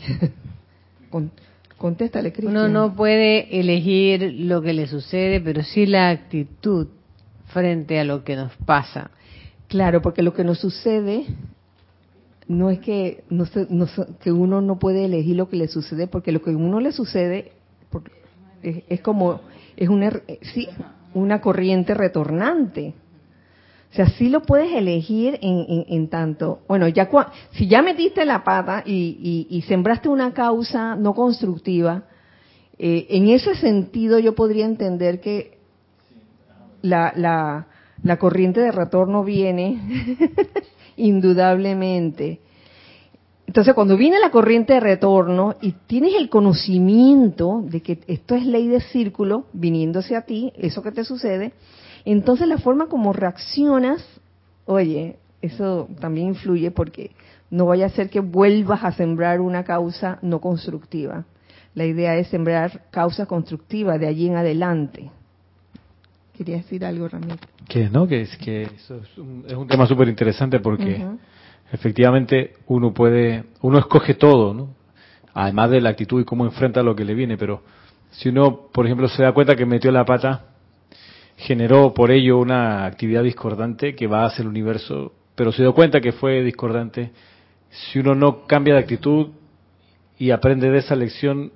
contéstale 1.79 2.33
Cristian. 2.33 2.57
Uno 2.57 2.69
no 2.69 2.95
puede 2.95 3.59
elegir 3.59 4.35
lo 4.35 4.61
que 4.61 4.73
le 4.73 4.87
sucede, 4.87 5.41
pero 5.41 5.63
sí 5.63 5.87
la 5.87 6.11
actitud 6.11 6.89
frente 7.47 7.99
a 7.99 8.05
lo 8.05 8.23
que 8.25 8.37
nos 8.37 8.55
pasa. 8.67 9.11
Claro, 9.69 10.03
porque 10.03 10.23
lo 10.23 10.35
que 10.35 10.45
nos 10.45 10.59
sucede 10.59 11.27
no 12.49 12.71
es 12.71 12.81
que, 12.81 13.25
no, 13.29 13.45
que 14.21 14.33
uno 14.33 14.61
no 14.61 14.79
puede 14.79 15.05
elegir 15.05 15.37
lo 15.37 15.49
que 15.49 15.57
le 15.57 15.69
sucede, 15.69 16.07
porque 16.07 16.33
lo 16.33 16.43
que 16.43 16.51
a 16.51 16.57
uno 16.57 16.81
le 16.81 16.93
sucede 16.93 17.53
es, 18.63 19.01
como, 19.03 19.41
es 19.77 19.89
una, 19.89 20.11
sí, 20.55 20.67
una 21.13 21.41
corriente 21.41 21.95
retornante. 21.95 22.95
O 23.93 23.95
sea, 23.95 24.09
sí 24.11 24.29
lo 24.29 24.43
puedes 24.43 24.73
elegir 24.73 25.39
en, 25.41 26.09
tanto, 26.09 26.61
bueno, 26.69 26.89
ya 26.89 27.09
si 27.53 27.69
ya 27.69 27.81
metiste 27.81 28.25
la 28.25 28.45
pata 28.45 28.83
y, 28.85 29.65
sembraste 29.67 30.09
una 30.09 30.33
causa 30.33 30.97
no 30.97 31.15
constructiva, 31.15 32.05
eh, 32.79 33.07
en 33.11 33.29
ese 33.29 33.55
sentido 33.57 34.19
yo 34.19 34.35
podría 34.35 34.65
entender 34.65 35.21
que 35.21 35.59
la, 36.83 37.13
la, 37.17 37.67
la 38.03 38.19
corriente 38.19 38.61
de 38.61 38.71
retorno 38.71 39.25
viene 39.25 39.81
indudablemente. 40.99 42.41
Entonces, 43.47 43.73
cuando 43.73 43.97
viene 43.97 44.21
la 44.21 44.31
corriente 44.31 44.75
de 44.75 44.81
retorno 44.81 45.55
y 45.63 45.73
tienes 45.87 46.15
el 46.15 46.29
conocimiento 46.29 47.63
de 47.65 47.81
que 47.81 48.01
esto 48.07 48.35
es 48.35 48.45
ley 48.45 48.69
de 48.69 48.83
círculo 48.83 49.47
viniéndose 49.55 50.17
a 50.17 50.23
ti, 50.23 50.53
eso 50.59 50.83
que 50.83 50.93
te 50.93 51.03
sucede, 51.03 51.55
entonces 52.05 52.47
la 52.47 52.59
forma 52.59 52.89
como 52.89 53.15
reaccionas, 53.15 54.05
oye, 54.67 55.17
eso 55.41 55.89
también 55.99 56.29
influye 56.29 56.71
porque 56.71 57.13
no 57.51 57.67
vaya 57.67 57.87
a 57.87 57.91
ser 57.91 58.11
que 58.11 58.21
vuelvas 58.21 58.85
a 58.85 58.93
sembrar 58.93 59.41
una 59.41 59.65
causa 59.65 60.19
no 60.21 60.41
constructiva. 60.41 61.25
La 61.75 61.87
idea 61.87 62.17
es 62.17 62.29
sembrar 62.29 62.83
causa 62.91 63.27
constructiva 63.27 63.99
de 63.99 64.09
allí 64.09 64.27
en 64.27 64.37
adelante. 64.37 65.11
Quería 66.39 66.59
decir 66.59 66.85
algo, 66.85 67.09
Ramiro. 67.09 67.35
Que 67.67 67.91
no, 67.91 68.07
que 68.07 68.21
es 68.21 68.37
que 68.37 68.63
eso 68.63 68.95
es 68.95 69.19
un, 69.19 69.45
es 69.45 69.55
un 69.55 69.67
tema 69.67 69.87
súper 69.87 70.07
interesante 70.07 70.61
porque 70.61 71.05
efectivamente 71.73 72.53
uno 72.69 72.95
puede, 72.95 73.43
uno 73.61 73.81
escoge 73.81 74.15
todo, 74.15 74.55
¿no? 74.55 74.69
Además 75.35 75.71
de 75.71 75.81
la 75.81 75.91
actitud 75.91 76.21
y 76.21 76.25
cómo 76.25 76.45
enfrenta 76.45 76.81
lo 76.85 76.95
que 76.95 77.05
le 77.05 77.15
viene, 77.15 77.37
pero 77.37 77.65
si 78.11 78.29
uno, 78.29 78.69
por 78.73 78.87
ejemplo, 78.87 79.09
se 79.09 79.25
da 79.25 79.33
cuenta 79.33 79.57
que 79.57 79.67
metió 79.67 79.91
la 79.91 80.05
pata, 80.05 80.45
generó 81.39 81.93
por 81.93 82.13
ello 82.13 82.39
una 82.39 82.85
actividad 82.85 83.25
discordante 83.25 83.97
que 83.97 84.07
va 84.07 84.25
hacia 84.25 84.43
el 84.43 84.49
universo, 84.49 85.15
pero 85.35 85.51
se 85.51 85.63
dio 85.63 85.75
cuenta 85.75 86.01
que 86.01 86.13
fue 86.13 86.45
discordante, 86.45 87.11
si 87.69 87.99
uno 87.99 88.15
no 88.15 88.47
cambia 88.47 88.75
de 88.75 88.81
actitud 88.81 89.31
y 90.17 90.31
aprende 90.31 90.71
de 90.71 90.79
esa 90.79 90.95
lección, 90.95 91.51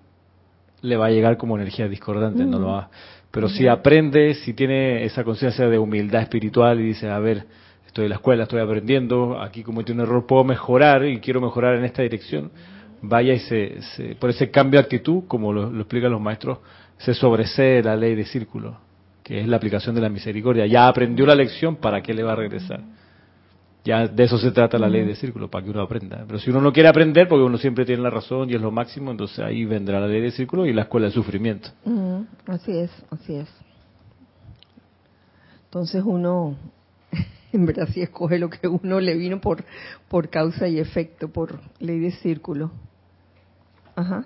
le 0.81 0.97
va 0.97 1.07
a 1.07 1.11
llegar 1.11 1.37
como 1.37 1.57
energía 1.57 1.87
discordante, 1.87 2.45
no 2.45 2.59
lo 2.59 2.67
va. 2.67 2.91
Pero 3.33 3.49
si 3.49 3.67
aprende, 3.67 4.35
si 4.35 4.53
tiene 4.53 5.05
esa 5.05 5.25
conciencia 5.25 5.67
de 5.67 5.79
humildad 5.79 6.21
espiritual 6.21 6.79
y 6.79 6.85
dice, 6.85 7.09
a 7.09 7.19
ver, 7.19 7.47
estoy 7.87 8.05
en 8.05 8.11
la 8.11 8.17
escuela, 8.17 8.43
estoy 8.43 8.61
aprendiendo, 8.61 9.41
aquí 9.41 9.63
cometí 9.63 9.91
un 9.91 10.01
error, 10.01 10.27
puedo 10.27 10.45
mejorar 10.45 11.07
y 11.07 11.19
quiero 11.19 11.41
mejorar 11.41 11.77
en 11.77 11.85
esta 11.85 12.03
dirección, 12.03 12.53
vaya 13.01 13.33
y 13.33 13.39
se, 13.39 14.17
por 14.21 14.29
ese 14.29 14.51
cambio 14.51 14.79
de 14.79 14.85
actitud, 14.85 15.25
como 15.27 15.51
lo, 15.51 15.75
explican 15.81 16.13
los 16.13 16.21
maestros, 16.21 16.59
se 16.99 17.15
sobresee 17.15 17.83
la 17.83 17.97
ley 17.97 18.15
de 18.15 18.27
círculo, 18.27 18.77
que 19.23 19.41
es 19.41 19.49
la 19.49 19.57
aplicación 19.57 19.95
de 19.95 20.03
la 20.03 20.11
misericordia. 20.11 20.67
Ya 20.67 20.87
aprendió 20.87 21.25
la 21.25 21.35
lección, 21.35 21.77
¿para 21.77 22.03
qué 22.03 22.13
le 22.13 22.23
va 22.23 22.33
a 22.33 22.37
regresar? 22.37 22.81
Ya 23.85 24.07
de 24.07 24.25
eso 24.25 24.39
se 24.39 24.53
trata 24.53 24.79
la 24.79 24.89
ley 24.89 25.05
de 25.05 25.17
círculo, 25.17 25.51
para 25.51 25.65
que 25.65 25.71
uno 25.71 25.83
aprenda. 25.83 26.25
Pero 26.27 26.39
si 26.39 26.51
uno 26.51 26.61
no 26.61 26.73
quiere 26.73 26.89
aprender, 26.89 27.27
porque 27.27 27.43
uno 27.43 27.59
siempre 27.59 27.85
tiene 27.85 28.03
la 28.03 28.11
razón 28.11 28.49
y 28.49 28.55
es 28.55 28.61
lo 28.61 28.71
máximo, 28.71 29.11
entonces 29.11 29.41
ahí 29.41 29.65
vendrá 29.65 29.99
la 29.99 30.07
ley 30.07 30.21
de 30.21 30.31
círculo 30.31 30.67
y 30.67 30.73
la 30.73 30.83
escuela 30.83 31.09
de 31.09 31.13
sufrimiento. 31.13 31.71
Así 32.47 32.77
es, 32.77 32.91
así 33.11 33.35
es. 33.35 33.49
Entonces 35.65 36.03
uno, 36.05 36.57
en 37.53 37.67
verdad, 37.67 37.89
sí 37.93 38.03
escoge 38.03 38.39
lo 38.39 38.51
que 38.51 38.69
uno 38.69 39.01
le 39.01 39.17
vino 39.17 39.41
por, 39.41 39.65
por 40.09 40.29
causa 40.29 40.69
y 40.69 40.79
efecto, 40.79 41.33
por 41.33 41.59
ley 41.81 41.99
de 41.99 42.13
círculo. 42.13 42.71
Ajá. 43.97 44.25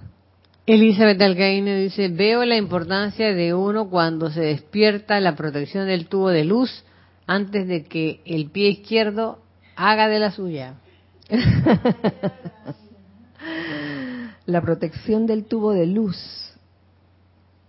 Elizabeth 0.67 1.23
Alcaine 1.23 1.81
dice, 1.81 2.09
veo 2.09 2.45
la 2.45 2.57
importancia 2.57 3.33
de 3.33 3.55
uno 3.55 3.89
cuando 3.89 4.31
se 4.31 4.41
despierta 4.41 5.21
la 5.21 5.37
protección 5.37 5.87
del 5.87 6.09
tubo 6.09 6.29
de 6.29 6.45
luz 6.45 6.85
antes 7.27 7.69
de 7.69 7.85
que 7.85 8.21
el 8.25 8.51
pie 8.51 8.71
izquierdo 8.71 9.46
haga 9.77 10.09
de 10.09 10.19
la 10.19 10.33
suya. 10.33 10.75
la 14.47 14.63
protección 14.63 15.27
del 15.27 15.45
tubo 15.45 15.73
de 15.73 15.87
luz 15.87 16.17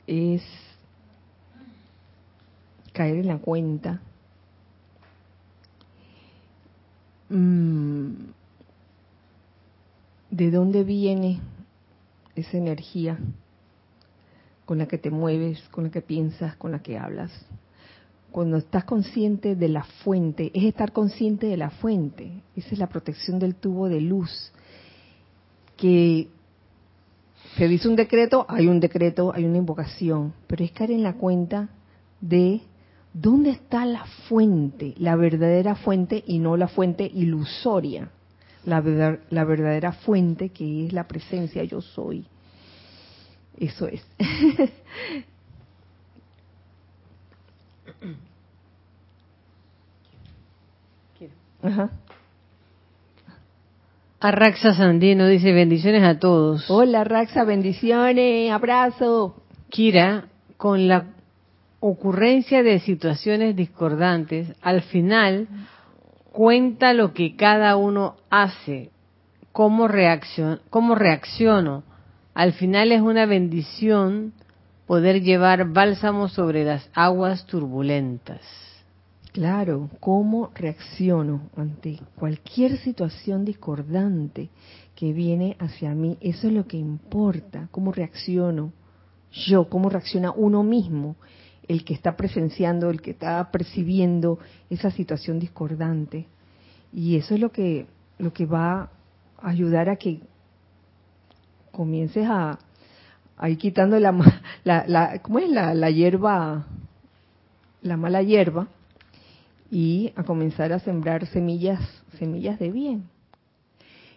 es 0.07 0.41
caer 2.93 3.17
en 3.17 3.27
la 3.27 3.37
cuenta. 3.37 4.01
Mm, 7.29 8.13
de 10.31 10.51
dónde 10.51 10.83
viene 10.83 11.41
esa 12.35 12.57
energía 12.57 13.17
con 14.65 14.77
la 14.77 14.87
que 14.87 14.97
te 14.97 15.09
mueves, 15.09 15.61
con 15.69 15.85
la 15.85 15.91
que 15.91 16.01
piensas, 16.01 16.55
con 16.55 16.71
la 16.71 16.79
que 16.79 16.97
hablas 16.97 17.31
cuando 18.31 18.57
estás 18.57 18.83
consciente 18.83 19.55
de 19.55 19.69
la 19.69 19.83
fuente, 19.83 20.51
es 20.53 20.63
estar 20.65 20.91
consciente 20.91 21.47
de 21.47 21.57
la 21.57 21.69
fuente. 21.69 22.31
Esa 22.55 22.69
es 22.71 22.79
la 22.79 22.87
protección 22.87 23.39
del 23.39 23.55
tubo 23.55 23.89
de 23.89 24.01
luz. 24.01 24.51
Que 25.75 26.27
se 27.55 27.67
dice 27.67 27.87
un 27.87 27.95
decreto, 27.95 28.45
hay 28.49 28.67
un 28.67 28.79
decreto, 28.79 29.31
hay 29.33 29.45
una 29.45 29.57
invocación, 29.57 30.33
pero 30.47 30.63
es 30.63 30.71
caer 30.71 30.91
en 30.91 31.03
la 31.03 31.13
cuenta 31.13 31.69
de 32.21 32.61
dónde 33.13 33.51
está 33.51 33.85
la 33.85 34.05
fuente, 34.27 34.93
la 34.97 35.15
verdadera 35.15 35.75
fuente 35.75 36.23
y 36.25 36.39
no 36.39 36.57
la 36.57 36.67
fuente 36.67 37.09
ilusoria. 37.11 38.11
La, 38.65 38.81
la 39.29 39.45
verdadera 39.45 39.93
fuente 39.93 40.49
que 40.49 40.87
es 40.87 40.93
la 40.93 41.07
presencia 41.07 41.63
yo 41.63 41.81
soy. 41.81 42.25
Eso 43.57 43.87
es. 43.87 44.05
Ajá. 51.61 51.89
Arraxa 54.19 54.73
Sandino 54.73 55.27
dice 55.27 55.51
bendiciones 55.51 56.03
a 56.03 56.17
todos. 56.17 56.69
Hola 56.69 57.03
Raxa, 57.03 57.43
bendiciones, 57.43 58.51
abrazo. 58.51 59.35
Kira, 59.69 60.25
con 60.57 60.87
la 60.87 61.05
ocurrencia 61.79 62.63
de 62.63 62.79
situaciones 62.79 63.55
discordantes, 63.55 64.55
al 64.61 64.81
final 64.81 65.47
cuenta 66.31 66.93
lo 66.93 67.13
que 67.13 67.35
cada 67.35 67.75
uno 67.75 68.15
hace, 68.29 68.89
cómo, 69.51 69.87
reaccion 69.87 70.61
cómo 70.69 70.95
reacciono. 70.95 71.83
Al 72.33 72.53
final 72.53 72.91
es 72.91 73.01
una 73.01 73.25
bendición 73.25 74.33
poder 74.87 75.21
llevar 75.21 75.71
bálsamo 75.73 76.27
sobre 76.27 76.63
las 76.63 76.89
aguas 76.93 77.45
turbulentas. 77.45 78.41
Claro, 79.37 79.91
cómo 79.99 80.49
reacciono 80.55 81.51
ante 81.55 81.99
cualquier 82.15 82.79
situación 82.79 83.45
discordante 83.45 84.49
que 84.95 85.13
viene 85.13 85.55
hacia 85.59 85.93
mí, 85.93 86.17
eso 86.21 86.47
es 86.47 86.53
lo 86.53 86.65
que 86.65 86.77
importa, 86.77 87.67
cómo 87.69 87.91
reacciono 87.91 88.73
yo, 89.31 89.69
cómo 89.69 89.91
reacciona 89.91 90.31
uno 90.31 90.63
mismo, 90.63 91.17
el 91.67 91.85
que 91.85 91.93
está 91.93 92.17
presenciando, 92.17 92.89
el 92.89 92.99
que 92.99 93.11
está 93.11 93.51
percibiendo 93.51 94.39
esa 94.71 94.89
situación 94.89 95.37
discordante. 95.37 96.25
Y 96.91 97.17
eso 97.17 97.35
es 97.35 97.39
lo 97.39 97.51
que, 97.51 97.85
lo 98.17 98.33
que 98.33 98.47
va 98.47 98.89
a 99.37 99.49
ayudar 99.49 99.87
a 99.87 99.97
que 99.97 100.19
comiences 101.71 102.25
a, 102.27 102.57
ir 103.47 103.59
quitando 103.59 103.99
la, 103.99 104.15
la, 104.63 104.83
la 104.87 105.19
¿cómo 105.21 105.37
es 105.37 105.47
la, 105.51 105.75
la 105.75 105.91
hierba, 105.91 106.65
la 107.83 107.97
mala 107.97 108.23
hierba, 108.23 108.69
y 109.69 110.13
a 110.15 110.23
comenzar 110.23 110.71
a 110.73 110.79
sembrar 110.79 111.25
semillas, 111.27 111.81
semillas 112.17 112.59
de 112.59 112.71
bien. 112.71 113.09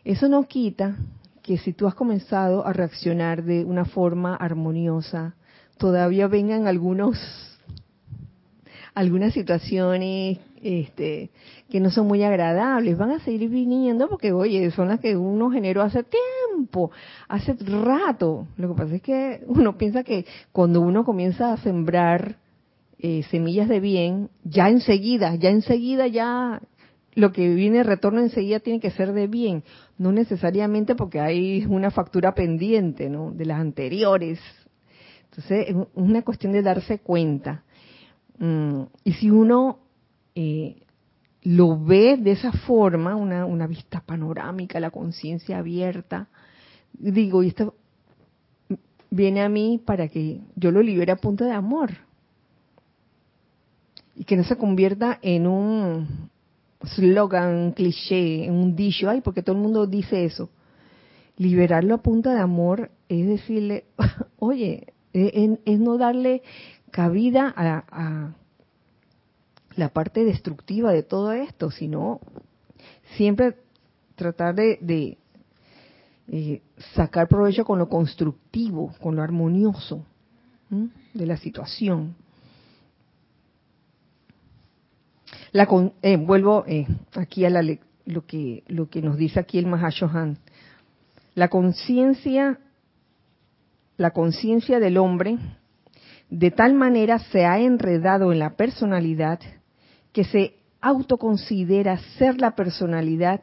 Eso 0.04 0.28
no 0.28 0.44
quita 0.44 0.96
que 1.42 1.58
si 1.58 1.72
tú 1.72 1.86
has 1.86 1.94
comenzado 1.94 2.66
a 2.66 2.72
reaccionar 2.72 3.42
de 3.42 3.64
una 3.64 3.84
forma 3.84 4.36
armoniosa, 4.36 5.34
todavía 5.78 6.28
vengan 6.28 6.66
algunos 6.66 7.18
algunas 8.94 9.32
situaciones 9.32 10.38
este, 10.62 11.30
que 11.70 11.80
no 11.80 11.90
son 11.90 12.06
muy 12.06 12.22
agradables, 12.22 12.98
van 12.98 13.12
a 13.12 13.20
seguir 13.20 13.48
viniendo 13.48 14.08
porque, 14.08 14.32
oye, 14.32 14.70
son 14.72 14.88
las 14.88 15.00
que 15.00 15.16
uno 15.16 15.50
generó 15.50 15.82
hace 15.82 16.04
tiempo, 16.04 16.90
hace 17.28 17.54
rato. 17.54 18.46
Lo 18.56 18.68
que 18.68 18.74
pasa 18.82 18.94
es 18.96 19.02
que 19.02 19.42
uno 19.46 19.78
piensa 19.78 20.04
que 20.04 20.26
cuando 20.52 20.80
uno 20.80 21.04
comienza 21.04 21.52
a 21.52 21.56
sembrar 21.58 22.36
eh, 23.02 23.22
semillas 23.30 23.68
de 23.68 23.80
bien, 23.80 24.30
ya 24.44 24.68
enseguida, 24.68 25.34
ya 25.36 25.50
enseguida, 25.50 26.06
ya 26.06 26.60
lo 27.14 27.32
que 27.32 27.54
viene 27.54 27.82
retorno 27.82 28.20
enseguida 28.20 28.60
tiene 28.60 28.78
que 28.78 28.90
ser 28.90 29.12
de 29.12 29.26
bien, 29.26 29.64
no 29.98 30.12
necesariamente 30.12 30.94
porque 30.94 31.18
hay 31.18 31.64
una 31.66 31.90
factura 31.90 32.34
pendiente, 32.34 33.08
¿no? 33.08 33.32
De 33.32 33.46
las 33.46 33.58
anteriores. 33.58 34.38
Entonces, 35.24 35.68
es 35.68 35.76
una 35.94 36.22
cuestión 36.22 36.52
de 36.52 36.62
darse 36.62 36.98
cuenta. 36.98 37.64
Mm, 38.38 38.82
y 39.04 39.12
si 39.14 39.30
uno 39.30 39.78
eh, 40.34 40.82
lo 41.42 41.82
ve 41.82 42.16
de 42.18 42.32
esa 42.32 42.52
forma, 42.52 43.16
una, 43.16 43.46
una 43.46 43.66
vista 43.66 44.00
panorámica, 44.00 44.78
la 44.78 44.90
conciencia 44.90 45.58
abierta, 45.58 46.28
digo, 46.92 47.42
y 47.42 47.48
esto 47.48 47.74
viene 49.10 49.42
a 49.42 49.48
mí 49.48 49.80
para 49.84 50.08
que 50.08 50.40
yo 50.54 50.70
lo 50.70 50.82
libere 50.82 51.12
a 51.12 51.16
punto 51.16 51.44
de 51.44 51.52
amor. 51.52 52.09
Y 54.20 54.24
que 54.24 54.36
no 54.36 54.44
se 54.44 54.58
convierta 54.58 55.18
en 55.22 55.46
un 55.46 56.28
slogan, 56.84 57.72
cliché, 57.72 58.44
en 58.44 58.52
un 58.52 58.76
dicho, 58.76 59.08
ay, 59.08 59.22
porque 59.22 59.42
todo 59.42 59.56
el 59.56 59.62
mundo 59.62 59.86
dice 59.86 60.26
eso. 60.26 60.50
Liberarlo 61.38 61.94
a 61.94 62.02
punta 62.02 62.34
de 62.34 62.40
amor 62.40 62.90
es 63.08 63.26
decirle, 63.26 63.86
oye, 64.38 64.92
es, 65.14 65.78
no 65.78 65.96
darle 65.96 66.42
cabida 66.90 67.50
a, 67.56 68.34
la 69.76 69.88
parte 69.88 70.22
destructiva 70.22 70.92
de 70.92 71.02
todo 71.02 71.32
esto, 71.32 71.70
sino 71.70 72.20
siempre 73.16 73.56
tratar 74.16 74.54
de, 74.54 75.16
eh, 76.28 76.60
sacar 76.94 77.26
provecho 77.26 77.64
con 77.64 77.78
lo 77.78 77.88
constructivo, 77.88 78.92
con 79.00 79.16
lo 79.16 79.22
armonioso 79.22 80.04
de 81.14 81.24
la 81.24 81.38
situación. 81.38 82.16
La 85.52 85.68
eh, 86.02 86.16
vuelvo 86.16 86.64
eh, 86.66 86.86
aquí 87.14 87.44
a 87.44 87.50
lo 87.50 88.26
que 88.26 88.62
lo 88.68 88.88
que 88.88 89.02
nos 89.02 89.16
dice 89.16 89.40
aquí 89.40 89.58
el 89.58 89.66
Mahashohan. 89.66 90.38
La 91.34 91.48
conciencia 91.48 92.58
la 93.96 94.12
conciencia 94.12 94.80
del 94.80 94.96
hombre 94.96 95.38
de 96.30 96.50
tal 96.50 96.74
manera 96.74 97.18
se 97.18 97.44
ha 97.44 97.58
enredado 97.58 98.32
en 98.32 98.38
la 98.38 98.56
personalidad 98.56 99.40
que 100.12 100.24
se 100.24 100.54
autoconsidera 100.80 101.98
ser 102.16 102.40
la 102.40 102.54
personalidad 102.54 103.42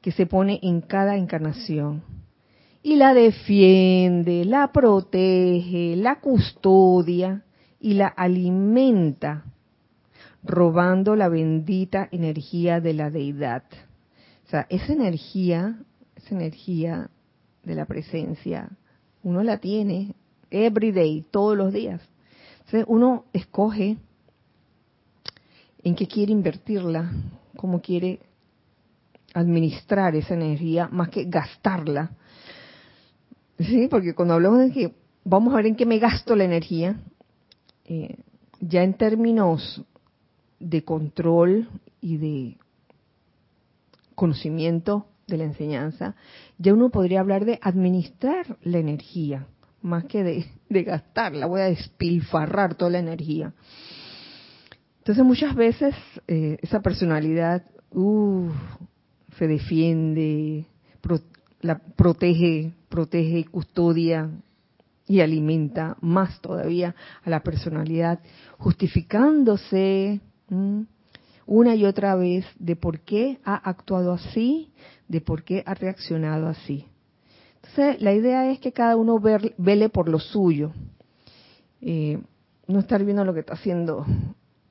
que 0.00 0.10
se 0.10 0.26
pone 0.26 0.58
en 0.62 0.80
cada 0.80 1.16
encarnación 1.16 2.02
y 2.82 2.96
la 2.96 3.14
defiende, 3.14 4.44
la 4.44 4.72
protege, 4.72 5.94
la 5.96 6.18
custodia 6.18 7.42
y 7.78 7.94
la 7.94 8.08
alimenta 8.08 9.44
robando 10.42 11.16
la 11.16 11.28
bendita 11.28 12.08
energía 12.10 12.80
de 12.80 12.94
la 12.94 13.10
deidad. 13.10 13.64
O 14.46 14.50
sea, 14.50 14.66
esa 14.68 14.92
energía, 14.92 15.78
esa 16.16 16.34
energía 16.34 17.10
de 17.64 17.74
la 17.74 17.86
presencia, 17.86 18.70
uno 19.22 19.42
la 19.42 19.58
tiene 19.58 20.14
every 20.50 20.92
day, 20.92 21.24
todos 21.30 21.56
los 21.56 21.72
días. 21.72 22.00
Entonces 22.58 22.84
uno 22.88 23.24
escoge 23.32 23.96
en 25.82 25.94
qué 25.94 26.06
quiere 26.06 26.32
invertirla, 26.32 27.12
cómo 27.56 27.80
quiere 27.80 28.20
administrar 29.34 30.14
esa 30.14 30.34
energía, 30.34 30.88
más 30.88 31.08
que 31.08 31.24
gastarla. 31.24 32.12
Sí, 33.58 33.88
porque 33.88 34.14
cuando 34.14 34.34
hablamos 34.34 34.60
de 34.60 34.72
que 34.72 34.94
vamos 35.24 35.52
a 35.52 35.56
ver 35.56 35.66
en 35.66 35.76
qué 35.76 35.86
me 35.86 35.98
gasto 35.98 36.36
la 36.36 36.44
energía, 36.44 36.96
eh, 37.84 38.16
ya 38.60 38.82
en 38.82 38.94
términos 38.94 39.82
de 40.62 40.84
control 40.84 41.68
y 42.00 42.16
de 42.16 42.56
conocimiento 44.14 45.06
de 45.26 45.38
la 45.38 45.44
enseñanza, 45.44 46.14
ya 46.58 46.74
uno 46.74 46.90
podría 46.90 47.20
hablar 47.20 47.44
de 47.44 47.58
administrar 47.62 48.58
la 48.62 48.78
energía, 48.78 49.46
más 49.80 50.04
que 50.04 50.22
de, 50.68 50.82
gastarla, 50.84 51.46
voy 51.46 51.60
a 51.60 51.64
despilfarrar 51.64 52.76
toda 52.76 52.92
la 52.92 52.98
energía. 52.98 53.52
Entonces 54.98 55.24
muchas 55.24 55.54
veces 55.54 55.94
eh, 56.28 56.58
esa 56.62 56.80
personalidad 56.80 57.64
uh, 57.90 58.48
se 59.36 59.48
defiende, 59.48 60.66
la 61.60 61.78
protege, 61.78 62.72
protege, 62.88 63.44
custodia 63.46 64.30
y 65.06 65.20
alimenta 65.20 65.96
más 66.00 66.40
todavía 66.40 66.94
a 67.24 67.30
la 67.30 67.42
personalidad, 67.42 68.20
justificándose 68.58 70.20
una 71.46 71.74
y 71.74 71.84
otra 71.84 72.14
vez 72.14 72.44
de 72.58 72.76
por 72.76 73.00
qué 73.00 73.38
ha 73.44 73.54
actuado 73.54 74.12
así, 74.12 74.72
de 75.08 75.20
por 75.20 75.42
qué 75.42 75.62
ha 75.66 75.74
reaccionado 75.74 76.48
así. 76.48 76.86
Entonces, 77.56 78.02
la 78.02 78.12
idea 78.12 78.50
es 78.50 78.58
que 78.58 78.72
cada 78.72 78.96
uno 78.96 79.20
vele 79.20 79.88
por 79.88 80.08
lo 80.08 80.18
suyo, 80.18 80.72
eh, 81.80 82.20
no 82.66 82.80
estar 82.80 83.04
viendo 83.04 83.24
lo 83.24 83.34
que 83.34 83.40
está 83.40 83.54
haciendo 83.54 84.04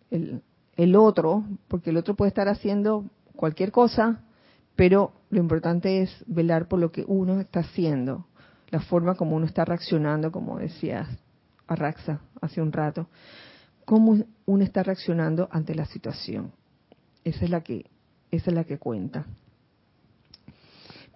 el, 0.09 0.41
el 0.75 0.95
otro, 0.95 1.43
porque 1.67 1.89
el 1.89 1.97
otro 1.97 2.15
puede 2.15 2.29
estar 2.29 2.47
haciendo 2.47 3.05
cualquier 3.35 3.71
cosa, 3.71 4.21
pero 4.75 5.13
lo 5.29 5.39
importante 5.39 6.01
es 6.01 6.23
velar 6.27 6.67
por 6.67 6.79
lo 6.79 6.91
que 6.91 7.03
uno 7.07 7.39
está 7.39 7.61
haciendo, 7.61 8.25
la 8.69 8.79
forma 8.79 9.15
como 9.15 9.35
uno 9.35 9.45
está 9.45 9.65
reaccionando, 9.65 10.31
como 10.31 10.57
decía 10.57 11.07
Arraxa 11.67 12.21
hace 12.41 12.61
un 12.61 12.71
rato 12.71 13.07
cómo 13.91 14.23
uno 14.45 14.63
está 14.63 14.83
reaccionando 14.83 15.49
ante 15.51 15.75
la 15.75 15.85
situación. 15.85 16.53
Esa 17.25 17.43
es 17.43 17.51
la 17.51 17.59
que, 17.59 17.87
esa 18.31 18.49
es 18.49 18.55
la 18.55 18.63
que 18.63 18.77
cuenta. 18.79 19.25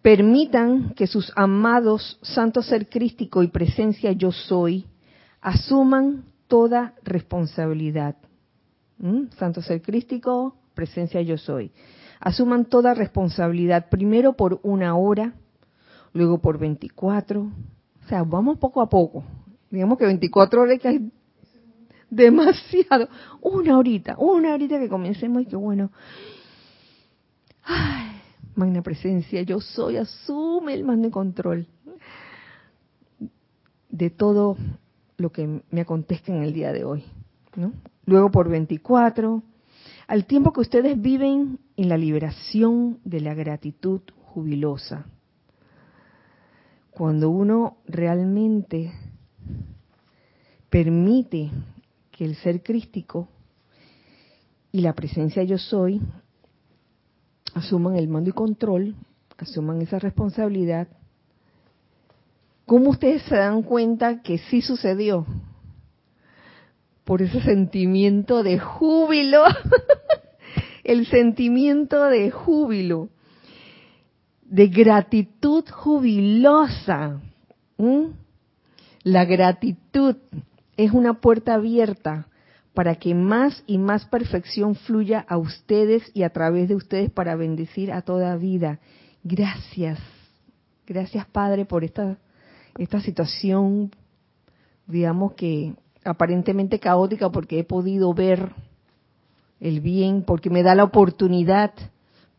Permitan 0.01 0.93
que 0.93 1.07
sus 1.07 1.31
amados 1.37 2.19
santo 2.21 2.61
ser 2.61 2.89
crístico 2.89 3.43
y 3.43 3.47
presencia 3.47 4.11
yo 4.11 4.33
soy 4.33 4.85
asuman 5.39 6.25
toda 6.49 6.95
responsabilidad. 7.05 8.17
¿Mm? 8.97 9.27
Santo 9.37 9.61
ser 9.61 9.81
crístico, 9.81 10.57
presencia 10.73 11.21
yo 11.21 11.37
soy. 11.37 11.71
Asuman 12.19 12.65
toda 12.65 12.93
responsabilidad, 12.93 13.87
primero 13.87 14.33
por 14.33 14.59
una 14.63 14.97
hora, 14.97 15.33
luego 16.11 16.39
por 16.39 16.59
24. 16.59 17.39
O 17.39 18.07
sea, 18.09 18.23
vamos 18.23 18.57
poco 18.57 18.81
a 18.81 18.89
poco. 18.89 19.23
Digamos 19.71 19.97
que 19.97 20.05
24 20.05 20.61
horas 20.61 20.77
que 20.81 21.09
demasiado. 22.15 23.09
Una 23.41 23.77
horita, 23.77 24.15
una 24.17 24.53
horita 24.53 24.79
que 24.79 24.89
comencemos 24.89 25.43
y 25.43 25.45
que 25.45 25.55
bueno. 25.55 25.91
Ay, 27.63 28.21
magna 28.55 28.81
presencia, 28.81 29.41
yo 29.41 29.59
soy, 29.59 29.97
asume 29.97 30.73
el 30.73 30.83
mando 30.83 31.07
y 31.07 31.11
control 31.11 31.67
de 33.89 34.09
todo 34.09 34.57
lo 35.17 35.31
que 35.31 35.61
me 35.69 35.81
acontezca 35.81 36.31
en 36.33 36.43
el 36.43 36.53
día 36.53 36.71
de 36.71 36.83
hoy. 36.83 37.03
¿no? 37.55 37.73
Luego 38.05 38.31
por 38.31 38.49
24, 38.49 39.41
al 40.07 40.25
tiempo 40.25 40.53
que 40.53 40.61
ustedes 40.61 41.01
viven 41.01 41.59
en 41.75 41.89
la 41.89 41.97
liberación 41.97 42.99
de 43.03 43.21
la 43.21 43.33
gratitud 43.33 44.01
jubilosa. 44.25 45.05
Cuando 46.91 47.29
uno 47.29 47.77
realmente 47.87 48.93
permite 50.69 51.51
que 52.15 52.23
el 52.23 52.35
ser 52.37 52.63
crístico 52.63 53.27
y 54.71 54.79
la 54.79 54.93
presencia 54.93 55.43
yo 55.43 55.57
soy 55.57 56.01
asuman 57.53 57.97
el 57.97 58.07
mando 58.07 58.29
y 58.29 58.33
control, 58.33 58.95
asuman 59.37 59.81
esa 59.81 59.99
responsabilidad. 59.99 60.87
¿Cómo 62.65 62.91
ustedes 62.91 63.21
se 63.23 63.35
dan 63.35 63.63
cuenta 63.63 64.21
que 64.21 64.37
sí 64.37 64.61
sucedió? 64.61 65.25
Por 67.03 67.21
ese 67.21 67.41
sentimiento 67.41 68.43
de 68.43 68.59
júbilo, 68.59 69.43
el 70.85 71.05
sentimiento 71.07 72.05
de 72.05 72.31
júbilo, 72.31 73.09
de 74.41 74.67
gratitud 74.67 75.65
jubilosa. 75.69 77.19
La 79.03 79.25
gratitud 79.25 80.15
es 80.77 80.91
una 80.91 81.15
puerta 81.21 81.55
abierta 81.55 82.27
para 82.73 82.95
que 82.95 83.15
más 83.15 83.63
y 83.67 83.77
más 83.77 84.05
perfección 84.05 84.75
fluya 84.75 85.25
a 85.27 85.37
ustedes 85.37 86.03
y 86.13 86.23
a 86.23 86.29
través 86.31 86.67
de 86.67 86.75
ustedes 86.75 87.09
para 87.09 87.35
bendecir 87.35 87.91
a 87.91 88.01
toda 88.01 88.35
vida. 88.35 88.79
Gracias, 89.23 89.97
Gracias, 90.87 91.25
Padre, 91.25 91.65
por 91.65 91.83
esta, 91.83 92.17
esta 92.77 93.01
situación, 93.01 93.89
digamos 94.85 95.33
que 95.33 95.73
aparentemente 96.03 96.79
caótica, 96.79 97.31
porque 97.31 97.57
he 97.57 97.63
podido 97.63 98.13
ver 98.13 98.51
el 99.59 99.81
bien, 99.81 100.21
porque 100.21 100.51
me 100.51 100.61
da 100.61 100.75
la 100.75 100.83
oportunidad 100.83 101.71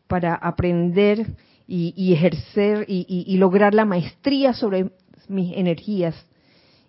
para 0.07 0.33
aprender 0.33 1.35
y, 1.67 2.13
ejercer 2.13 2.85
y, 2.87 3.35
lograr 3.35 3.73
la 3.73 3.83
maestría 3.83 4.53
sobre 4.53 4.91
mis 5.27 5.57
energías 5.57 6.15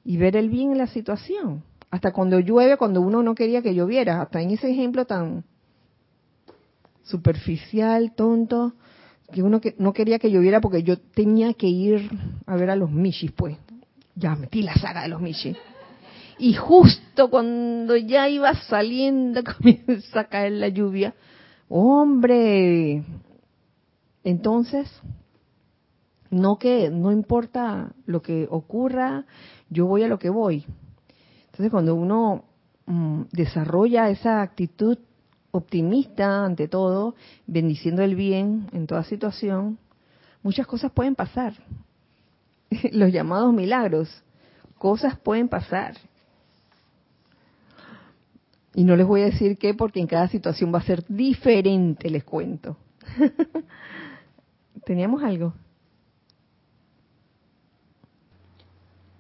y 0.09 0.17
ver 0.17 0.39
el 0.39 0.49
bien 0.49 0.73
en 0.73 0.79
la 0.79 0.87
situación. 0.87 1.63
Hasta 1.91 2.13
cuando 2.13 2.41
llueve, 2.41 2.79
cuando 2.79 3.03
uno 3.03 3.23
no 3.23 3.35
quería 3.35 3.61
que 3.61 3.75
lloviera, 3.75 4.23
hasta 4.23 4.41
en 4.41 4.53
ese 4.53 4.71
ejemplo 4.71 5.05
tan 5.05 5.45
superficial, 7.03 8.15
tonto, 8.15 8.73
que 9.31 9.43
uno 9.43 9.61
que 9.61 9.75
no 9.77 9.93
quería 9.93 10.19
que 10.19 10.31
lloviera 10.31 10.63
porque 10.63 10.83
yo 10.83 10.99
tenía 10.99 11.53
que 11.53 11.67
ir 11.67 12.11
a 12.47 12.57
ver 12.57 12.71
a 12.71 12.77
los 12.77 12.91
Mishis, 12.91 13.33
pues. 13.33 13.59
Ya 14.15 14.35
metí 14.35 14.63
la 14.63 14.75
saga 14.77 15.03
de 15.03 15.09
los 15.09 15.21
Mishis. 15.21 15.59
Y 16.39 16.55
justo 16.55 17.29
cuando 17.29 17.95
ya 17.95 18.31
iba 18.31 18.55
saliendo, 18.55 19.43
comienza 19.59 20.21
a 20.21 20.29
caer 20.29 20.53
la 20.53 20.69
lluvia. 20.69 21.13
Hombre, 21.69 23.05
entonces, 24.25 24.91
no 26.31 26.59
que 26.59 26.91
no 26.91 27.13
importa 27.13 27.93
lo 28.07 28.23
que 28.23 28.47
ocurra, 28.51 29.27
yo 29.71 29.87
voy 29.87 30.03
a 30.03 30.09
lo 30.09 30.19
que 30.19 30.31
voy. 30.31 30.65
Entonces, 31.47 31.71
cuando 31.71 31.95
uno 31.95 32.45
mm, 32.87 33.23
desarrolla 33.33 34.11
esa 34.11 34.43
actitud 34.43 34.99
optimista 35.51 36.45
ante 36.45 36.69
todo, 36.69 37.15
bendiciendo 37.47 38.03
el 38.03 38.15
bien 38.15 38.69
en 38.73 38.87
toda 38.87 39.03
situación, 39.05 39.79
muchas 40.43 40.67
cosas 40.67 40.93
pueden 40.93 41.15
pasar. 41.15 41.55
Los 42.93 43.13
llamados 43.13 43.53
milagros, 43.53 44.23
cosas 44.79 45.19
pueden 45.19 45.49
pasar. 45.49 45.97
Y 48.75 48.85
no 48.85 48.95
les 48.95 49.07
voy 49.07 49.23
a 49.23 49.27
decir 49.27 49.59
qué 49.59 49.75
porque 49.75 50.01
en 50.01 50.07
cada 50.07 50.29
situación 50.29 50.73
va 50.73 50.79
a 50.79 50.83
ser 50.83 51.05
diferente, 51.09 52.11
les 52.11 52.23
cuento. 52.23 52.77
¿Teníamos 54.85 55.23
algo? 55.23 55.55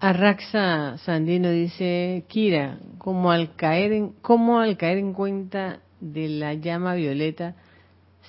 Arraxa 0.01 0.97
Sandino 0.99 1.51
dice, 1.51 2.25
Kira, 2.29 2.79
como 2.99 3.33
al 3.33 3.57
caer 3.57 3.93
en, 3.93 4.11
como 4.23 4.61
al 4.61 4.77
caer 4.77 4.99
en 4.99 5.13
cuenta 5.13 5.81
de 6.01 6.29
la 6.29 6.55
llama 6.55 6.95
violeta, 6.95 7.57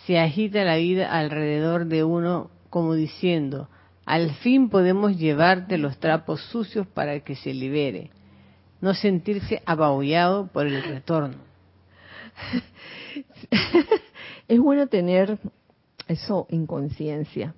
se 0.08 0.18
agita 0.18 0.64
la 0.64 0.78
vida 0.78 1.12
alrededor 1.12 1.86
de 1.86 2.04
uno 2.04 2.50
como 2.72 2.96
diciendo, 2.96 3.70
al 4.06 4.32
fin 4.38 4.70
podemos 4.70 5.16
llevarte 5.18 5.78
los 5.78 6.00
trapos 6.00 6.42
sucios 6.42 6.88
para 6.88 7.20
que 7.20 7.36
se 7.36 7.54
libere, 7.54 8.10
no 8.82 8.96
sentirse 8.96 9.62
ababullado 9.68 10.48
por 10.48 10.66
el 10.66 10.82
retorno. 10.82 11.38
es 14.48 14.60
bueno 14.60 14.88
tener 14.88 15.38
eso 16.08 16.48
en 16.50 16.66
conciencia. 16.66 17.54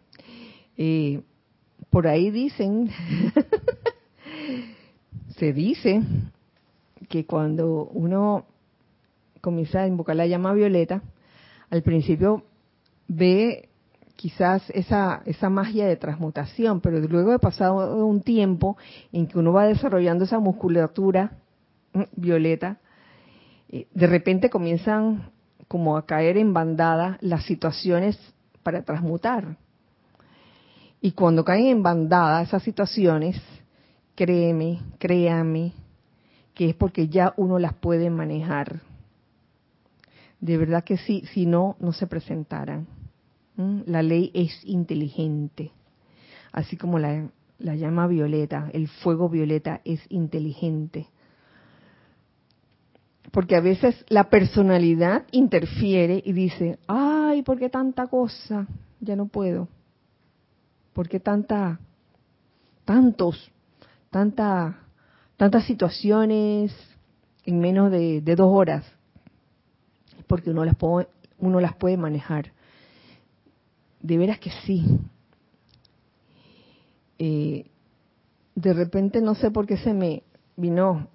Eh, 0.76 1.22
por 1.90 2.08
ahí 2.08 2.30
dicen 2.30 2.90
se 5.42 5.54
dice 5.54 6.04
que 7.10 7.26
cuando 7.26 7.86
uno 7.86 8.46
comienza 9.42 9.82
a 9.82 9.88
invocar 9.88 10.16
la 10.16 10.28
llama 10.28 10.54
violeta, 10.54 11.02
al 11.72 11.82
principio 11.82 12.44
ve 13.08 13.70
quizás 14.16 14.62
esa, 14.70 15.24
esa 15.26 15.50
magia 15.50 15.88
de 15.88 15.96
transmutación, 15.96 16.80
pero 16.80 17.00
luego 17.00 17.32
de 17.32 17.40
pasado 17.40 18.06
un 18.06 18.22
tiempo 18.22 18.78
en 19.12 19.26
que 19.26 19.40
uno 19.40 19.52
va 19.52 19.66
desarrollando 19.66 20.26
esa 20.26 20.38
musculatura 20.38 21.32
mm, 21.94 22.02
violeta, 22.18 22.78
de 23.68 24.08
repente 24.08 24.52
comienzan 24.52 25.32
como 25.68 25.98
a 25.98 26.06
caer 26.06 26.38
en 26.38 26.54
bandada 26.54 27.18
las 27.20 27.46
situaciones 27.46 28.16
para 28.62 28.84
transmutar. 28.84 29.58
Y 31.02 31.14
cuando 31.14 31.44
caen 31.44 31.66
en 31.66 31.82
bandada 31.82 32.44
esas 32.44 32.62
situaciones, 32.62 33.42
créeme, 34.22 34.80
créame, 35.00 35.74
que 36.54 36.70
es 36.70 36.76
porque 36.76 37.08
ya 37.08 37.34
uno 37.38 37.58
las 37.58 37.74
puede 37.74 38.12
manejar. 38.12 38.82
De 40.40 40.60
verdad 40.60 40.84
que 40.84 40.98
sí, 40.98 41.24
si 41.34 41.48
no, 41.48 41.76
no 41.80 41.92
se 41.92 42.06
presentaran. 42.06 42.86
La 43.58 44.04
ley 44.04 44.30
es 44.36 44.64
inteligente, 44.64 45.72
así 46.52 46.78
como 46.78 47.00
la, 47.00 47.32
la 47.58 47.76
llama 47.76 48.06
violeta, 48.06 48.70
el 48.74 48.90
fuego 48.90 49.28
violeta 49.28 49.82
es 49.86 50.00
inteligente. 50.10 51.08
Porque 53.32 53.56
a 53.56 53.62
veces 53.62 54.06
la 54.08 54.30
personalidad 54.30 55.26
interfiere 55.32 56.22
y 56.24 56.34
dice, 56.34 56.78
ay, 56.86 57.42
¿por 57.42 57.58
qué 57.58 57.70
tanta 57.70 58.06
cosa? 58.06 58.68
Ya 59.00 59.16
no 59.16 59.26
puedo. 59.26 59.68
¿Por 60.94 61.10
qué 61.10 61.20
tanta, 61.20 61.80
tantos 62.86 63.52
tanta, 64.12 64.78
tantas 65.38 65.66
situaciones 65.66 66.72
en 67.46 67.60
menos 67.60 67.90
de, 67.90 68.22
dos 68.22 68.52
horas, 68.54 68.86
porque 70.28 70.52
uno 70.52 70.64
las, 70.64 70.76
puede, 70.76 71.08
las 71.40 71.76
puede 71.76 71.98
manejar. 71.98 72.52
De 74.02 74.18
veras 74.18 74.40
que 74.40 74.52
sí. 74.66 75.00
Eh, 77.18 77.66
de 78.54 78.74
repente 78.74 79.22
no 79.22 79.34
sé 79.34 79.50
por 79.50 79.66
qué 79.66 79.78
se 79.78 79.94
me 79.94 80.24
vino 80.56 81.08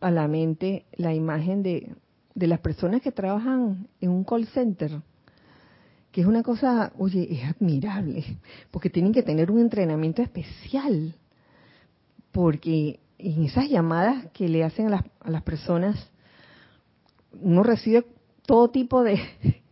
a 0.00 0.10
la 0.10 0.28
mente 0.28 0.86
la 0.96 1.14
imagen 1.14 1.62
de, 1.62 1.94
de 2.34 2.46
las 2.46 2.60
personas 2.60 3.02
que 3.02 3.12
trabajan 3.12 3.88
en 4.00 4.10
un 4.10 4.24
call 4.24 4.46
center, 4.46 5.00
que 6.10 6.20
es 6.20 6.26
una 6.26 6.42
cosa, 6.42 6.92
oye, 6.98 7.26
es 7.30 7.44
admirable, 7.44 8.38
porque 8.70 8.90
tienen 8.90 9.12
que 9.12 9.22
tener 9.22 9.50
un 9.50 9.60
entrenamiento 9.60 10.22
especial 10.22 11.14
porque 12.32 13.00
en 13.18 13.44
esas 13.44 13.68
llamadas 13.68 14.26
que 14.32 14.48
le 14.48 14.64
hacen 14.64 14.86
a 14.88 14.90
las, 14.90 15.04
a 15.20 15.30
las 15.30 15.42
personas, 15.42 16.10
uno 17.40 17.62
recibe 17.62 18.04
todo 18.44 18.70
tipo 18.70 19.02
de 19.02 19.20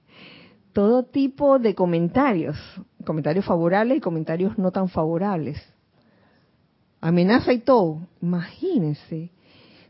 todo 0.72 1.02
tipo 1.04 1.58
de 1.58 1.74
comentarios, 1.74 2.56
comentarios 3.04 3.44
favorables 3.44 3.98
y 3.98 4.00
comentarios 4.00 4.56
no 4.58 4.70
tan 4.70 4.88
favorables. 4.88 5.60
Amenaza 7.00 7.52
y 7.52 7.60
todo, 7.60 8.06
imagínense. 8.20 9.30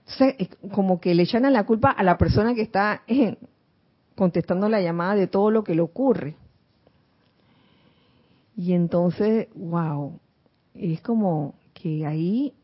Entonces, 0.07 0.49
como 0.73 1.01
que 1.01 1.15
le 1.15 1.25
echan 1.25 1.53
la 1.53 1.65
culpa 1.65 1.91
a 1.91 2.03
la 2.03 2.17
persona 2.17 2.55
que 2.55 2.63
está 2.63 3.03
eh, 3.07 3.37
contestando 4.17 4.69
la 4.69 4.81
llamada 4.81 5.17
de 5.17 5.27
todo 5.27 5.51
lo 5.51 5.65
que 5.65 5.75
le 5.75 5.83
ocurre. 5.83 6.37
Y 8.57 8.73
entonces, 8.73 9.49
wow, 9.55 10.19
es 10.75 11.01
como 11.01 11.55
que 11.75 12.07
ahí 12.07 12.55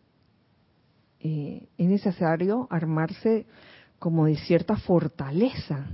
eh, 1.26 1.68
es 1.76 1.88
necesario 1.88 2.68
armarse 2.70 3.46
como 3.98 4.26
de 4.26 4.36
cierta 4.36 4.76
fortaleza. 4.76 5.86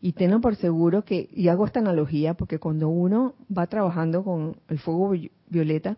Y 0.00 0.12
tengo 0.12 0.40
por 0.40 0.54
seguro 0.54 1.02
que, 1.04 1.28
y 1.32 1.48
hago 1.48 1.66
esta 1.66 1.80
analogía, 1.80 2.34
porque 2.34 2.60
cuando 2.60 2.88
uno 2.88 3.34
va 3.56 3.66
trabajando 3.66 4.22
con 4.22 4.56
el 4.68 4.78
fuego 4.78 5.12
violeta, 5.48 5.96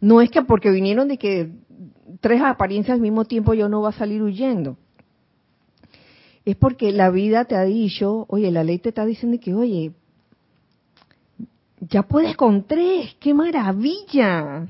no 0.00 0.20
es 0.20 0.30
que 0.30 0.42
porque 0.42 0.70
vinieron 0.70 1.06
de 1.06 1.16
que 1.16 1.52
tres 2.20 2.42
apariencias 2.42 2.96
al 2.96 3.00
mismo 3.00 3.24
tiempo 3.24 3.54
yo 3.54 3.68
no 3.68 3.80
va 3.80 3.90
a 3.90 3.92
salir 3.92 4.20
huyendo. 4.20 4.76
Es 6.44 6.56
porque 6.56 6.90
la 6.90 7.10
vida 7.10 7.44
te 7.44 7.54
ha 7.54 7.62
dicho, 7.62 8.26
oye, 8.28 8.50
la 8.50 8.64
ley 8.64 8.78
te 8.78 8.88
está 8.88 9.06
diciendo 9.06 9.38
que, 9.40 9.54
oye, 9.54 9.92
ya 11.80 12.02
puedes 12.02 12.36
con 12.36 12.64
tres, 12.64 13.14
qué 13.20 13.32
maravilla. 13.32 14.66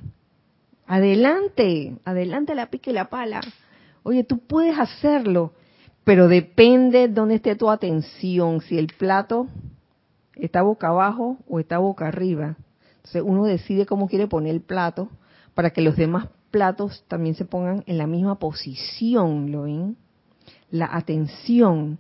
Adelante, 0.87 1.97
adelante 2.05 2.55
la 2.55 2.71
pica 2.71 2.91
y 2.91 2.95
la 2.95 3.09
pala. 3.09 3.41
Oye, 4.03 4.25
tú 4.25 4.39
puedes 4.39 4.79
hacerlo, 4.79 5.53
pero 6.05 6.29
depende 6.29 7.09
de 7.09 7.09
dónde 7.09 7.37
esté 7.37 7.57
tu 7.57 7.71
atención, 7.71 8.61
si 8.61 8.79
el 8.79 8.89
plato 8.89 9.49
está 10.37 10.63
boca 10.63 10.89
abajo 10.89 11.39
o 11.49 11.59
está 11.59 11.79
boca 11.79 12.09
arriba. 12.09 12.57
Entonces 12.97 13.23
uno 13.25 13.45
decide 13.45 13.87
cómo 13.87 14.09
quiere 14.09 14.27
poner 14.27 14.55
el 14.55 14.61
plato 14.61 15.09
para 15.55 15.71
que 15.71 15.81
los 15.81 15.97
demás 15.97 16.29
platos 16.51 17.05
también 17.09 17.35
se 17.35 17.45
pongan 17.45 17.83
en 17.87 17.99
la 17.99 18.07
misma 18.07 18.39
posición, 18.39 19.51
¿lo 19.51 19.63
ven? 19.63 19.97
La 20.71 20.89
atención. 20.93 21.99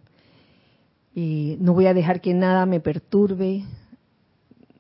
Eh, 1.17 1.57
no 1.61 1.75
voy 1.75 1.87
a 1.87 1.95
dejar 1.95 2.21
que 2.21 2.35
nada 2.35 2.67
me 2.67 2.81
perturbe, 2.81 3.65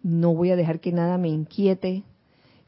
no 0.03 0.35
voy 0.35 0.51
a 0.51 0.57
dejar 0.57 0.81
que 0.81 0.93
nada 0.93 1.17
me 1.17 1.29
inquiete, 1.29 2.03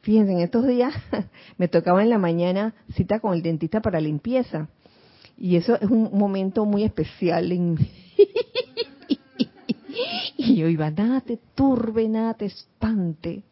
Fíjense, 0.06 0.30
en 0.30 0.38
estos 0.38 0.64
días 0.68 0.94
me 1.58 1.66
tocaba 1.66 2.00
en 2.00 2.10
la 2.10 2.18
mañana 2.18 2.74
cita 2.94 3.18
con 3.18 3.34
el 3.34 3.42
dentista 3.42 3.80
para 3.80 4.00
limpieza. 4.00 4.68
Y 5.36 5.56
eso 5.56 5.74
es 5.80 5.90
un 5.90 6.16
momento 6.16 6.64
muy 6.64 6.84
especial. 6.84 7.50
Y 10.36 10.56
yo 10.56 10.68
iba, 10.68 10.90
nada 10.90 11.22
te 11.22 11.38
turbe, 11.54 12.06
nada 12.08 12.34
te 12.34 12.44
espante. 12.44 13.42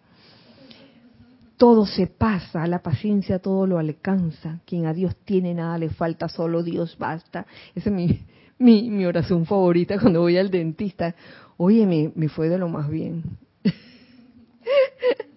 Todo 1.56 1.86
se 1.86 2.06
pasa, 2.06 2.66
la 2.68 2.82
paciencia 2.82 3.38
todo 3.40 3.66
lo 3.66 3.78
alcanza. 3.78 4.60
Quien 4.66 4.86
a 4.86 4.92
Dios 4.92 5.16
tiene 5.24 5.54
nada 5.54 5.78
le 5.78 5.88
falta, 5.88 6.28
solo 6.28 6.62
Dios 6.62 6.96
basta. 6.98 7.46
Esa 7.74 7.88
es 7.88 7.96
mi, 7.96 8.20
mi, 8.58 8.90
mi 8.90 9.06
oración 9.06 9.46
favorita 9.46 9.98
cuando 9.98 10.20
voy 10.20 10.36
al 10.36 10.50
dentista. 10.50 11.16
Oye, 11.56 11.86
me, 11.86 12.12
me 12.14 12.28
fue 12.28 12.48
de 12.48 12.58
lo 12.58 12.68
más 12.68 12.88
bien. 12.88 13.24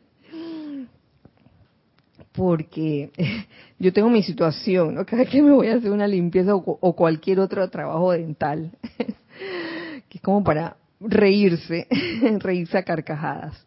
Porque 2.38 3.10
yo 3.80 3.92
tengo 3.92 4.10
mi 4.10 4.22
situación, 4.22 4.94
¿no? 4.94 5.06
Cada 5.06 5.24
vez 5.24 5.32
que 5.32 5.42
me 5.42 5.52
voy 5.52 5.68
a 5.68 5.76
hacer 5.76 5.92
una 5.92 6.08
limpieza 6.08 6.56
o, 6.56 6.96
cualquier 6.96 7.40
otro 7.40 7.68
trabajo 7.70 8.12
dental, 8.12 8.72
que 10.08 10.18
es 10.18 10.22
como 10.22 10.44
para 10.44 10.78
reírse, 11.00 11.88
reírse 12.40 12.78
a 12.78 12.84
carcajadas. 12.84 13.66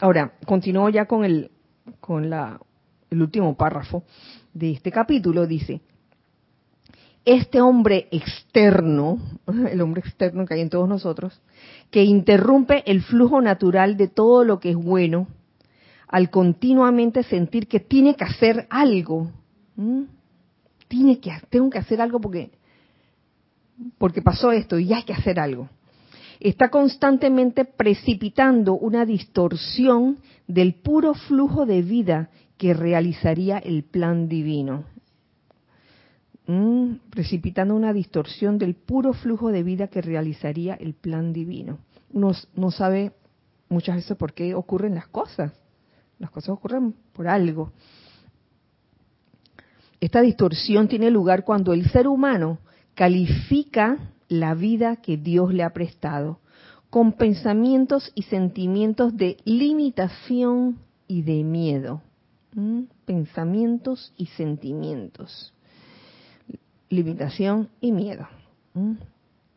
Ahora, 0.00 0.32
continúo 0.44 0.88
ya 0.88 1.06
con 1.06 1.24
el, 1.24 1.52
con 2.00 2.28
la, 2.28 2.58
el 3.10 3.22
último 3.22 3.56
párrafo 3.56 4.02
de 4.52 4.72
este 4.72 4.90
capítulo. 4.90 5.46
Dice, 5.46 5.82
este 7.24 7.60
hombre 7.60 8.08
externo, 8.10 9.18
el 9.70 9.80
hombre 9.82 10.00
externo 10.00 10.46
que 10.46 10.54
hay 10.54 10.62
en 10.62 10.70
todos 10.70 10.88
nosotros, 10.88 11.40
que 11.92 12.02
interrumpe 12.02 12.82
el 12.90 13.02
flujo 13.02 13.40
natural 13.40 13.96
de 13.96 14.08
todo 14.08 14.42
lo 14.42 14.58
que 14.58 14.70
es 14.70 14.76
bueno, 14.76 15.28
al 16.10 16.28
continuamente 16.28 17.22
sentir 17.22 17.68
que 17.68 17.78
tiene 17.78 18.16
que 18.16 18.24
hacer 18.24 18.66
algo. 18.68 19.30
Tiene 20.88 21.20
que, 21.20 21.30
tengo 21.48 21.70
que 21.70 21.78
hacer 21.78 22.00
algo 22.00 22.20
porque, 22.20 22.50
porque 23.96 24.20
pasó 24.20 24.50
esto 24.50 24.78
y 24.78 24.92
hay 24.92 25.04
que 25.04 25.12
hacer 25.12 25.38
algo. 25.38 25.68
Está 26.40 26.68
constantemente 26.68 27.64
precipitando 27.64 28.74
una 28.74 29.06
distorsión 29.06 30.18
del 30.48 30.74
puro 30.74 31.14
flujo 31.14 31.64
de 31.64 31.82
vida 31.82 32.30
que 32.56 32.74
realizaría 32.74 33.58
el 33.58 33.84
plan 33.84 34.28
divino. 34.28 34.84
Mm, 36.46 36.94
precipitando 37.10 37.76
una 37.76 37.92
distorsión 37.92 38.58
del 38.58 38.74
puro 38.74 39.12
flujo 39.12 39.52
de 39.52 39.62
vida 39.62 39.86
que 39.86 40.02
realizaría 40.02 40.74
el 40.74 40.94
plan 40.94 41.32
divino. 41.32 41.78
Uno 42.12 42.32
no 42.56 42.72
sabe 42.72 43.12
muchas 43.68 43.94
veces 43.94 44.16
por 44.16 44.32
qué 44.32 44.54
ocurren 44.56 44.96
las 44.96 45.06
cosas. 45.06 45.52
Las 46.20 46.30
cosas 46.30 46.50
ocurren 46.50 46.94
por 47.12 47.26
algo. 47.26 47.72
Esta 50.00 50.20
distorsión 50.20 50.86
tiene 50.86 51.10
lugar 51.10 51.44
cuando 51.44 51.72
el 51.72 51.90
ser 51.90 52.06
humano 52.06 52.60
califica 52.94 53.98
la 54.28 54.54
vida 54.54 54.96
que 54.96 55.16
Dios 55.16 55.52
le 55.52 55.64
ha 55.64 55.72
prestado 55.72 56.38
con 56.88 57.14
pensamientos 57.14 58.12
y 58.14 58.22
sentimientos 58.22 59.16
de 59.16 59.38
limitación 59.44 60.78
y 61.08 61.22
de 61.22 61.42
miedo. 61.42 62.02
Mm, 62.54 62.82
pensamientos 63.04 64.12
y 64.16 64.26
sentimientos 64.26 65.52
limitación 66.90 67.70
y 67.80 67.92
miedo. 67.92 68.28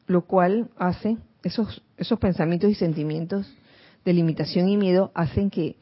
Lo 0.08 0.22
cual 0.26 0.70
hace, 0.78 1.18
esos, 1.44 1.82
esos 1.98 2.20
pensamientos 2.20 2.70
y 2.70 2.76
sentimientos 2.76 3.52
de 4.06 4.14
limitación 4.14 4.70
y 4.70 4.78
miedo 4.78 5.12
hacen 5.14 5.50
que 5.50 5.76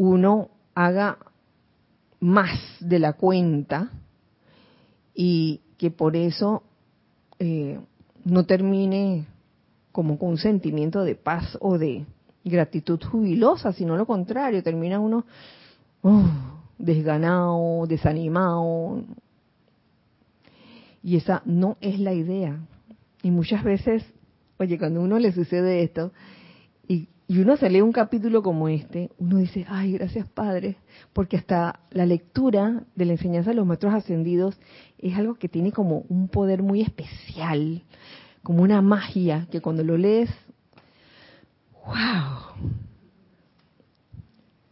uno 0.00 0.48
haga 0.74 1.18
más 2.20 2.58
de 2.80 2.98
la 2.98 3.12
cuenta 3.12 3.90
y 5.14 5.60
que 5.76 5.90
por 5.90 6.16
eso 6.16 6.62
eh, 7.38 7.78
no 8.24 8.46
termine 8.46 9.26
como 9.92 10.18
con 10.18 10.30
un 10.30 10.38
sentimiento 10.38 11.04
de 11.04 11.16
paz 11.16 11.58
o 11.60 11.76
de 11.76 12.06
gratitud 12.44 12.98
jubilosa, 12.98 13.74
sino 13.74 13.94
lo 13.98 14.06
contrario, 14.06 14.62
termina 14.62 14.98
uno 14.98 15.26
uh, 16.00 16.22
desganado, 16.78 17.86
desanimado, 17.86 19.04
y 21.02 21.16
esa 21.16 21.42
no 21.44 21.76
es 21.82 22.00
la 22.00 22.14
idea. 22.14 22.58
Y 23.22 23.30
muchas 23.30 23.62
veces, 23.64 24.02
oye, 24.58 24.78
cuando 24.78 25.00
a 25.00 25.04
uno 25.04 25.18
le 25.18 25.32
sucede 25.32 25.82
esto, 25.82 26.12
y, 27.30 27.38
uno 27.38 27.56
se 27.56 27.70
lee 27.70 27.80
un 27.80 27.92
capítulo 27.92 28.42
como 28.42 28.68
este, 28.68 29.12
uno 29.18 29.36
dice, 29.36 29.64
ay, 29.68 29.92
gracias 29.92 30.28
Padre, 30.28 30.78
porque 31.12 31.36
hasta 31.36 31.78
la 31.90 32.04
lectura 32.04 32.82
de 32.96 33.04
la 33.04 33.12
enseñanza 33.12 33.50
de 33.50 33.56
los 33.56 33.66
maestros 33.66 33.94
ascendidos 33.94 34.58
es 34.98 35.16
algo 35.16 35.36
que 35.36 35.48
tiene 35.48 35.70
como 35.70 36.04
un 36.08 36.26
poder 36.26 36.60
muy 36.60 36.80
especial, 36.80 37.84
como 38.42 38.64
una 38.64 38.82
magia, 38.82 39.46
que 39.52 39.60
cuando 39.60 39.84
lo 39.84 39.96
lees, 39.96 40.28
wow, 41.86 42.68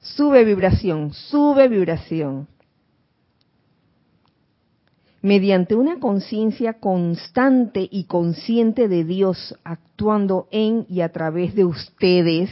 sube 0.00 0.44
vibración, 0.44 1.12
sube 1.12 1.68
vibración 1.68 2.48
mediante 5.22 5.74
una 5.74 5.98
conciencia 5.98 6.74
constante 6.74 7.86
y 7.90 8.04
consciente 8.04 8.88
de 8.88 9.04
Dios 9.04 9.56
actuando 9.64 10.48
en 10.50 10.86
y 10.88 11.00
a 11.00 11.10
través 11.10 11.54
de 11.54 11.64
ustedes, 11.64 12.50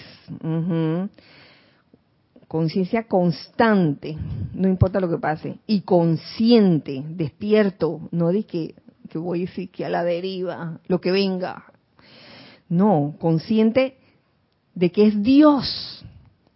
conciencia 2.49 3.05
constante, 3.05 4.17
no 4.53 4.69
importa 4.69 5.01
lo 5.01 5.09
que 5.09 5.19
pase, 5.19 5.59
y 5.67 5.83
consciente, 5.83 7.05
despierto, 7.09 8.09
no 8.11 8.33
de 8.33 8.45
que, 8.45 8.75
voy 9.15 9.39
a 9.39 9.47
decir 9.47 9.71
que 9.71 9.85
a 9.85 9.89
la 9.89 10.05
deriva, 10.05 10.81
lo 10.89 11.01
que 11.01 11.13
venga, 11.13 11.65
no, 12.69 13.15
consciente 13.21 13.97
de 14.75 14.91
que 14.91 15.07
es 15.07 15.23
Dios, 15.23 16.05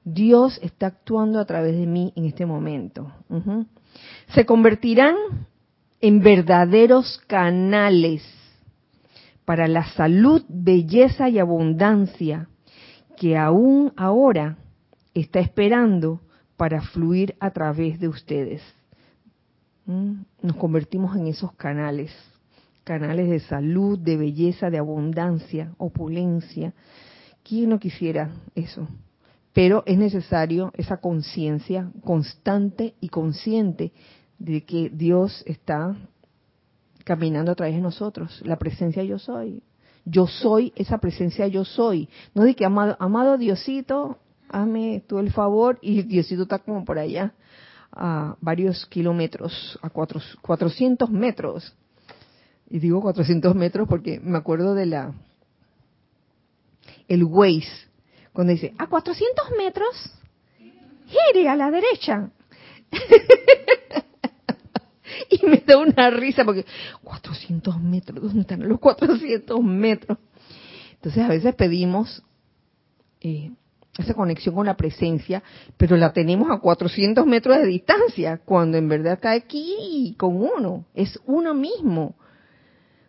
Dios 0.04 0.58
está 0.62 0.86
actuando 0.86 1.38
a 1.38 1.44
través 1.44 1.76
de 1.76 1.86
mí 1.86 2.12
en 2.16 2.24
este 2.24 2.46
momento. 2.46 3.12
Se 4.34 4.44
convertirán 4.44 5.14
en 6.00 6.20
verdaderos 6.20 7.20
canales 7.26 8.22
para 9.44 9.68
la 9.68 9.84
salud, 9.92 10.44
belleza 10.48 11.28
y 11.28 11.38
abundancia 11.38 12.48
que 13.16 13.36
aún 13.36 13.92
ahora 13.96 14.56
está 15.12 15.40
esperando 15.40 16.20
para 16.56 16.80
fluir 16.80 17.34
a 17.40 17.50
través 17.50 18.00
de 18.00 18.08
ustedes. 18.08 18.62
¿Mm? 19.86 20.22
Nos 20.42 20.56
convertimos 20.56 21.16
en 21.16 21.26
esos 21.26 21.52
canales, 21.54 22.12
canales 22.84 23.28
de 23.28 23.40
salud, 23.40 23.98
de 23.98 24.16
belleza, 24.16 24.70
de 24.70 24.78
abundancia, 24.78 25.74
opulencia. 25.78 26.72
¿Quién 27.42 27.70
no 27.70 27.78
quisiera 27.78 28.30
eso? 28.54 28.88
Pero 29.52 29.82
es 29.84 29.98
necesario 29.98 30.70
esa 30.76 30.98
conciencia 30.98 31.90
constante 32.04 32.94
y 33.00 33.08
consciente 33.08 33.92
de 34.40 34.64
que 34.64 34.88
Dios 34.88 35.44
está 35.46 35.94
caminando 37.04 37.52
a 37.52 37.54
través 37.54 37.76
de 37.76 37.80
nosotros, 37.80 38.40
la 38.44 38.56
presencia 38.56 39.04
yo 39.04 39.18
soy. 39.18 39.62
Yo 40.04 40.26
soy 40.26 40.72
esa 40.76 40.98
presencia 40.98 41.46
yo 41.46 41.64
soy. 41.64 42.08
No 42.34 42.42
de 42.42 42.56
que 42.56 42.64
amado, 42.64 42.96
amado 42.98 43.38
Diosito, 43.38 44.18
hazme 44.48 45.04
tú 45.06 45.18
el 45.18 45.30
favor 45.30 45.78
y 45.82 46.02
Diosito 46.02 46.42
está 46.42 46.58
como 46.58 46.84
por 46.84 46.98
allá 46.98 47.34
a 47.92 48.36
varios 48.40 48.86
kilómetros, 48.86 49.78
a 49.82 49.90
cuatro, 49.90 50.20
400 50.40 51.10
metros. 51.10 51.74
Y 52.70 52.78
digo 52.78 53.02
400 53.02 53.54
metros 53.54 53.86
porque 53.88 54.20
me 54.20 54.38
acuerdo 54.38 54.74
de 54.74 54.86
la 54.86 55.14
el 57.08 57.24
Waze, 57.24 57.68
cuando 58.32 58.52
dice, 58.52 58.72
a 58.78 58.86
400 58.86 59.50
metros, 59.58 60.12
gire 61.06 61.48
a 61.48 61.56
la 61.56 61.70
derecha. 61.70 62.30
y 65.30 65.46
me 65.46 65.62
da 65.66 65.78
una 65.78 66.10
risa 66.10 66.44
porque 66.44 66.64
400 67.02 67.80
metros, 67.80 68.22
¿dónde 68.22 68.40
están 68.40 68.68
los 68.68 68.78
400 68.78 69.62
metros? 69.62 70.18
Entonces 70.94 71.22
a 71.22 71.28
veces 71.28 71.54
pedimos 71.54 72.22
eh, 73.20 73.50
esa 73.98 74.14
conexión 74.14 74.54
con 74.54 74.66
la 74.66 74.76
presencia, 74.76 75.42
pero 75.76 75.96
la 75.96 76.12
tenemos 76.12 76.50
a 76.50 76.58
400 76.58 77.26
metros 77.26 77.58
de 77.58 77.66
distancia, 77.66 78.40
cuando 78.44 78.78
en 78.78 78.88
verdad 78.88 79.14
está 79.14 79.32
aquí 79.32 80.14
con 80.18 80.36
uno, 80.36 80.84
es 80.94 81.18
uno 81.26 81.54
mismo. 81.54 82.14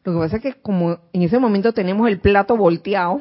Lo 0.04 0.14
que 0.14 0.20
pasa 0.20 0.38
es 0.38 0.42
que 0.42 0.54
como 0.62 1.00
en 1.14 1.22
ese 1.22 1.38
momento 1.38 1.74
tenemos 1.74 2.08
el 2.08 2.20
plato 2.20 2.58
volteado 2.58 3.20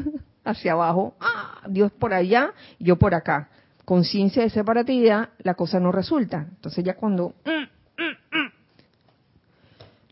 hacia 0.44 0.72
abajo, 0.72 1.14
ah, 1.20 1.60
Dios 1.68 1.92
por 1.92 2.14
allá, 2.14 2.52
yo 2.78 2.96
por 2.96 3.14
acá. 3.14 3.50
Conciencia 3.84 4.42
de 4.42 4.50
separatividad, 4.50 5.30
la 5.38 5.54
cosa 5.54 5.80
no 5.80 5.92
resulta. 5.92 6.46
Entonces 6.48 6.84
ya 6.84 6.94
cuando 6.94 7.34
mm, 7.44 7.81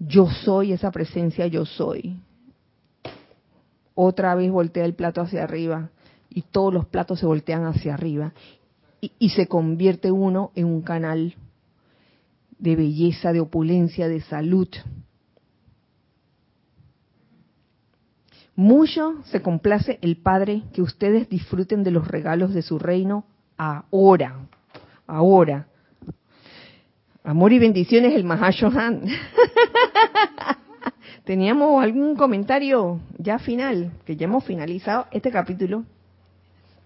yo 0.00 0.28
soy 0.30 0.72
esa 0.72 0.90
presencia, 0.90 1.46
yo 1.46 1.66
soy. 1.66 2.20
Otra 3.94 4.34
vez 4.34 4.50
voltea 4.50 4.86
el 4.86 4.94
plato 4.94 5.20
hacia 5.20 5.44
arriba 5.44 5.90
y 6.30 6.42
todos 6.42 6.72
los 6.72 6.86
platos 6.86 7.20
se 7.20 7.26
voltean 7.26 7.66
hacia 7.66 7.94
arriba 7.94 8.32
y, 9.00 9.12
y 9.18 9.28
se 9.30 9.46
convierte 9.46 10.10
uno 10.10 10.52
en 10.54 10.66
un 10.66 10.80
canal 10.80 11.34
de 12.58 12.76
belleza, 12.76 13.32
de 13.32 13.40
opulencia, 13.40 14.08
de 14.08 14.22
salud. 14.22 14.68
Mucho 18.56 19.22
se 19.24 19.42
complace 19.42 19.98
el 20.02 20.16
Padre 20.16 20.62
que 20.72 20.82
ustedes 20.82 21.28
disfruten 21.28 21.82
de 21.82 21.90
los 21.90 22.08
regalos 22.08 22.54
de 22.54 22.62
su 22.62 22.78
reino 22.78 23.24
ahora. 23.56 24.46
Ahora. 25.06 25.69
Amor 27.22 27.52
y 27.52 27.58
bendiciones, 27.58 28.14
el 28.14 28.24
Mahashohan. 28.24 29.02
¿Teníamos 31.24 31.82
algún 31.82 32.16
comentario 32.16 32.98
ya 33.18 33.38
final? 33.38 33.92
Que 34.06 34.16
ya 34.16 34.24
hemos 34.24 34.44
finalizado 34.44 35.06
este 35.12 35.30
capítulo. 35.30 35.84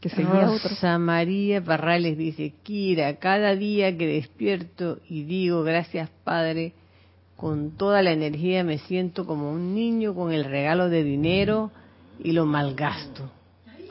Que 0.01 0.09
seguía 0.11 0.47
Rosa 0.47 0.99
María 0.99 1.65
Parrales 1.65 2.19
dice, 2.19 2.53
Kira, 2.63 3.15
cada 3.17 3.55
día 3.55 3.97
que 3.97 4.07
despierto 4.07 4.99
y 5.09 5.23
digo 5.23 5.63
gracias 5.63 6.11
Padre, 6.25 6.75
con 7.37 7.71
toda 7.79 8.03
la 8.03 8.13
energía 8.13 8.65
me 8.65 8.79
siento 8.79 9.25
como 9.25 9.51
un 9.51 9.75
niño 9.75 10.15
con 10.15 10.33
el 10.33 10.45
regalo 10.45 10.91
de 10.91 11.05
dinero 11.05 11.71
y 12.23 12.33
lo 12.33 12.45
malgasto. 12.45 13.31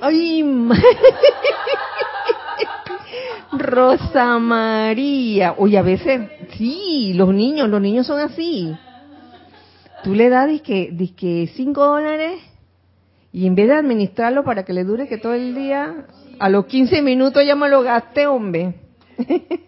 ¡Ay! 0.02 0.44
Rosa 3.74 4.38
María. 4.40 5.56
Oye, 5.58 5.78
a 5.78 5.82
veces, 5.82 6.30
sí, 6.58 7.14
los 7.16 7.34
niños, 7.34 7.70
los 7.70 7.82
niños 7.82 8.06
son 8.06 8.20
así. 8.20 8.76
Tú 10.04 10.14
le 10.14 10.30
das 10.30 10.48
disque, 10.48 10.90
disque 10.92 11.50
cinco 11.56 11.86
dólares 11.86 12.40
y 13.32 13.48
en 13.48 13.56
vez 13.56 13.68
de 13.68 13.74
administrarlo 13.74 14.44
para 14.44 14.64
que 14.64 14.74
le 14.74 14.84
dure 14.84 15.08
que 15.08 15.18
todo 15.18 15.34
el 15.34 15.56
día, 15.56 16.06
a 16.40 16.50
los 16.50 16.66
15 16.66 17.02
minutos 17.02 17.44
ya 17.46 17.56
me 17.56 17.70
lo 17.70 17.82
gasté, 17.82 18.28
hombre. 18.28 18.76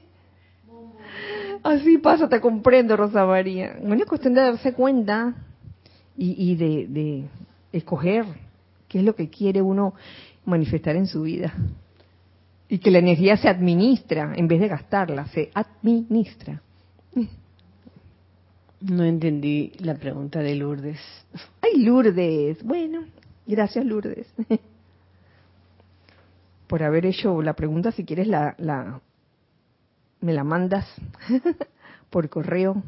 Así 1.64 1.98
pasa, 1.98 2.30
te 2.30 2.40
comprendo, 2.40 2.96
Rosa 2.96 3.26
María. 3.26 3.76
Bueno, 3.82 4.04
es 4.04 4.10
cuestión 4.10 4.36
de 4.36 4.42
darse 4.42 4.74
cuenta 4.74 5.34
y, 6.16 6.52
y 6.52 6.56
de, 6.56 6.88
de 6.88 7.24
escoger 7.72 8.26
qué 8.88 9.00
es 9.00 9.04
lo 9.04 9.16
que 9.16 9.30
quiere 9.30 9.64
uno 9.64 9.96
manifestar 10.46 10.96
en 10.96 11.08
su 11.08 11.24
vida. 11.24 11.54
Y 12.68 12.80
que 12.80 12.92
la 12.92 13.00
energía 13.00 13.38
se 13.38 13.48
administra 13.48 14.34
en 14.36 14.48
vez 14.48 14.60
de 14.60 14.68
gastarla, 14.68 15.28
se 15.28 15.52
administra. 15.54 16.62
No 18.82 19.04
entendí 19.04 19.72
la 19.80 19.96
pregunta 19.96 20.40
de 20.40 20.56
Lourdes. 20.56 21.00
Ay, 21.62 21.84
Lourdes. 21.84 22.64
Bueno, 22.64 23.06
gracias 23.48 23.86
Lourdes. 23.86 24.28
Por 26.68 26.84
haber 26.84 27.06
hecho 27.06 27.42
la 27.42 27.54
pregunta, 27.54 27.92
si 27.92 28.04
quieres 28.04 28.28
la, 28.28 28.56
la 28.58 29.00
me 30.22 30.34
la 30.34 30.44
mandas 30.44 30.88
por 32.10 32.30
correo 32.30 32.82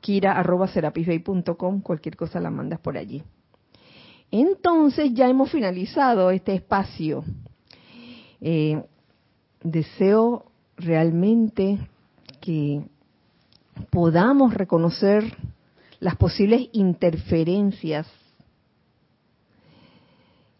kira.com, 0.00 1.80
cualquier 1.82 2.16
cosa 2.16 2.40
la 2.40 2.50
mandas 2.50 2.80
por 2.80 2.96
allí. 2.96 3.22
Entonces 4.30 5.12
ya 5.12 5.28
hemos 5.28 5.50
finalizado 5.50 6.30
este 6.30 6.54
espacio. 6.54 7.24
Eh, 8.40 8.82
deseo 9.62 10.46
realmente 10.76 11.78
que 12.40 12.82
podamos 13.90 14.54
reconocer 14.54 15.24
las 16.00 16.16
posibles 16.16 16.68
interferencias 16.72 18.06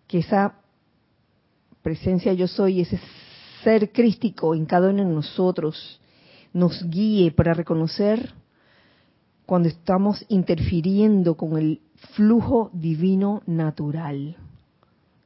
que 0.07 0.19
esa 0.19 0.55
presencia 1.83 2.33
yo 2.33 2.49
soy, 2.49 2.81
ese 2.81 3.01
ser 3.63 3.93
crístico 3.93 4.55
en 4.55 4.67
cada 4.67 4.91
uno 4.91 5.05
de 5.05 5.15
nosotros 5.15 6.01
nos 6.53 6.83
guíe 6.91 7.31
para 7.31 7.55
reconocer 7.55 8.35
cuando 9.47 9.69
estamos 9.69 10.25
interfiriendo 10.29 11.37
con 11.37 11.57
el 11.57 11.81
flujo 12.15 12.71
divino 12.73 13.43
natural, 13.47 14.37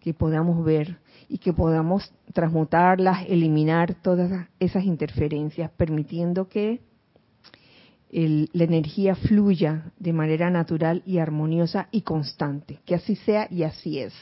que 0.00 0.12
podamos 0.12 0.64
ver 0.64 0.98
y 1.34 1.38
que 1.38 1.52
podamos 1.52 2.12
transmutarlas, 2.32 3.26
eliminar 3.28 3.92
todas 3.94 4.46
esas 4.60 4.84
interferencias, 4.84 5.68
permitiendo 5.72 6.48
que 6.48 6.80
la 8.12 8.62
energía 8.62 9.16
fluya 9.16 9.90
de 9.98 10.12
manera 10.12 10.48
natural 10.48 11.02
y 11.04 11.18
armoniosa 11.18 11.88
y 11.90 12.02
constante. 12.02 12.78
Que 12.86 12.94
así 12.94 13.16
sea 13.16 13.48
y 13.50 13.64
así 13.64 13.98
es. 13.98 14.14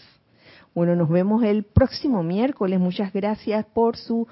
Bueno, 0.74 0.96
nos 0.96 1.10
vemos 1.10 1.44
el 1.44 1.64
próximo 1.64 2.22
miércoles. 2.22 2.80
Muchas 2.80 3.12
gracias 3.12 3.66
por 3.74 3.98
su 3.98 4.26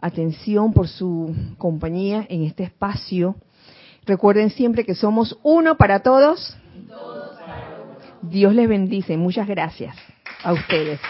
atención, 0.00 0.72
por 0.72 0.86
su 0.86 1.34
compañía 1.58 2.24
en 2.28 2.44
este 2.44 2.62
espacio. 2.62 3.34
Recuerden 4.06 4.50
siempre 4.50 4.84
que 4.84 4.94
somos 4.94 5.36
uno 5.42 5.76
para 5.76 5.98
todos. 6.04 6.56
Dios 8.22 8.54
les 8.54 8.68
bendice. 8.68 9.16
Muchas 9.16 9.48
gracias 9.48 9.96
a 10.44 10.52
ustedes. 10.52 11.00